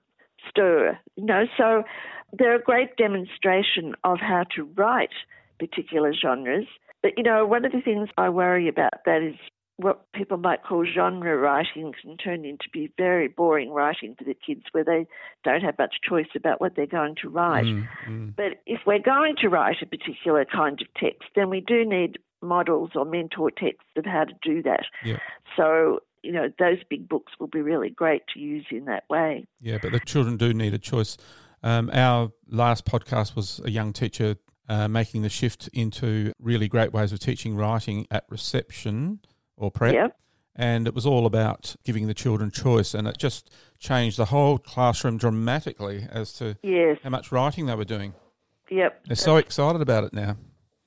stir. 0.50 0.98
You 1.16 1.26
know, 1.26 1.46
so 1.58 1.84
they're 2.32 2.56
a 2.56 2.62
great 2.62 2.96
demonstration 2.98 3.96
of 4.04 4.20
how 4.20 4.46
to 4.56 4.64
write 4.76 5.14
particular 5.60 6.14
genres. 6.14 6.66
But, 7.02 7.12
you 7.18 7.24
know, 7.24 7.46
one 7.46 7.66
of 7.66 7.72
the 7.72 7.82
things 7.82 8.10
I 8.18 8.30
worry 8.30 8.68
about 8.68 9.04
that 9.06 9.22
is 9.22 9.36
what 9.78 10.12
people 10.14 10.38
might 10.38 10.64
call 10.64 10.86
genre 10.86 11.36
writing 11.36 11.94
can 12.00 12.16
turn 12.18 12.46
into 12.46 12.66
be 12.72 12.92
very 12.98 13.28
boring 13.28 13.72
writing 13.72 14.16
for 14.18 14.24
the 14.24 14.36
kids 14.36 14.64
where 14.72 14.84
they 14.84 15.08
don't 15.44 15.62
have 15.62 15.78
much 15.80 15.96
choice 16.08 16.28
about 16.36 16.62
what 16.62 16.76
they're 16.76 16.86
going 16.86 17.16
to 17.22 17.30
write. 17.30 17.66
Mm, 17.66 17.88
mm. 18.08 18.36
But 18.36 18.62
if 18.66 18.82
we're 18.86 19.00
going 19.00 19.36
to 19.42 19.50
write 19.50 19.78
a 19.82 19.86
particular 19.86 20.46
kind 20.46 20.80
of 20.82 20.88
text, 20.96 21.30
then 21.36 21.50
we 21.50 21.60
do 21.60 21.84
need 21.86 22.20
models 22.42 22.92
or 22.96 23.06
mentor 23.06 23.50
texts 23.50 23.90
of 23.98 24.06
how 24.06 24.26
to 24.26 24.34
do 24.44 24.62
that. 24.62 24.86
Yeah. 25.04 25.18
So, 25.58 26.00
you 26.24 26.32
know, 26.32 26.50
those 26.58 26.78
big 26.90 27.08
books 27.08 27.34
will 27.40 27.48
be 27.48 27.62
really 27.62 27.90
great 27.90 28.24
to 28.34 28.40
use 28.40 28.66
in 28.72 28.86
that 28.86 29.04
way. 29.10 29.46
Yeah, 29.62 29.78
but 29.82 29.92
the 29.92 30.00
children 30.00 30.38
do 30.38 30.54
need 30.54 30.74
a 30.74 30.80
choice. 30.80 31.18
Um, 31.62 31.90
our 31.94 32.32
last 32.50 32.86
podcast 32.86 33.36
was 33.36 33.62
a 33.64 33.72
young 33.72 33.94
teacher 33.94 34.36
uh, 34.70 34.88
making 34.88 35.22
the 35.22 35.30
shift 35.30 35.70
into 35.74 36.32
really 36.40 36.68
great 36.68 36.94
ways 36.94 37.12
of 37.12 37.20
teaching 37.20 37.56
writing 37.56 38.08
at 38.10 38.26
reception 38.30 39.20
or 39.58 39.70
prep. 39.70 39.94
Yep. 39.94 40.18
And 40.56 40.88
it 40.88 40.94
was 40.94 41.06
all 41.06 41.26
about 41.26 41.76
giving 41.84 42.08
the 42.08 42.14
children 42.14 42.52
choice, 42.52 42.94
and 42.94 43.08
it 43.08 43.18
just 43.18 43.50
changed 43.80 44.18
the 44.18 44.26
whole 44.26 44.58
classroom 44.60 45.18
dramatically 45.18 46.08
as 46.12 46.32
to 46.34 46.58
Yes. 46.62 47.00
how 47.04 47.10
much 47.10 47.32
writing 47.32 47.66
they 47.66 47.76
were 47.76 47.86
doing. 47.86 48.14
Yep. 48.70 49.06
They're 49.08 49.16
so 49.16 49.38
excited 49.38 49.82
about 49.82 50.04
it 50.04 50.14
now. 50.14 50.38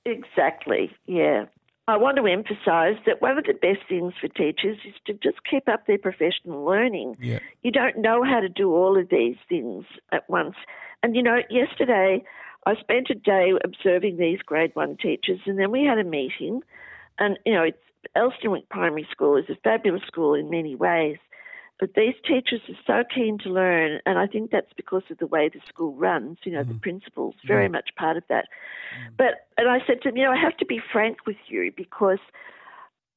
Exactly, 0.04 0.92
yeah. 1.06 1.46
I 1.88 1.96
want 1.96 2.16
to 2.16 2.26
emphasise 2.26 3.00
that 3.06 3.22
one 3.22 3.38
of 3.38 3.44
the 3.44 3.54
best 3.54 3.88
things 3.88 4.12
for 4.20 4.26
teachers 4.26 4.78
is 4.84 4.94
to 5.06 5.12
just 5.14 5.38
keep 5.48 5.68
up 5.68 5.86
their 5.86 5.98
professional 5.98 6.64
learning. 6.64 7.16
Yeah. 7.20 7.38
You 7.62 7.70
don't 7.70 7.98
know 7.98 8.24
how 8.24 8.40
to 8.40 8.48
do 8.48 8.74
all 8.74 8.98
of 8.98 9.08
these 9.08 9.36
things 9.48 9.84
at 10.10 10.28
once. 10.28 10.56
And 11.04 11.14
you 11.14 11.22
know, 11.22 11.42
yesterday 11.48 12.24
I 12.66 12.74
spent 12.80 13.10
a 13.10 13.14
day 13.14 13.52
observing 13.62 14.16
these 14.16 14.40
grade 14.40 14.72
one 14.74 14.96
teachers, 14.96 15.38
and 15.46 15.58
then 15.60 15.70
we 15.70 15.84
had 15.84 15.98
a 15.98 16.04
meeting. 16.04 16.62
And 17.20 17.38
you 17.46 17.54
know, 17.54 17.62
it's, 17.62 17.78
Elsternwick 18.16 18.68
Primary 18.68 19.06
School 19.10 19.36
is 19.36 19.46
a 19.48 19.56
fabulous 19.62 20.02
school 20.06 20.34
in 20.34 20.50
many 20.50 20.74
ways, 20.74 21.18
but 21.78 21.94
these 21.94 22.14
teachers 22.26 22.60
are 22.68 23.02
so 23.02 23.08
keen 23.14 23.38
to 23.38 23.50
learn, 23.50 24.00
and 24.06 24.18
I 24.18 24.26
think 24.26 24.50
that's 24.50 24.72
because 24.76 25.02
of 25.10 25.18
the 25.18 25.26
way 25.26 25.48
the 25.48 25.60
school 25.68 25.94
runs. 25.94 26.38
You 26.44 26.52
know, 26.52 26.62
the 26.62 26.70
mm-hmm. 26.70 26.78
principal's 26.78 27.34
very 27.46 27.68
much 27.68 27.90
part 27.98 28.16
of 28.16 28.22
that. 28.28 28.46
Mm. 28.98 29.16
But 29.18 29.46
and 29.58 29.68
I 29.68 29.78
said 29.86 30.02
to 30.02 30.08
them, 30.08 30.16
you 30.16 30.24
know, 30.24 30.32
I 30.32 30.40
have 30.40 30.56
to 30.58 30.66
be 30.66 30.80
frank 30.92 31.26
with 31.26 31.36
you 31.48 31.72
because 31.76 32.18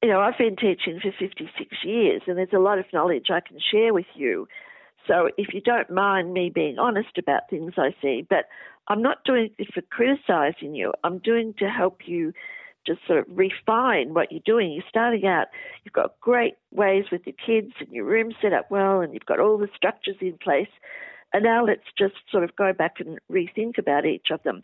you 0.02 0.08
know, 0.08 0.20
I've 0.20 0.38
been 0.38 0.56
teaching 0.56 0.98
for 1.00 1.12
56 1.18 1.76
years 1.84 2.22
and 2.26 2.38
there's 2.38 2.48
a 2.54 2.58
lot 2.58 2.78
of 2.78 2.86
knowledge 2.92 3.26
I 3.30 3.40
can 3.40 3.58
share 3.70 3.92
with 3.92 4.06
you. 4.14 4.48
So 5.06 5.28
if 5.36 5.52
you 5.52 5.60
don't 5.60 5.90
mind 5.90 6.32
me 6.32 6.50
being 6.54 6.78
honest 6.78 7.18
about 7.18 7.50
things 7.50 7.74
I 7.76 7.94
see, 8.00 8.26
but 8.28 8.46
I'm 8.88 9.02
not 9.02 9.24
doing 9.24 9.50
it 9.58 9.68
for 9.72 9.82
criticizing 9.82 10.74
you. 10.74 10.92
I'm 11.04 11.18
doing 11.18 11.54
to 11.58 11.68
help 11.68 12.00
you 12.06 12.32
just 12.94 13.06
sort 13.06 13.20
of 13.20 13.26
refine 13.28 14.14
what 14.14 14.32
you're 14.32 14.42
doing. 14.44 14.72
You're 14.72 14.82
starting 14.88 15.26
out, 15.26 15.46
you've 15.84 15.92
got 15.92 16.18
great 16.20 16.54
ways 16.72 17.04
with 17.12 17.22
your 17.24 17.36
kids 17.46 17.72
and 17.78 17.88
your 17.90 18.04
room 18.04 18.32
set 18.42 18.52
up 18.52 18.70
well, 18.70 19.00
and 19.00 19.14
you've 19.14 19.26
got 19.26 19.40
all 19.40 19.58
the 19.58 19.68
structures 19.76 20.16
in 20.20 20.38
place. 20.38 20.68
And 21.32 21.44
now 21.44 21.64
let's 21.64 21.86
just 21.96 22.14
sort 22.30 22.42
of 22.42 22.56
go 22.56 22.72
back 22.72 22.96
and 22.98 23.18
rethink 23.30 23.78
about 23.78 24.04
each 24.04 24.28
of 24.32 24.42
them. 24.42 24.62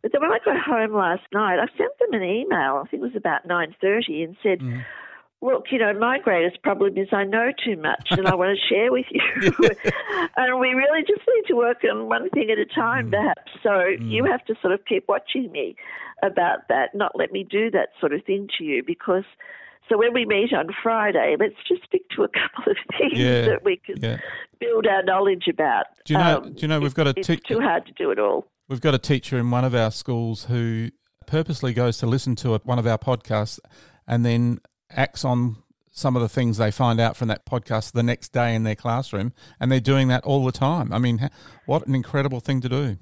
But 0.00 0.12
then 0.12 0.20
when 0.20 0.30
I 0.30 0.38
got 0.44 0.60
home 0.60 0.94
last 0.94 1.24
night, 1.32 1.58
I 1.58 1.66
sent 1.76 1.98
them 1.98 2.12
an 2.12 2.22
email. 2.22 2.82
I 2.82 2.86
think 2.88 3.02
it 3.02 3.06
was 3.06 3.16
about 3.16 3.46
nine 3.46 3.74
thirty, 3.80 4.22
and 4.22 4.36
said, 4.42 4.60
mm. 4.60 4.84
"Look, 5.44 5.66
you 5.70 5.78
know, 5.78 5.92
my 5.92 6.18
greatest 6.18 6.62
problem 6.62 6.96
is 6.96 7.08
I 7.12 7.24
know 7.24 7.52
too 7.64 7.76
much, 7.76 8.08
and 8.10 8.26
I 8.26 8.34
want 8.34 8.56
to 8.58 8.74
share 8.74 8.90
with 8.90 9.06
you. 9.10 9.20
and 10.36 10.58
we 10.58 10.68
really 10.70 11.02
just 11.02 11.22
need 11.28 11.46
to 11.48 11.54
work 11.54 11.78
on 11.90 12.08
one 12.08 12.30
thing 12.30 12.50
at 12.50 12.58
a 12.58 12.66
time, 12.66 13.08
mm. 13.08 13.12
perhaps. 13.12 13.52
So 13.62 13.70
mm. 13.70 14.10
you 14.10 14.24
have 14.24 14.44
to 14.46 14.54
sort 14.60 14.72
of 14.72 14.84
keep 14.86 15.04
watching 15.08 15.52
me 15.52 15.76
about 16.22 16.68
that, 16.68 16.94
not 16.94 17.12
let 17.14 17.32
me 17.32 17.44
do 17.48 17.70
that 17.72 17.90
sort 18.00 18.12
of 18.12 18.24
thing 18.24 18.48
to 18.58 18.64
you, 18.64 18.82
because." 18.84 19.24
So 19.86 19.98
when 19.98 20.14
we 20.14 20.24
meet 20.24 20.50
on 20.54 20.68
Friday, 20.82 21.36
let's 21.38 21.56
just 21.68 21.84
stick 21.84 22.08
to 22.16 22.22
a 22.22 22.28
couple 22.56 22.72
of 22.72 22.78
things 22.98 23.18
yeah, 23.18 23.42
that 23.42 23.64
we 23.64 23.76
can 23.76 23.96
yeah. 24.02 24.16
build 24.58 24.86
our 24.86 25.02
knowledge 25.02 25.46
about. 25.46 25.84
Do 26.06 26.14
you 26.14 26.18
know? 26.18 26.38
Um, 26.38 26.54
do 26.54 26.60
you 26.62 26.68
know 26.68 26.80
we've 26.80 26.94
got 26.94 27.06
a? 27.06 27.12
Te- 27.12 27.34
it's 27.34 27.42
too 27.42 27.60
hard 27.60 27.84
to 27.84 27.92
do 27.92 28.10
it 28.10 28.18
all. 28.18 28.46
We've 28.66 28.80
got 28.80 28.94
a 28.94 28.98
teacher 28.98 29.38
in 29.38 29.50
one 29.50 29.62
of 29.62 29.74
our 29.74 29.90
schools 29.90 30.44
who 30.44 30.88
purposely 31.26 31.74
goes 31.74 31.98
to 31.98 32.06
listen 32.06 32.34
to 32.36 32.56
one 32.64 32.78
of 32.78 32.86
our 32.86 32.98
podcasts 32.98 33.58
and 34.06 34.24
then 34.24 34.58
acts 34.96 35.24
on 35.24 35.56
some 35.90 36.16
of 36.16 36.22
the 36.22 36.28
things 36.28 36.56
they 36.56 36.70
find 36.70 36.98
out 36.98 37.16
from 37.16 37.28
that 37.28 37.46
podcast 37.46 37.92
the 37.92 38.02
next 38.02 38.32
day 38.32 38.54
in 38.54 38.64
their 38.64 38.74
classroom, 38.74 39.32
and 39.60 39.70
they're 39.70 39.80
doing 39.80 40.08
that 40.08 40.24
all 40.24 40.44
the 40.44 40.52
time. 40.52 40.92
I 40.92 40.98
mean, 40.98 41.30
what 41.66 41.86
an 41.86 41.94
incredible 41.94 42.40
thing 42.40 42.60
to 42.62 42.68
do! 42.68 42.96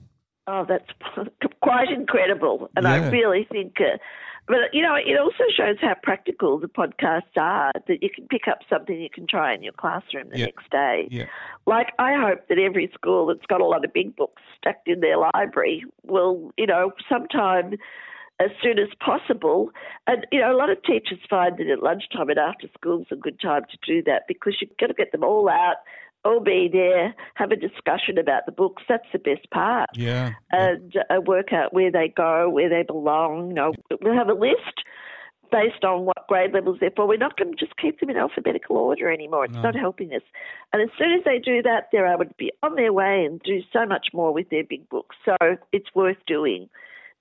Oh, 0.47 0.66
that's 0.68 0.88
quite 1.62 1.90
incredible, 1.90 2.70
and 2.76 2.84
yeah. 2.84 2.93
I 2.93 3.09
really 3.11 3.47
think 3.51 3.76
uh, 3.80 3.97
but, 4.49 4.57
you 4.72 4.82
know, 4.82 4.97
it 4.97 5.18
also 5.20 5.45
shows 5.57 5.76
how 5.80 5.95
practical 6.03 6.59
the 6.59 6.66
podcasts 6.66 7.36
are 7.36 7.70
that 7.86 8.03
you 8.03 8.11
can 8.12 8.26
pick 8.26 8.49
up 8.51 8.59
something 8.68 9.01
you 9.01 9.09
can 9.09 9.26
try 9.26 9.55
in 9.55 9.62
your 9.62 9.72
classroom 9.72 10.30
the 10.30 10.38
next 10.38 10.68
day. 10.70 11.07
Yeah. 11.11 11.26
Like, 11.66 11.93
I 11.99 12.14
hope 12.14 12.49
that 12.49 12.59
every 12.59 12.90
school 12.93 13.26
that's 13.26 13.47
got 13.47 13.61
a 13.61 13.64
lot 13.64 13.84
of 13.84 13.93
big 13.93 14.16
books 14.16 14.43
stacked 14.59 14.88
in 14.88 15.01
their 15.01 15.16
library 15.16 15.84
will, 16.05 16.51
you 16.59 16.66
know, 16.66 16.90
sometime 17.09 17.74
as 18.43 18.51
soon 18.62 18.78
as 18.78 18.88
possible. 18.99 19.70
And, 20.07 20.26
you 20.32 20.40
know, 20.40 20.55
a 20.55 20.59
lot 20.59 20.70
of 20.70 20.82
teachers 20.82 21.18
find 21.28 21.57
that 21.59 21.68
at 21.68 21.82
lunchtime 21.82 22.28
and 22.28 22.38
after 22.38 22.68
school 22.74 23.03
is 23.03 23.07
a 23.11 23.16
good 23.16 23.40
time 23.40 23.62
to 23.70 23.78
do 23.86 24.03
that 24.05 24.22
because 24.28 24.57
you've 24.61 24.76
got 24.78 24.88
to 24.88 24.95
get 24.95 25.12
them 25.12 25.24
all 25.24 25.49
out 25.49 25.76
all 26.24 26.40
be 26.40 26.68
there, 26.72 27.14
have 27.34 27.51
a 27.51 27.57
discussion 27.57 28.18
about 28.18 28.47
the 28.47 28.53
books. 28.53 28.82
That's 28.88 29.07
the 29.12 29.18
best 29.18 29.51
part. 29.51 29.90
Yeah. 29.95 30.32
And 30.51 30.95
uh, 31.11 31.20
work 31.20 31.53
out 31.53 31.72
where 31.72 31.90
they 31.90 32.12
go, 32.16 32.49
where 32.49 32.68
they 32.68 32.84
belong. 32.84 33.49
You 33.49 33.55
know, 33.55 33.72
we'll 34.01 34.14
have 34.14 34.28
a 34.28 34.34
list 34.34 34.84
based 35.51 35.84
on 35.84 36.07
what 36.07 36.26
grade 36.28 36.53
levels 36.55 36.78
they're 36.80 36.93
for. 36.95 37.07
We're 37.07 37.18
not 37.18 37.36
going 37.36 37.51
to 37.51 37.57
just 37.57 37.76
keep 37.76 38.01
them 38.01 38.09
in 38.09 38.16
alphabetical 38.16 38.76
order 38.76 39.11
anymore. 39.12 39.45
It's 39.45 39.55
no. 39.55 39.62
not 39.62 39.76
helping 39.76 40.12
us. 40.14 40.22
And 40.72 40.82
as 40.82 40.88
soon 40.99 41.12
as 41.12 41.24
they 41.24 41.38
do 41.38 41.61
that, 41.62 41.88
they're 41.93 42.07
able 42.07 42.24
to 42.24 42.34
be 42.38 42.53
on 42.62 42.74
their 42.76 42.93
way 42.93 43.24
and 43.24 43.40
do 43.43 43.61
so 43.72 43.84
much 43.84 44.09
more 44.12 44.32
with 44.32 44.49
their 44.49 44.64
big 44.64 44.88
books. 44.88 45.16
So 45.24 45.36
it's 45.72 45.95
worth 45.95 46.16
doing. 46.26 46.68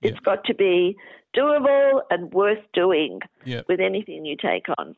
Yeah. 0.02 0.10
It's 0.10 0.20
got 0.20 0.44
to 0.44 0.54
be 0.54 0.96
doable 1.36 2.00
and 2.10 2.32
worth 2.32 2.64
doing 2.74 3.20
yeah. 3.44 3.62
with 3.68 3.80
anything 3.80 4.24
you 4.24 4.36
take 4.36 4.66
on. 4.78 4.96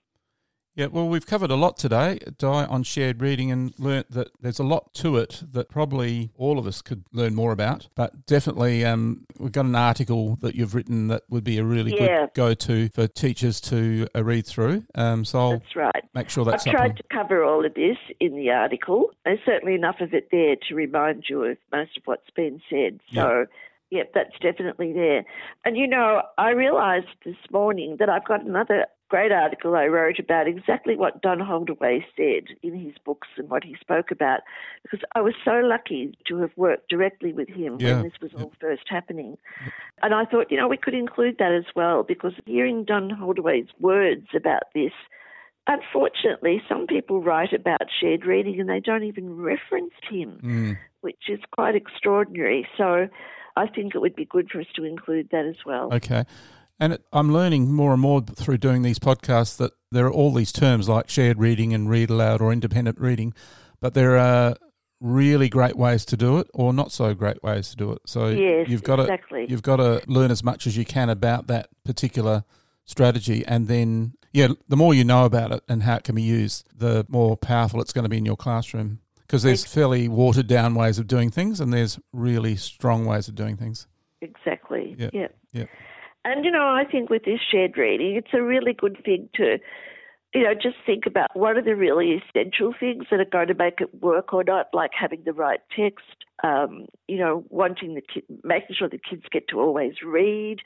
Yeah, 0.77 0.87
well, 0.87 1.09
we've 1.09 1.27
covered 1.27 1.53
a 1.53 1.57
lot 1.57 1.77
today, 1.77 2.19
Di, 2.37 2.65
on 2.65 2.83
shared 2.83 3.23
reading 3.23 3.53
and 3.53 3.73
learnt 3.79 4.11
that 4.11 4.31
there's 4.41 4.59
a 4.59 4.65
lot 4.65 4.93
to 4.95 5.17
it 5.19 5.45
that 5.53 5.69
probably 5.69 6.31
all 6.37 6.59
of 6.59 6.67
us 6.67 6.83
could 6.83 7.05
learn 7.13 7.33
more 7.33 7.53
about. 7.53 7.89
But 7.95 8.27
definitely, 8.27 8.85
um, 8.85 9.25
we've 9.39 9.53
got 9.53 9.67
an 9.67 9.77
article 9.77 10.37
that 10.41 10.57
you've 10.57 10.75
written 10.75 11.07
that 11.09 11.23
would 11.29 11.45
be 11.45 11.59
a 11.59 11.65
really 11.65 11.93
yeah. 11.93 12.23
good 12.23 12.35
go 12.35 12.55
to 12.55 12.89
for 12.89 13.07
teachers 13.07 13.61
to 13.63 14.09
uh, 14.17 14.25
read 14.25 14.47
through. 14.47 14.83
Um, 14.97 15.25
so 15.25 15.39
I'll 15.39 15.51
that's 15.53 15.77
right. 15.77 16.05
make 16.13 16.29
sure 16.29 16.45
that's 16.45 16.67
I've 16.67 16.75
tried 16.75 16.97
to 16.97 17.05
cover 17.05 17.45
all 17.45 17.65
of 17.65 17.75
this 17.75 17.99
in 18.19 18.35
the 18.35 18.51
article. 18.51 19.11
There's 19.25 19.39
certainly 19.47 19.77
enough 19.77 20.01
of 20.01 20.13
it 20.13 20.31
there 20.33 20.57
to 20.69 20.75
remind 20.75 21.27
you 21.29 21.45
of 21.45 21.57
most 21.71 21.97
of 21.97 22.03
what's 22.07 22.31
been 22.31 22.61
said. 22.69 22.99
So. 23.13 23.47
Yep, 23.91 24.13
that's 24.15 24.39
definitely 24.41 24.93
there. 24.93 25.25
And 25.65 25.77
you 25.77 25.87
know, 25.87 26.23
I 26.39 26.51
realised 26.51 27.07
this 27.25 27.37
morning 27.53 27.97
that 27.99 28.09
I've 28.09 28.27
got 28.27 28.45
another 28.45 28.87
great 29.09 29.31
article 29.31 29.77
I 29.77 29.87
wrote 29.87 30.19
about 30.19 30.49
exactly 30.49 30.97
what 30.97 31.21
Don 31.23 31.39
Holdaway 31.39 32.05
said 32.17 32.57
in 32.63 32.75
his 32.75 32.95
books 33.05 33.29
and 33.37 33.49
what 33.49 33.63
he 33.63 33.77
spoke 33.81 34.11
about, 34.11 34.41
because 34.83 35.01
I 35.15 35.21
was 35.21 35.35
so 35.45 35.61
lucky 35.63 36.17
to 36.27 36.39
have 36.39 36.51
worked 36.57 36.89
directly 36.89 37.33
with 37.33 37.49
him 37.49 37.77
yeah. 37.79 37.95
when 37.95 38.03
this 38.03 38.21
was 38.21 38.33
all 38.35 38.53
first 38.61 38.85
happening. 38.89 39.37
And 40.03 40.15
I 40.15 40.25
thought, 40.25 40.51
you 40.51 40.57
know, 40.57 40.67
we 40.67 40.79
could 40.79 40.95
include 40.95 41.37
that 41.39 41.53
as 41.53 41.67
well, 41.77 42.03
because 42.03 42.33
hearing 42.47 42.85
Don 42.85 43.11
Holdaway's 43.11 43.69
words 43.79 44.27
about 44.35 44.63
this, 44.75 44.93
unfortunately, 45.69 46.61
some 46.69 46.87
people 46.87 47.23
write 47.23 47.53
about 47.53 47.83
shared 48.01 48.27
reading 48.27 48.59
and 48.59 48.69
they 48.69 48.81
don't 48.81 49.05
even 49.05 49.37
reference 49.37 49.95
him, 50.11 50.41
mm. 50.43 50.79
which 51.03 51.29
is 51.29 51.41
quite 51.53 51.77
extraordinary. 51.77 52.67
So 52.77 53.09
I 53.57 53.67
think 53.67 53.95
it 53.95 53.99
would 53.99 54.17
be 54.17 54.25
good 54.25 54.51
for 54.51 54.61
us 54.61 54.67
to 54.77 54.85
include 54.85 55.29
that 55.31 55.47
as 55.47 55.57
well. 55.65 55.93
Okay. 55.93 56.25
And 56.81 56.95
it, 56.95 57.05
I'm 57.13 57.33
learning 57.33 57.73
more 57.73 57.93
and 57.93 58.01
more 58.01 58.21
through 58.21 58.59
doing 58.59 58.83
these 58.83 58.99
podcasts 58.99 59.57
that 59.59 59.73
there 59.93 60.07
are 60.07 60.13
all 60.13 60.33
these 60.33 60.53
terms 60.53 60.89
like 60.89 61.09
shared 61.09 61.39
reading 61.39 61.73
and 61.73 61.89
read 61.89 62.11
aloud 62.11 62.41
or 62.41 62.53
independent 62.53 62.99
reading, 63.01 63.33
but 63.81 63.95
there 63.95 64.17
are 64.17 64.57
really 65.01 65.49
great 65.49 65.77
ways 65.77 66.05
to 66.07 66.17
do 66.17 66.39
it 66.39 66.49
or 66.55 66.73
not 66.73 66.91
so 66.91 67.15
great 67.15 67.43
ways 67.43 67.71
to 67.71 67.77
do 67.77 67.93
it. 67.93 68.01
So 68.07 68.29
yes, 68.29 68.69
you've 68.69 68.83
got 68.83 68.99
exactly. 69.01 69.47
to 69.47 69.51
you've 69.51 69.63
got 69.63 69.77
to 69.77 70.03
learn 70.07 70.31
as 70.31 70.43
much 70.43 70.67
as 70.67 70.77
you 70.77 70.85
can 70.85 71.11
about 71.11 71.47
that 71.47 71.69
particular 71.85 72.45
strategy 72.85 73.45
and 73.47 73.69
then 73.69 74.15
yeah, 74.33 74.49
the 74.69 74.77
more 74.77 74.93
you 74.93 75.05
know 75.05 75.27
about 75.27 75.53
it 75.53 75.63
and 75.69 75.85
how 75.85 75.95
it 75.95 76.03
can 76.03 76.17
be 76.17 76.23
used, 76.23 76.67
the 76.77 77.07
more 77.09 77.37
powerful 77.37 77.81
it's 77.81 77.93
going 77.93 78.03
to 78.03 78.09
be 78.09 78.19
in 78.19 78.25
your 78.25 78.37
classroom 78.37 78.99
because 79.27 79.43
there's 79.43 79.65
fairly 79.65 80.09
watered 80.09 80.47
down 80.47 80.75
ways 80.75 80.99
of 80.99 81.07
doing 81.07 81.31
things 81.31 81.61
and 81.61 81.73
there's 81.73 81.99
really 82.13 82.57
strong 82.57 83.07
ways 83.07 83.29
of 83.29 83.35
doing 83.35 83.57
things. 83.57 83.87
Exactly. 84.21 84.95
Yeah. 84.99 85.11
Yeah. 85.13 85.29
yeah. 85.53 85.65
And, 86.25 86.45
you 86.45 86.51
know, 86.51 86.67
I 86.67 86.85
think 86.91 87.11
with 87.11 87.25
this 87.25 87.41
shared 87.51 87.77
reading, 87.77 88.17
it's 88.17 88.33
a 88.33 88.43
really 88.43 88.73
good 88.73 89.03
thing 89.05 89.29
to, 89.35 89.59
you 90.35 90.43
know, 90.43 90.55
just 90.55 90.77
think 90.87 91.05
about 91.07 91.29
what 91.35 91.57
are 91.57 91.63
the 91.63 91.77
really 91.77 92.23
essential 92.23 92.75
things 92.79 93.05
that 93.11 93.21
are 93.21 93.27
going 93.27 93.49
to 93.49 93.55
make 93.55 93.81
it 93.81 94.03
work 94.03 94.33
or 94.33 94.43
not, 94.43 94.69
like 94.73 94.91
having 94.99 95.23
the 95.25 95.35
right 95.35 95.61
text, 95.77 96.25
um, 96.43 96.87
you 97.09 97.19
know, 97.19 97.45
wanting 97.51 97.95
the 97.95 98.03
kid, 98.03 98.25
making 98.43 98.77
sure 98.79 98.89
the 98.89 98.99
kids 98.99 99.25
get 99.31 99.49
to 99.49 99.61
always 99.61 99.95
read, 100.05 100.61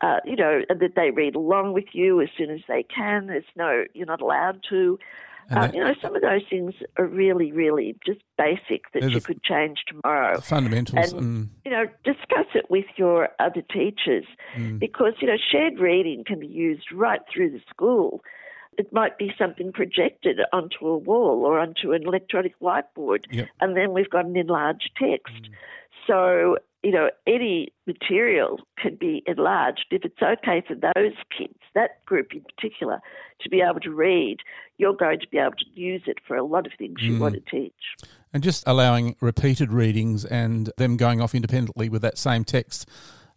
uh, 0.00 0.16
you 0.24 0.36
know, 0.36 0.62
and 0.68 0.80
that 0.80 0.94
they 0.96 1.10
read 1.10 1.34
along 1.34 1.74
with 1.74 1.84
you 1.92 2.20
as 2.20 2.28
soon 2.36 2.50
as 2.50 2.60
they 2.66 2.82
can. 2.82 3.26
There's 3.26 3.44
no, 3.54 3.84
you're 3.94 4.06
not 4.06 4.22
allowed 4.22 4.60
to. 4.70 4.98
Uh, 5.50 5.68
you 5.72 5.82
know, 5.82 5.94
some 6.00 6.14
of 6.16 6.22
those 6.22 6.42
things 6.48 6.74
are 6.96 7.06
really, 7.06 7.52
really 7.52 7.96
just 8.06 8.20
basic 8.38 8.90
that 8.94 9.10
you 9.10 9.20
could 9.20 9.42
change 9.42 9.78
tomorrow. 9.86 10.40
fundamentals. 10.40 11.12
And, 11.12 11.20
and, 11.20 11.50
you 11.64 11.70
know, 11.70 11.84
discuss 12.04 12.46
it 12.54 12.70
with 12.70 12.86
your 12.96 13.28
other 13.38 13.62
teachers 13.62 14.24
mm. 14.56 14.78
because, 14.78 15.14
you 15.20 15.28
know, 15.28 15.36
shared 15.50 15.78
reading 15.78 16.24
can 16.24 16.40
be 16.40 16.46
used 16.46 16.92
right 16.92 17.20
through 17.32 17.50
the 17.50 17.60
school. 17.68 18.22
It 18.78 18.92
might 18.92 19.18
be 19.18 19.34
something 19.38 19.72
projected 19.72 20.40
onto 20.52 20.86
a 20.86 20.96
wall 20.96 21.44
or 21.44 21.58
onto 21.58 21.92
an 21.92 22.04
electronic 22.06 22.58
whiteboard, 22.60 23.24
yep. 23.30 23.48
and 23.60 23.76
then 23.76 23.92
we've 23.92 24.08
got 24.08 24.24
an 24.24 24.36
enlarged 24.36 24.90
text. 24.98 25.42
Mm. 25.42 25.50
So 26.06 26.56
you 26.82 26.90
know, 26.90 27.10
any 27.26 27.72
material 27.86 28.58
can 28.76 28.96
be 28.96 29.22
enlarged. 29.26 29.86
If 29.90 30.04
it's 30.04 30.20
okay 30.20 30.62
for 30.66 30.74
those 30.74 31.14
kids, 31.36 31.58
that 31.74 32.04
group 32.06 32.32
in 32.32 32.42
particular, 32.42 33.00
to 33.40 33.48
be 33.48 33.60
able 33.60 33.80
to 33.80 33.90
read, 33.92 34.38
you're 34.78 34.94
going 34.94 35.20
to 35.20 35.28
be 35.28 35.38
able 35.38 35.52
to 35.52 35.80
use 35.80 36.02
it 36.06 36.18
for 36.26 36.36
a 36.36 36.44
lot 36.44 36.66
of 36.66 36.72
things 36.76 36.96
you 37.00 37.14
mm. 37.14 37.20
want 37.20 37.34
to 37.34 37.40
teach. 37.40 37.72
And 38.32 38.42
just 38.42 38.64
allowing 38.66 39.14
repeated 39.20 39.72
readings 39.72 40.24
and 40.24 40.70
them 40.76 40.96
going 40.96 41.20
off 41.20 41.34
independently 41.34 41.88
with 41.88 42.02
that 42.02 42.18
same 42.18 42.44
text. 42.44 42.88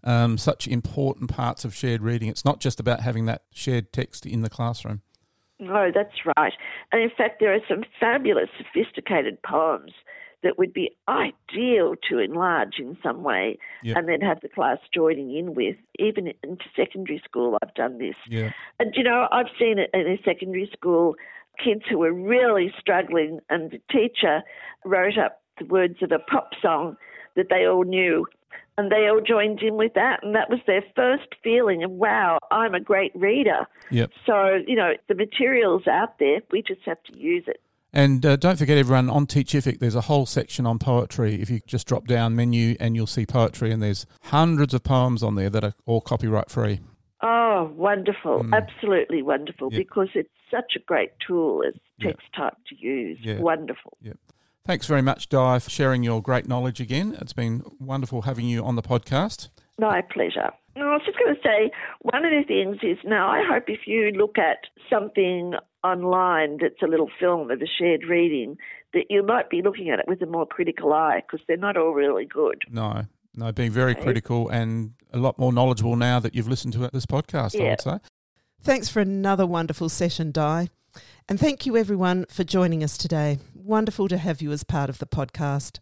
Um, 0.03 0.37
such 0.37 0.67
important 0.67 1.31
parts 1.31 1.65
of 1.65 1.73
shared 1.73 2.03
reading. 2.03 2.29
It's 2.29 2.45
not 2.45 2.59
just 2.59 2.79
about 2.79 3.01
having 3.01 3.25
that 3.25 3.41
shared 3.51 3.91
text 3.91 4.27
in 4.27 4.43
the 4.43 4.51
classroom. 4.51 5.01
No, 5.59 5.89
that's 5.93 6.13
right. 6.37 6.53
And 6.91 7.01
in 7.01 7.09
fact, 7.09 7.39
there 7.39 7.53
are 7.55 7.59
some 7.67 7.83
fabulous, 7.99 8.49
sophisticated 8.57 9.41
poems 9.41 9.93
that 10.45 10.57
would 10.57 10.71
be 10.71 10.95
ideal 11.09 11.95
to 12.09 12.19
enlarge 12.19 12.75
in 12.79 12.97
some 13.03 13.23
way 13.23 13.57
yep. 13.83 13.97
and 13.97 14.07
then 14.07 14.21
have 14.21 14.39
the 14.39 14.47
class 14.47 14.77
joining 14.93 15.35
in 15.35 15.55
with. 15.55 15.75
Even 15.99 16.27
in 16.27 16.57
secondary 16.75 17.21
school, 17.25 17.57
I've 17.61 17.73
done 17.73 17.97
this. 17.97 18.15
Yeah. 18.29 18.51
And, 18.79 18.93
you 18.95 19.03
know, 19.03 19.27
I've 19.31 19.49
seen 19.59 19.79
it 19.79 19.89
in 19.93 20.07
a 20.07 20.21
secondary 20.23 20.69
school 20.71 21.15
kids 21.61 21.81
who 21.89 21.97
were 21.97 22.13
really 22.13 22.73
struggling, 22.79 23.39
and 23.49 23.71
the 23.71 23.81
teacher 23.91 24.43
wrote 24.83 25.17
up 25.17 25.41
the 25.57 25.65
words 25.65 25.97
of 26.01 26.11
a 26.11 26.19
pop 26.19 26.51
song 26.61 26.95
that 27.35 27.47
they 27.49 27.65
all 27.65 27.83
knew. 27.83 28.27
And 28.77 28.91
they 28.91 29.07
all 29.07 29.21
joined 29.21 29.61
in 29.61 29.75
with 29.75 29.93
that, 29.93 30.21
and 30.21 30.35
that 30.35 30.49
was 30.49 30.59
their 30.67 30.83
first 30.97 31.29
feeling 31.41 31.83
of, 31.83 31.91
wow, 31.91 32.39
I'm 32.51 32.75
a 32.75 32.79
great 32.79 33.13
reader. 33.15 33.65
Yep. 33.89 34.11
So, 34.25 34.59
you 34.67 34.75
know, 34.75 34.95
the 35.07 35.15
material's 35.15 35.87
out 35.87 36.19
there, 36.19 36.41
we 36.51 36.61
just 36.61 36.81
have 36.85 37.01
to 37.03 37.17
use 37.17 37.45
it. 37.47 37.61
And 37.95 38.25
uh, 38.25 38.35
don't 38.35 38.59
forget, 38.59 38.77
everyone, 38.77 39.09
on 39.09 39.25
Teachific, 39.25 39.79
there's 39.79 39.95
a 39.95 40.01
whole 40.01 40.25
section 40.25 40.65
on 40.67 40.79
poetry. 40.79 41.41
If 41.41 41.49
you 41.49 41.61
just 41.65 41.87
drop 41.87 42.07
down 42.07 42.35
menu 42.35 42.75
and 42.77 42.93
you'll 42.93 43.07
see 43.07 43.25
poetry, 43.25 43.71
and 43.71 43.81
there's 43.81 44.05
hundreds 44.23 44.73
of 44.73 44.83
poems 44.83 45.23
on 45.23 45.35
there 45.35 45.49
that 45.49 45.63
are 45.63 45.73
all 45.85 46.01
copyright 46.01 46.51
free. 46.51 46.81
Oh, 47.23 47.71
wonderful. 47.73 48.43
Mm. 48.43 48.53
Absolutely 48.53 49.21
wonderful 49.21 49.71
yep. 49.71 49.79
because 49.79 50.09
it's 50.13 50.29
such 50.51 50.73
a 50.75 50.79
great 50.79 51.11
tool 51.25 51.63
as 51.65 51.73
text 52.01 52.23
yep. 52.33 52.51
type 52.51 52.57
to 52.67 52.75
use. 52.75 53.17
Yep. 53.21 53.39
Wonderful. 53.39 53.97
Yep. 54.01 54.17
Thanks 54.65 54.87
very 54.87 55.01
much, 55.01 55.29
Di, 55.29 55.59
for 55.59 55.69
sharing 55.69 56.03
your 56.03 56.21
great 56.21 56.49
knowledge 56.49 56.81
again. 56.81 57.17
It's 57.21 57.33
been 57.33 57.63
wonderful 57.79 58.23
having 58.23 58.45
you 58.45 58.65
on 58.65 58.75
the 58.75 58.81
podcast. 58.81 59.47
My 59.79 60.01
pleasure. 60.01 60.51
I 60.75 60.81
was 60.81 61.01
just 61.05 61.17
going 61.17 61.33
to 61.33 61.41
say, 61.41 61.71
one 62.01 62.25
of 62.25 62.31
the 62.31 62.43
things 62.45 62.77
is 62.83 62.97
now 63.05 63.29
I 63.29 63.43
hope 63.47 63.69
if 63.69 63.87
you 63.87 64.11
look 64.11 64.37
at 64.37 64.57
something 64.89 65.53
online 65.85 66.57
that's 66.61 66.81
a 66.83 66.87
little 66.87 67.09
film 67.19 67.51
of 67.51 67.61
a 67.61 67.65
shared 67.65 68.03
reading, 68.09 68.57
that 68.93 69.05
you 69.09 69.23
might 69.23 69.49
be 69.49 69.61
looking 69.61 69.89
at 69.89 69.99
it 69.99 70.05
with 70.07 70.21
a 70.21 70.25
more 70.25 70.45
critical 70.45 70.93
eye 70.93 71.21
because 71.21 71.45
they're 71.47 71.57
not 71.57 71.77
all 71.77 71.93
really 71.93 72.25
good. 72.25 72.63
No, 72.69 73.05
no, 73.35 73.51
being 73.51 73.71
very 73.71 73.91
okay. 73.91 74.01
critical 74.01 74.49
and 74.49 74.93
a 75.13 75.17
lot 75.17 75.37
more 75.37 75.53
knowledgeable 75.53 75.95
now 75.95 76.19
that 76.19 76.35
you've 76.35 76.47
listened 76.47 76.73
to 76.73 76.89
this 76.91 77.05
podcast, 77.05 77.53
yeah. 77.53 77.63
I 77.63 77.69
would 77.69 77.81
say. 77.81 77.97
Thanks 78.61 78.89
for 78.89 78.99
another 78.99 79.45
wonderful 79.45 79.89
session, 79.89 80.31
Di. 80.31 80.69
And 81.27 81.39
thank 81.39 81.65
you, 81.65 81.75
everyone, 81.75 82.25
for 82.29 82.43
joining 82.43 82.83
us 82.83 82.97
today. 82.97 83.39
Wonderful 83.53 84.07
to 84.07 84.17
have 84.17 84.41
you 84.41 84.51
as 84.51 84.63
part 84.63 84.89
of 84.89 84.99
the 84.99 85.07
podcast. 85.07 85.79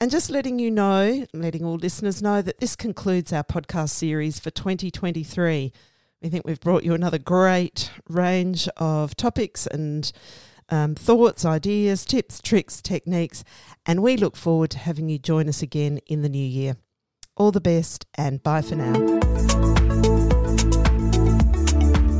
And 0.00 0.10
just 0.10 0.28
letting 0.28 0.58
you 0.58 0.70
know, 0.70 1.26
letting 1.32 1.64
all 1.64 1.76
listeners 1.76 2.20
know 2.20 2.42
that 2.42 2.60
this 2.60 2.76
concludes 2.76 3.32
our 3.32 3.44
podcast 3.44 3.90
series 3.90 4.38
for 4.38 4.50
2023. 4.50 5.72
We 6.26 6.30
think 6.30 6.44
we've 6.44 6.58
brought 6.58 6.82
you 6.82 6.92
another 6.92 7.20
great 7.20 7.88
range 8.08 8.68
of 8.78 9.14
topics 9.14 9.68
and 9.68 10.10
um, 10.68 10.96
thoughts, 10.96 11.44
ideas, 11.44 12.04
tips, 12.04 12.42
tricks, 12.42 12.82
techniques, 12.82 13.44
and 13.86 14.02
we 14.02 14.16
look 14.16 14.34
forward 14.34 14.70
to 14.70 14.78
having 14.78 15.08
you 15.08 15.20
join 15.20 15.48
us 15.48 15.62
again 15.62 16.00
in 16.08 16.22
the 16.22 16.28
new 16.28 16.44
year. 16.44 16.78
All 17.36 17.52
the 17.52 17.60
best 17.60 18.06
and 18.16 18.42
bye 18.42 18.60
for 18.60 18.74
now. 18.74 18.94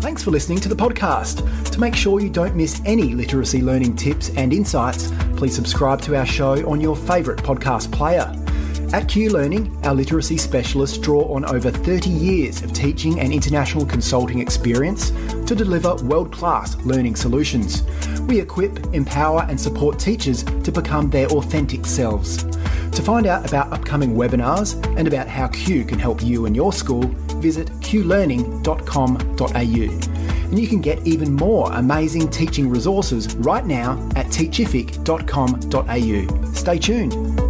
Thanks 0.01 0.23
for 0.23 0.31
listening 0.31 0.61
to 0.61 0.69
the 0.69 0.77
podcast. 0.77 1.73
To 1.73 1.81
make 1.81 1.97
sure 1.97 2.21
you 2.21 2.31
don't 2.31 2.55
miss 2.55 2.81
any 2.85 3.13
literacy 3.13 3.61
learning 3.61 3.97
tips 3.97 4.31
and 4.37 4.53
insights, 4.53 5.11
please 5.37 5.57
subscribe 5.57 6.01
to 6.03 6.15
our 6.15 6.27
show 6.27 6.65
on 6.71 6.81
your 6.81 6.95
favourite 6.95 7.43
podcast 7.43 7.91
player. 7.91 8.33
At 8.97 9.09
Q 9.09 9.29
Learning, 9.29 9.77
our 9.85 9.93
literacy 9.93 10.39
specialists 10.39 10.97
draw 10.97 11.25
on 11.25 11.45
over 11.45 11.71
30 11.71 12.09
years 12.09 12.63
of 12.63 12.73
teaching 12.73 13.21
and 13.21 13.31
international 13.31 13.85
consulting 13.85 14.39
experience 14.39 15.11
to 15.47 15.55
deliver 15.55 15.97
world 15.97 16.33
class 16.33 16.77
learning 16.77 17.17
solutions. 17.17 17.83
We 18.23 18.41
equip, 18.41 18.95
empower, 18.95 19.43
and 19.51 19.61
support 19.61 19.99
teachers 19.99 20.45
to 20.45 20.73
become 20.73 21.11
their 21.11 21.27
authentic 21.27 21.85
selves. 21.85 22.45
To 22.45 23.03
find 23.03 23.27
out 23.27 23.47
about 23.47 23.71
upcoming 23.71 24.15
webinars 24.15 24.83
and 24.97 25.07
about 25.07 25.29
how 25.29 25.49
Q 25.49 25.85
can 25.85 25.99
help 25.99 26.23
you 26.23 26.47
and 26.47 26.57
your 26.57 26.73
school, 26.73 27.03
visit 27.37 27.69
qlearning.com.au. 27.81 30.49
And 30.49 30.59
you 30.59 30.67
can 30.67 30.81
get 30.81 31.07
even 31.07 31.35
more 31.35 31.71
amazing 31.73 32.31
teaching 32.31 32.71
resources 32.71 33.37
right 33.37 33.67
now 33.67 33.99
at 34.17 34.25
teachific.com.au. 34.29 36.53
Stay 36.55 36.79
tuned. 36.79 37.46